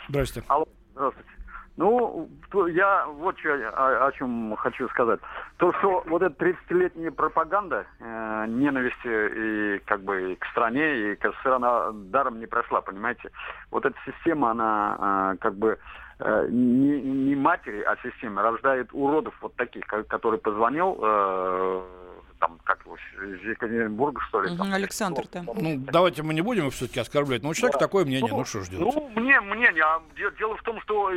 Здравствуйте. 0.09 0.47
Алло, 0.49 0.67
здравствуйте. 0.95 1.33
Ну, 1.77 2.29
я 2.69 3.07
вот 3.07 3.39
что, 3.39 3.55
о, 3.55 4.07
о 4.07 4.13
чем 4.13 4.55
хочу 4.57 4.89
сказать. 4.91 5.21
То, 5.57 5.73
что 5.79 6.05
вот 6.07 6.21
эта 6.21 6.45
30-летняя 6.45 7.11
пропаганда 7.11 7.87
э, 7.99 8.45
ненависти 8.49 9.77
и 9.77 9.79
как 9.87 10.03
бы 10.03 10.33
и 10.33 10.37
к 10.37 10.45
стране, 10.47 11.13
и 11.13 11.17
к 11.17 11.27
СССР, 11.27 11.53
она 11.55 11.91
даром 11.93 12.41
не 12.41 12.47
прошла, 12.47 12.83
понимаете? 12.83 13.31
Вот 13.71 13.87
эта 13.87 13.97
система, 14.05 14.51
она 14.51 15.33
э, 15.33 15.37
как 15.39 15.55
бы 15.55 15.79
не, 16.49 17.01
не 17.01 17.35
матери, 17.35 17.83
а 17.83 17.97
системы 18.03 18.43
рождает 18.43 18.89
уродов 18.93 19.35
вот 19.41 19.55
таких, 19.57 19.87
который 19.87 20.39
позвонил 20.39 20.99
э, 21.03 21.83
там, 22.43 22.59
как 22.65 22.85
его, 22.85 22.97
из 22.97 23.41
Екатеринбурга, 23.43 24.21
что 24.29 24.43
ли. 24.43 24.57
Там, 24.57 24.73
Александр, 24.73 25.25
да. 25.33 25.43
Ну, 25.45 25.77
давайте 25.79 26.23
мы 26.23 26.35
не 26.35 26.41
будем 26.41 26.67
их 26.69 26.75
все-таки 26.75 27.01
оскорблять. 27.01 27.43
Но 27.43 27.51
у 27.51 27.55
человека 27.55 27.79
да. 27.79 27.87
такое 27.87 28.05
мнение, 28.05 28.31
ну, 28.31 28.39
ну 28.39 28.45
что 28.45 28.63
ж 28.63 28.69
делать? 28.69 28.95
Ну, 28.95 29.21
мне, 29.21 29.41
мнение, 29.41 29.85
а 29.85 30.03
дело 30.39 30.57
в 30.57 30.63
том, 30.63 30.81
что 30.81 31.13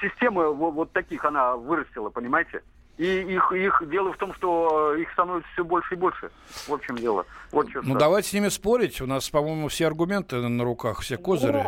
система 0.00 0.48
вот, 0.50 0.72
вот 0.72 0.92
таких 0.92 1.24
она 1.24 1.56
вырастила, 1.56 2.10
понимаете? 2.10 2.62
И 2.98 3.04
их, 3.04 3.50
их 3.52 3.82
дело 3.88 4.12
в 4.12 4.18
том, 4.18 4.34
что 4.34 4.94
их 4.94 5.10
становится 5.12 5.50
все 5.54 5.64
больше 5.64 5.94
и 5.94 5.96
больше. 5.96 6.30
В 6.68 6.72
общем 6.74 6.96
дело. 6.96 7.24
Вот 7.50 7.70
что 7.70 7.80
ну, 7.82 7.96
давайте 7.96 8.28
с 8.28 8.32
ними 8.34 8.48
спорить. 8.48 9.00
У 9.00 9.06
нас, 9.06 9.30
по-моему, 9.30 9.68
все 9.68 9.86
аргументы 9.86 10.36
на 10.36 10.64
руках, 10.64 11.00
все 11.00 11.16
козыри. 11.16 11.64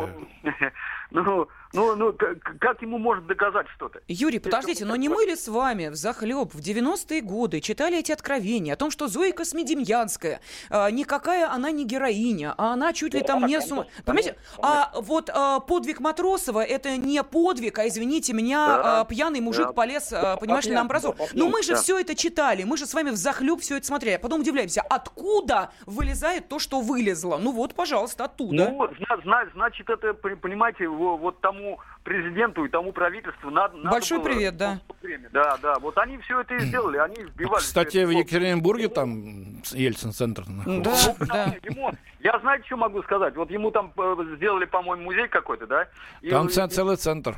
Ну, 1.11 1.49
ну 1.73 1.97
ну, 1.97 2.15
как 2.61 2.83
ему 2.83 2.99
может 2.99 3.27
доказать 3.27 3.67
что-то? 3.77 4.01
Юрий, 4.09 4.39
подождите, 4.39 4.85
но 4.85 4.97
не 4.97 5.09
мы 5.09 5.25
ли 5.25 5.37
с 5.37 5.49
вами 5.49 5.89
в 5.89 5.95
захлеб 5.95 6.55
в 6.55 6.59
90-е 6.59 7.21
годы 7.21 7.61
читали 7.61 7.99
эти 7.99 8.13
откровения 8.13 8.75
о 8.75 8.77
том, 8.77 8.91
что 8.91 9.09
Зоя 9.09 9.33
Космедемьянская, 9.33 10.41
а, 10.71 10.91
никакая 10.91 11.51
она 11.51 11.71
не 11.71 11.85
героиня, 11.85 12.55
а 12.57 12.73
она 12.73 12.93
чуть 12.93 13.15
ли 13.15 13.23
там 13.23 13.47
не... 13.47 13.61
Сум... 13.61 13.85
Понимаете? 14.05 14.37
А 14.59 14.93
вот 14.97 15.31
а, 15.33 15.61
подвиг 15.61 16.01
Матросова 16.01 16.65
это 16.65 16.97
не 16.97 17.23
подвиг, 17.23 17.79
а, 17.79 17.89
извините 17.89 18.33
меня, 18.33 18.67
да, 18.67 19.01
а, 19.01 19.05
пьяный 19.05 19.41
мужик 19.41 19.69
да. 19.69 19.73
полез, 19.73 20.13
а, 20.13 20.37
понимаешь 20.37 20.65
ли, 20.65 20.75
на 20.75 20.83
амбразур. 20.83 21.15
Но 21.33 21.49
мы 21.49 21.63
же 21.63 21.75
да. 21.75 21.81
все 21.81 21.99
это 21.99 22.15
читали, 22.15 22.65
мы 22.65 22.77
же 22.77 22.87
с 22.87 22.95
вами 22.95 23.11
в 23.11 23.17
захлеб 23.17 23.61
все 23.61 23.77
это 23.77 23.87
смотрели. 23.87 24.17
А 24.17 24.19
потом 24.19 24.41
удивляемся, 24.41 24.83
откуда 24.83 25.71
вылезает 25.87 26.49
то, 26.49 26.59
что 26.59 26.81
вылезло? 26.81 27.39
Ну 27.39 27.53
вот, 27.53 27.75
пожалуйста, 27.75 28.25
оттуда. 28.25 28.69
Ну, 28.71 28.89
значит, 29.55 29.89
это, 29.89 30.15
понимаете, 30.15 30.89
вот 30.89 31.41
тому 31.41 31.62
тому 31.63 31.81
президенту 32.03 32.65
и 32.65 32.69
тому 32.69 32.93
правительству 32.93 33.51
надо... 33.51 33.77
Большой 33.79 34.19
надо 34.19 34.29
было 34.29 34.35
привет, 34.35 34.57
да. 34.57 34.81
Время. 35.01 35.29
Да, 35.33 35.57
да. 35.63 35.79
Вот 35.79 35.97
они 35.99 36.19
все 36.19 36.41
это 36.41 36.55
и 36.55 36.61
сделали, 36.61 36.99
они 36.99 37.17
вбивали... 37.23 37.61
Кстати, 37.61 38.05
в 38.05 38.11
Екатеринбурге 38.11 38.89
там 38.89 39.63
Ельцин-центр 39.73 40.45
Да, 40.67 40.95
да. 41.21 41.55
Ему, 41.63 41.93
я 42.21 42.39
знаете, 42.41 42.67
что 42.67 42.77
могу 42.77 43.03
сказать? 43.03 43.37
Вот 43.37 43.51
ему 43.51 43.71
там 43.71 43.93
э, 43.97 44.17
сделали, 44.37 44.65
по-моему, 44.65 45.05
музей 45.05 45.29
какой-то, 45.29 45.67
да? 45.67 45.89
И, 46.23 46.31
там 46.31 46.49
и, 46.49 46.51
целый 46.51 46.97
центр. 46.97 47.37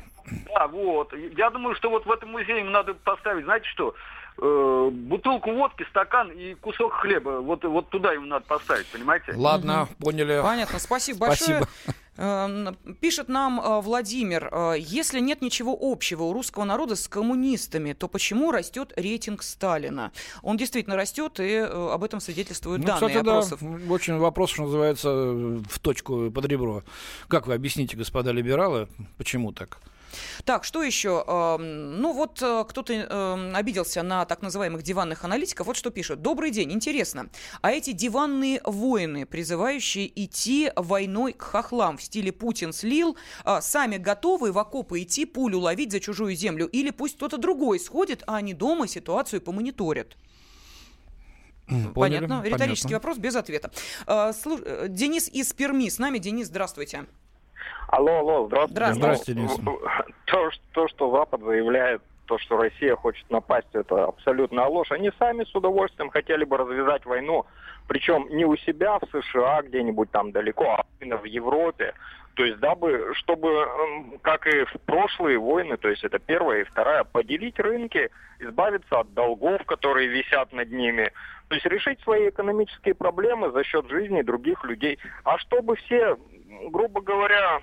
Да, 0.53 0.67
вот. 0.67 1.13
Я 1.37 1.51
думаю, 1.51 1.75
что 1.75 1.89
вот 1.89 2.05
в 2.05 2.11
этом 2.11 2.31
музее 2.31 2.59
ему 2.59 2.71
надо 2.71 2.95
поставить, 2.95 3.45
знаете 3.45 3.67
что? 3.67 3.93
Э, 4.41 4.89
бутылку 4.91 5.51
водки, 5.51 5.85
стакан 5.91 6.31
и 6.31 6.55
кусок 6.55 6.93
хлеба. 6.93 7.41
Вот, 7.41 7.63
вот 7.63 7.89
туда 7.89 8.13
ему 8.13 8.25
надо 8.25 8.45
поставить, 8.45 8.87
понимаете? 8.87 9.33
Ладно, 9.35 9.83
угу. 9.83 10.05
поняли. 10.05 10.41
Понятно, 10.41 10.79
спасибо 10.79 11.27
большое. 11.27 11.61
Спасибо. 11.61 11.95
Эм, 12.17 12.77
пишет 13.01 13.27
нам 13.27 13.59
э, 13.59 13.81
Владимир, 13.81 14.49
э, 14.51 14.75
если 14.79 15.19
нет 15.19 15.41
ничего 15.41 15.77
общего 15.79 16.23
у 16.23 16.33
русского 16.33 16.63
народа 16.63 16.95
с 16.95 17.07
коммунистами, 17.09 17.91
то 17.93 18.07
почему 18.07 18.51
растет 18.51 18.93
рейтинг 18.95 19.43
Сталина? 19.43 20.13
Он 20.41 20.55
действительно 20.55 20.95
растет, 20.95 21.39
и 21.41 21.43
э, 21.43 21.65
об 21.65 22.03
этом 22.03 22.21
свидетельствуют 22.21 22.81
ну, 22.81 22.87
данные 22.87 23.09
кстати, 23.09 23.17
опросов. 23.17 23.59
Да, 23.61 23.93
очень 23.93 24.17
вопрос, 24.17 24.51
что 24.51 24.63
называется, 24.63 25.09
в 25.11 25.79
точку 25.81 26.31
под 26.31 26.45
ребро. 26.45 26.83
Как 27.27 27.47
вы 27.47 27.53
объясните, 27.53 27.97
господа 27.97 28.31
либералы, 28.31 28.87
почему 29.17 29.51
так? 29.51 29.79
Так, 30.43 30.63
что 30.63 30.83
еще? 30.83 31.23
Ну 31.59 32.13
вот 32.13 32.41
э, 32.41 32.65
кто-то 32.67 33.51
обиделся 33.55 34.03
на 34.03 34.25
так 34.25 34.41
называемых 34.41 34.83
диванных 34.83 35.23
аналитиков. 35.23 35.67
Вот 35.67 35.77
что 35.77 35.89
пишут. 35.89 36.21
Добрый 36.21 36.51
день, 36.51 36.71
интересно. 36.71 37.29
А 37.61 37.71
эти 37.71 37.91
диванные 37.91 38.61
воины, 38.63 39.25
призывающие 39.25 40.11
идти 40.23 40.71
войной 40.75 41.33
к 41.33 41.41
хохлам 41.41 41.97
в 41.97 42.03
стиле 42.03 42.31
Путин 42.31 42.73
слил, 42.73 43.17
а, 43.43 43.61
сами 43.61 43.97
готовы 43.97 44.51
в 44.51 44.59
окопы 44.59 45.01
идти, 45.01 45.25
пулю 45.25 45.59
ловить 45.59 45.91
за 45.91 45.99
чужую 45.99 46.35
землю? 46.35 46.67
Или 46.67 46.91
пусть 46.91 47.15
кто-то 47.15 47.37
другой 47.37 47.79
сходит, 47.79 48.23
а 48.27 48.37
они 48.37 48.53
дома 48.53 48.87
ситуацию 48.87 49.41
помониторят? 49.41 50.17
Поняли, 51.67 52.27
понятно. 52.27 52.41
Риторический 52.43 52.89
понятно. 52.89 53.09
вопрос 53.09 53.17
без 53.17 53.35
ответа. 53.35 53.71
Э, 54.05 54.33
Денис 54.87 55.27
из 55.29 55.51
Перми 55.53 55.89
с 55.89 55.97
нами. 55.97 56.19
Денис, 56.19 56.47
здравствуйте. 56.47 57.05
Алло, 57.87 58.19
алло, 58.19 58.47
здравствуйте. 58.47 58.93
Здравствуйте, 58.93 59.33
Денис. 59.39 59.59
То, 60.25 60.49
то, 60.73 60.87
что 60.87 61.11
Запад 61.11 61.41
заявляет, 61.41 62.01
то, 62.25 62.37
что 62.39 62.57
Россия 62.57 62.95
хочет 62.95 63.29
напасть, 63.29 63.67
это 63.73 64.05
абсолютная 64.05 64.65
ложь. 64.65 64.91
Они 64.91 65.11
сами 65.19 65.43
с 65.43 65.55
удовольствием 65.55 66.09
хотели 66.09 66.43
бы 66.43 66.57
развязать 66.57 67.05
войну, 67.05 67.45
причем 67.87 68.27
не 68.29 68.45
у 68.45 68.57
себя 68.57 68.97
в 68.99 69.05
США 69.11 69.61
где-нибудь 69.61 70.09
там 70.11 70.31
далеко, 70.31 70.77
а 70.79 70.85
именно 70.99 71.17
в 71.17 71.25
Европе. 71.25 71.93
То 72.33 72.43
есть, 72.43 72.59
дабы, 72.59 73.13
чтобы, 73.13 73.65
как 74.21 74.45
и 74.47 74.65
в 74.65 74.73
прошлые 74.85 75.37
войны, 75.37 75.77
то 75.77 75.87
есть 75.87 76.03
это 76.03 76.19
первая 76.19 76.61
и 76.61 76.65
вторая, 76.65 77.05
поделить 77.05 77.57
рынки, 77.59 78.09
избавиться 78.39 78.99
от 78.99 79.13
долгов, 79.13 79.63
которые 79.65 80.09
висят 80.09 80.51
над 80.51 80.69
ними, 80.69 81.13
то 81.47 81.55
есть 81.55 81.65
решить 81.65 82.01
свои 82.01 82.29
экономические 82.29 82.93
проблемы 82.93 83.51
за 83.51 83.63
счет 83.63 83.89
жизни 83.89 84.21
других 84.21 84.65
людей. 84.65 84.99
А 85.23 85.37
чтобы 85.37 85.77
все, 85.77 86.17
грубо 86.69 87.01
говоря, 87.01 87.61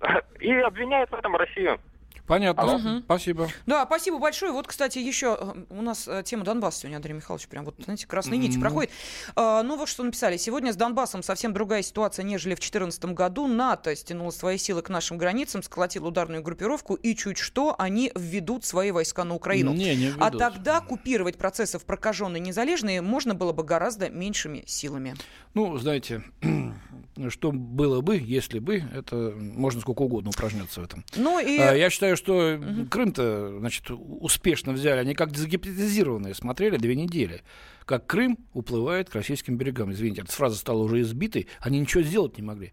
и 0.40 0.52
обвиняют 0.54 1.10
в 1.10 1.14
этом 1.14 1.36
Россию. 1.36 1.80
Понятно. 2.26 2.76
Угу. 2.76 3.02
Спасибо. 3.04 3.48
Да, 3.66 3.84
спасибо 3.84 4.18
большое. 4.18 4.52
Вот, 4.52 4.66
кстати, 4.66 4.98
еще 4.98 5.36
э, 5.38 5.64
у 5.70 5.82
нас 5.82 6.06
э, 6.06 6.22
тема 6.24 6.44
Донбасса 6.44 6.80
сегодня, 6.80 6.96
Андрей 6.96 7.14
Михайлович, 7.14 7.48
прям 7.48 7.64
вот, 7.64 7.74
знаете, 7.82 8.06
красные 8.06 8.38
нити 8.38 8.56
mm-hmm. 8.56 8.60
проходит. 8.60 8.90
А, 9.34 9.62
ну, 9.62 9.76
вот 9.76 9.88
что 9.88 10.02
написали. 10.04 10.36
Сегодня 10.36 10.72
с 10.72 10.76
Донбассом 10.76 11.22
совсем 11.22 11.52
другая 11.52 11.82
ситуация, 11.82 12.22
нежели 12.24 12.54
в 12.54 12.58
2014 12.58 13.04
году. 13.06 13.46
НАТО 13.46 13.94
стянуло 13.96 14.30
свои 14.30 14.56
силы 14.56 14.82
к 14.82 14.88
нашим 14.88 15.18
границам, 15.18 15.62
сколотил 15.62 16.06
ударную 16.06 16.42
группировку, 16.42 16.94
и 16.94 17.14
чуть 17.16 17.38
что, 17.38 17.74
они 17.78 18.12
введут 18.14 18.64
свои 18.64 18.92
войска 18.92 19.24
на 19.24 19.34
Украину. 19.34 19.72
Не, 19.72 19.96
не 19.96 20.12
а 20.18 20.30
тогда 20.30 20.80
купировать 20.80 21.36
процессы 21.36 21.78
в 21.78 21.84
прокаженные 21.84 22.40
незалежные 22.40 23.02
можно 23.02 23.34
было 23.34 23.52
бы 23.52 23.64
гораздо 23.64 24.08
меньшими 24.10 24.62
силами. 24.66 25.16
Ну, 25.54 25.76
знаете, 25.76 26.22
что 27.28 27.52
было 27.52 28.00
бы, 28.00 28.16
если 28.16 28.58
бы, 28.58 28.82
это 28.94 29.34
можно 29.36 29.80
сколько 29.80 30.02
угодно 30.02 30.30
упражняться 30.30 30.80
в 30.80 30.84
этом. 30.84 31.04
Ну 31.16 31.38
и... 31.38 31.58
А, 31.58 31.74
я 31.74 31.90
считаю, 31.90 32.16
что 32.16 32.21
угу. 32.28 32.86
Крым-то, 32.86 33.58
значит, 33.58 33.90
успешно 33.90 34.72
взяли. 34.72 35.00
Они 35.00 35.14
как 35.14 35.36
загипнотизированные 35.36 36.34
смотрели 36.34 36.76
две 36.76 36.94
недели. 36.94 37.42
Как 37.84 38.06
Крым 38.06 38.38
уплывает 38.52 39.10
к 39.10 39.14
российским 39.14 39.56
берегам. 39.56 39.92
Извините, 39.92 40.22
эта 40.22 40.32
фраза 40.32 40.56
стала 40.56 40.82
уже 40.82 41.00
избитой. 41.00 41.48
Они 41.60 41.78
ничего 41.80 42.02
сделать 42.02 42.36
не 42.36 42.42
могли. 42.42 42.72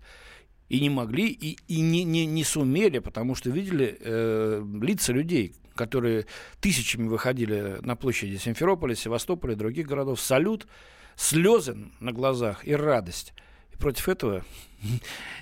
И 0.69 0.79
не 0.79 0.89
могли, 0.89 1.27
и, 1.27 1.57
и 1.67 1.81
не, 1.81 2.03
не, 2.03 2.27
не 2.27 2.43
сумели, 2.43 2.99
потому 2.99 3.33
что 3.33 3.49
видели 3.49 3.97
э, 3.99 4.63
лица 4.81 5.11
людей, 5.11 5.55
которые 5.73 6.27
тысячами 6.61 7.07
выходили 7.07 7.79
на 7.81 7.95
площади 7.95 8.35
Симферополя, 8.35 8.93
Севастополя, 8.93 9.55
других 9.55 9.87
городов, 9.87 10.21
салют, 10.21 10.67
слезы 11.15 11.75
на 11.99 12.11
глазах 12.11 12.67
и 12.67 12.75
радость. 12.75 13.33
И 13.73 13.77
против 13.77 14.09
этого 14.09 14.45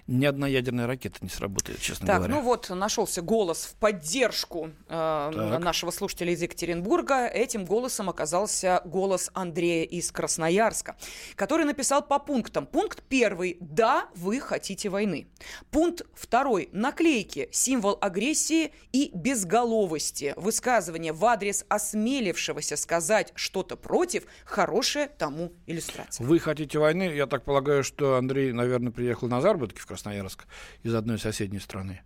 ни 0.07 0.25
одна 0.25 0.47
ядерная 0.47 0.87
ракета 0.87 1.17
не 1.21 1.29
сработает, 1.29 1.79
честно 1.79 2.07
так, 2.07 2.17
говоря. 2.17 2.35
ну 2.35 2.41
вот 2.41 2.69
нашелся 2.69 3.21
голос 3.21 3.65
в 3.65 3.75
поддержку 3.75 4.71
э, 4.87 5.57
нашего 5.59 5.91
слушателя 5.91 6.33
из 6.33 6.41
Екатеринбурга. 6.41 7.27
Этим 7.27 7.65
голосом 7.65 8.09
оказался 8.09 8.81
голос 8.85 9.29
Андрея 9.33 9.85
из 9.85 10.11
Красноярска, 10.11 10.95
который 11.35 11.65
написал 11.65 12.01
по 12.01 12.19
пунктам. 12.19 12.65
Пункт 12.65 13.03
первый. 13.07 13.57
Да, 13.59 14.07
вы 14.15 14.39
хотите 14.39 14.89
войны. 14.89 15.27
Пункт 15.71 16.05
второй. 16.13 16.69
Наклейки. 16.71 17.49
Символ 17.51 17.97
агрессии 18.01 18.71
и 18.91 19.11
безголовости. 19.13 20.33
Высказывание 20.37 21.13
в 21.13 21.23
адрес 21.25 21.65
осмелившегося 21.67 22.77
сказать 22.77 23.33
что-то 23.35 23.75
против. 23.75 24.23
Хорошая 24.45 25.07
тому 25.07 25.53
иллюстрация. 25.65 26.25
Вы 26.25 26.39
хотите 26.39 26.79
войны? 26.79 27.03
Я 27.13 27.27
так 27.27 27.43
полагаю, 27.43 27.83
что 27.83 28.15
Андрей, 28.15 28.51
наверное, 28.51 28.91
приехал 28.91 29.26
на 29.27 29.41
заработки 29.41 29.79
в 29.79 29.85
Красноярск 29.85 30.45
из 30.83 30.93
одной 30.93 31.19
соседней 31.19 31.59
страны. 31.59 32.01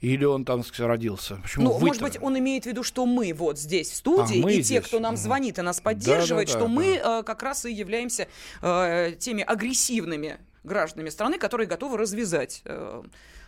Или 0.00 0.24
он 0.24 0.44
там 0.44 0.64
сказать, 0.64 0.88
родился? 0.88 1.36
Почему 1.36 1.64
ну, 1.64 1.78
может 1.78 2.02
быть, 2.02 2.18
он 2.20 2.36
имеет 2.36 2.64
в 2.64 2.66
виду, 2.66 2.82
что 2.82 3.06
мы 3.06 3.32
вот 3.32 3.56
здесь 3.56 3.88
в 3.88 3.94
студии, 3.94 4.44
а, 4.44 4.50
и 4.50 4.54
здесь. 4.54 4.68
те, 4.68 4.80
кто 4.80 4.98
нам 4.98 5.16
звонит 5.16 5.60
и 5.60 5.62
нас 5.62 5.80
поддерживает, 5.80 6.48
да, 6.48 6.54
да, 6.54 6.58
да, 6.58 6.66
что 6.66 6.68
да. 6.68 6.74
мы 6.74 6.94
э, 6.96 7.22
как 7.22 7.42
раз 7.44 7.64
и 7.66 7.72
являемся 7.72 8.26
э, 8.62 9.12
теми 9.20 9.44
агрессивными 9.44 10.38
гражданами 10.64 11.08
страны, 11.08 11.38
которые 11.38 11.68
готовы 11.68 11.98
развязать 11.98 12.62
э, 12.64 13.02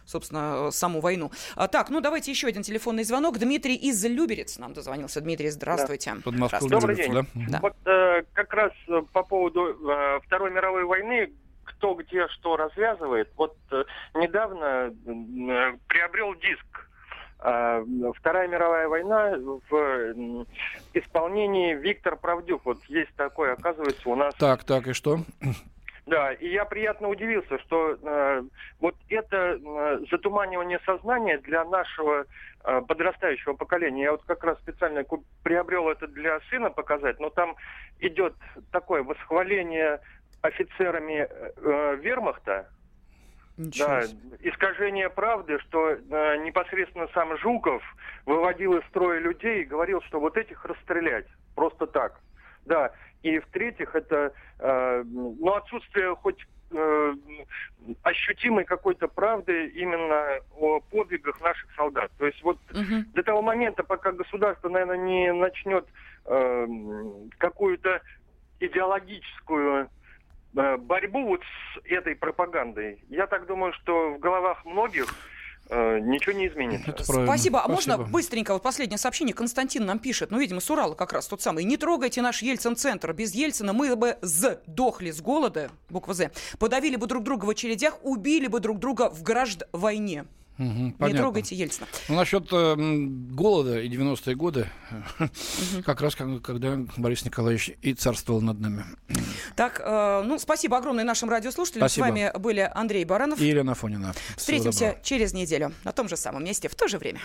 собственно, 0.05 0.71
саму 0.71 1.01
войну. 1.01 1.31
А, 1.57 1.69
так, 1.69 1.91
ну 1.91 2.01
давайте 2.01 2.31
еще 2.31 2.47
один 2.47 2.63
телефонный 2.63 3.05
звонок. 3.05 3.39
Дмитрий 3.39 3.75
из 3.75 4.05
Люберец 4.05 4.59
нам 4.59 4.73
дозвонился. 4.75 5.21
Дмитрий, 5.21 5.51
здравствуйте. 5.51 6.15
Да. 6.25 6.31
здравствуйте. 6.31 6.69
Добрый 6.69 6.97
день. 6.97 7.13
Да? 7.13 7.27
Да. 7.35 7.59
Вот 7.61 7.77
э, 7.87 8.23
как 8.33 8.53
раз 8.53 8.73
э, 8.89 9.03
по 9.13 9.23
поводу 9.23 9.67
э, 9.67 10.21
Второй 10.27 10.51
мировой 10.51 10.85
войны 10.85 11.33
кто 11.85 11.95
где 11.95 12.27
что 12.29 12.57
развязывает. 12.57 13.31
Вот 13.37 13.57
э, 13.71 13.85
недавно 14.15 14.91
э, 15.07 15.77
приобрел 15.87 16.35
диск 16.37 16.89
э, 17.41 17.85
Вторая 18.17 18.49
мировая 18.49 18.89
война 18.89 19.37
в 19.69 20.47
исполнении 20.95 21.75
Виктор 21.75 22.17
Правдюк. 22.17 22.63
Вот 22.65 22.83
есть 22.85 23.15
такой, 23.17 23.53
оказывается, 23.53 24.09
у 24.09 24.15
нас. 24.15 24.35
Так, 24.37 24.65
так, 24.65 24.87
и 24.87 24.95
что? 24.95 25.19
Да, 26.07 26.33
и 26.33 26.49
я 26.49 26.65
приятно 26.67 27.09
удивился, 27.09 27.59
что 27.61 27.99
э, 28.03 28.43
вот 28.81 28.95
это 29.09 29.37
э, 29.37 29.99
затуманивание 30.11 30.79
сознания 30.85 31.39
для 31.39 31.65
нашего 31.65 32.27
э, 32.63 32.81
подрастающего 32.83 33.55
поколения. 33.55 34.05
Я 34.05 34.13
вот 34.13 34.23
как 34.25 34.45
раз 34.45 34.59
специально 34.59 35.03
приобрел 35.43 35.89
это 35.89 36.07
для 36.07 36.41
сына 36.51 36.71
показать, 36.71 37.19
но 37.21 37.31
там 37.31 37.57
идет 38.01 38.35
такое 38.71 39.03
восхваление 39.03 40.01
офицерами 40.45 41.27
э, 41.27 41.97
вермахта, 42.03 42.69
да, 43.57 44.03
искажение 44.41 45.09
правды, 45.09 45.59
что 45.61 45.91
э, 45.91 46.37
непосредственно 46.39 47.09
сам 47.15 47.37
Жуков 47.39 47.83
выводил 48.27 48.77
из 48.77 48.85
строя 48.89 49.21
людей 49.21 49.63
и 49.63 49.67
говорил, 49.67 50.03
что 50.03 50.21
вот 50.21 50.37
этих 50.37 50.65
расстрелять 50.65 51.27
просто 51.55 51.87
так. 51.87 52.21
Да, 52.67 52.93
и 53.23 53.39
в-третьих, 53.39 53.95
это 53.95 54.35
э, 54.59 55.03
ну, 55.07 55.55
отсутствие 55.55 56.15
хоть 56.17 56.45
э, 56.73 57.15
ощутимой 58.03 58.65
какой-то 58.65 59.09
правды 59.09 59.69
именно 59.69 60.41
о 60.57 60.81
подвигах 60.81 61.41
наших 61.41 61.73
солдат. 61.75 62.11
То 62.19 62.27
есть 62.27 62.43
вот 62.43 62.59
угу. 62.71 63.05
до 63.15 63.23
того 63.23 63.41
момента, 63.41 63.83
пока 63.83 64.13
государство, 64.13 64.69
наверное, 64.69 64.99
не 64.99 65.33
начнет 65.33 65.87
э, 66.27 66.67
какую-то 67.39 68.03
идеологическую 68.61 69.85
Э, 69.85 69.89
борьбу 70.55 71.27
вот 71.27 71.41
с 71.43 71.81
этой 71.85 72.15
пропагандой, 72.15 73.03
я 73.09 73.27
так 73.27 73.47
думаю, 73.47 73.73
что 73.73 74.15
в 74.15 74.19
головах 74.19 74.65
многих 74.65 75.15
э, 75.69 75.99
ничего 76.01 76.33
не 76.33 76.49
изменится. 76.49 76.91
Это 76.91 77.03
Спасибо. 77.03 77.65
А 77.65 77.69
можно 77.69 77.99
быстренько, 77.99 78.53
вот 78.53 78.63
последнее 78.63 78.99
сообщение, 78.99 79.35
Константин 79.35 79.85
нам 79.85 79.99
пишет, 79.99 80.31
ну, 80.31 80.39
видимо, 80.39 80.61
с 80.61 80.71
Урала 80.71 80.95
как 80.95 81.13
раз 81.13 81.27
тот 81.27 81.43
самый. 81.43 81.65
Не 81.65 81.77
трогайте 81.77 82.23
наш 82.23 82.43
Ельцин-центр. 82.43 83.13
Без 83.13 83.35
Ельцина 83.35 83.73
мы 83.73 83.95
бы 83.97 84.17
сдохли 84.23 85.11
с 85.11 85.21
голода, 85.21 85.71
буква 85.91 86.15
«З», 86.15 86.31
подавили 86.59 86.97
бы 86.97 87.07
друг 87.07 87.25
друга 87.25 87.45
в 87.45 87.51
очередях, 87.51 87.99
убили 88.03 88.47
бы 88.47 88.61
друг 88.61 88.79
друга 88.79 89.11
в 89.11 89.23
гражд 89.23 89.65
войне. 89.73 90.25
Угу, 90.57 90.95
не 91.09 91.15
трогайте 91.15 91.57
Ельцина. 91.57 91.89
Ну, 92.09 92.15
насчет 92.15 92.47
э, 92.53 92.77
голода 92.77 93.81
и 93.81 93.89
90-е 93.89 94.37
годы, 94.37 94.69
угу. 95.19 95.29
как 95.85 96.01
раз 96.01 96.15
когда 96.15 96.79
Борис 96.97 97.25
Николаевич 97.25 97.73
и 97.83 97.93
царствовал 97.93 98.41
над 98.41 98.61
нами. 98.61 98.85
Так, 99.57 99.81
э, 99.85 100.23
ну, 100.25 100.39
спасибо 100.39 100.77
огромное 100.77 101.05
нашим 101.05 101.29
радиослушателям. 101.29 101.89
Спасибо. 101.89 102.05
С 102.05 102.09
вами 102.09 102.33
были 102.39 102.71
Андрей 102.73 103.05
Баранов 103.05 103.41
и 103.41 103.47
Елена 103.47 103.75
Фонина. 103.75 104.15
Встретимся 104.37 104.97
через 105.03 105.33
неделю 105.33 105.73
на 105.83 105.93
том 105.93 106.09
же 106.09 106.17
самом 106.17 106.45
месте 106.45 106.69
в 106.69 106.77
то 106.77 106.87
же 106.87 106.99
время. 106.99 107.21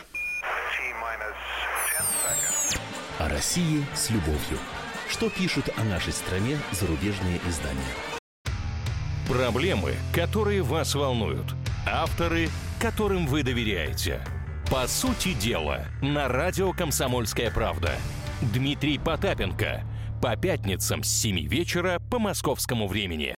О 3.20 3.30
России 3.30 3.86
с 3.94 4.10
любовью. 4.10 4.58
Что 5.08 5.30
пишут 5.30 5.70
о 5.78 5.84
нашей 5.84 6.14
стране 6.14 6.58
зарубежные 6.72 7.40
издания? 7.48 7.80
Проблемы, 9.28 9.94
которые 10.14 10.64
вас 10.64 10.96
волнуют. 10.96 11.46
Авторы– 11.86 12.50
которым 12.80 13.28
вы 13.28 13.44
доверяете. 13.44 14.22
По 14.72 14.88
сути 14.88 15.34
дела, 15.34 15.86
на 16.02 16.28
радио 16.28 16.72
«Комсомольская 16.74 17.52
правда». 17.52 17.92
Дмитрий 18.54 18.98
Потапенко. 18.98 19.84
По 20.22 20.36
пятницам 20.36 21.04
с 21.04 21.10
7 21.10 21.48
вечера 21.48 22.00
по 22.10 22.20
московскому 22.20 22.88
времени. 22.88 23.36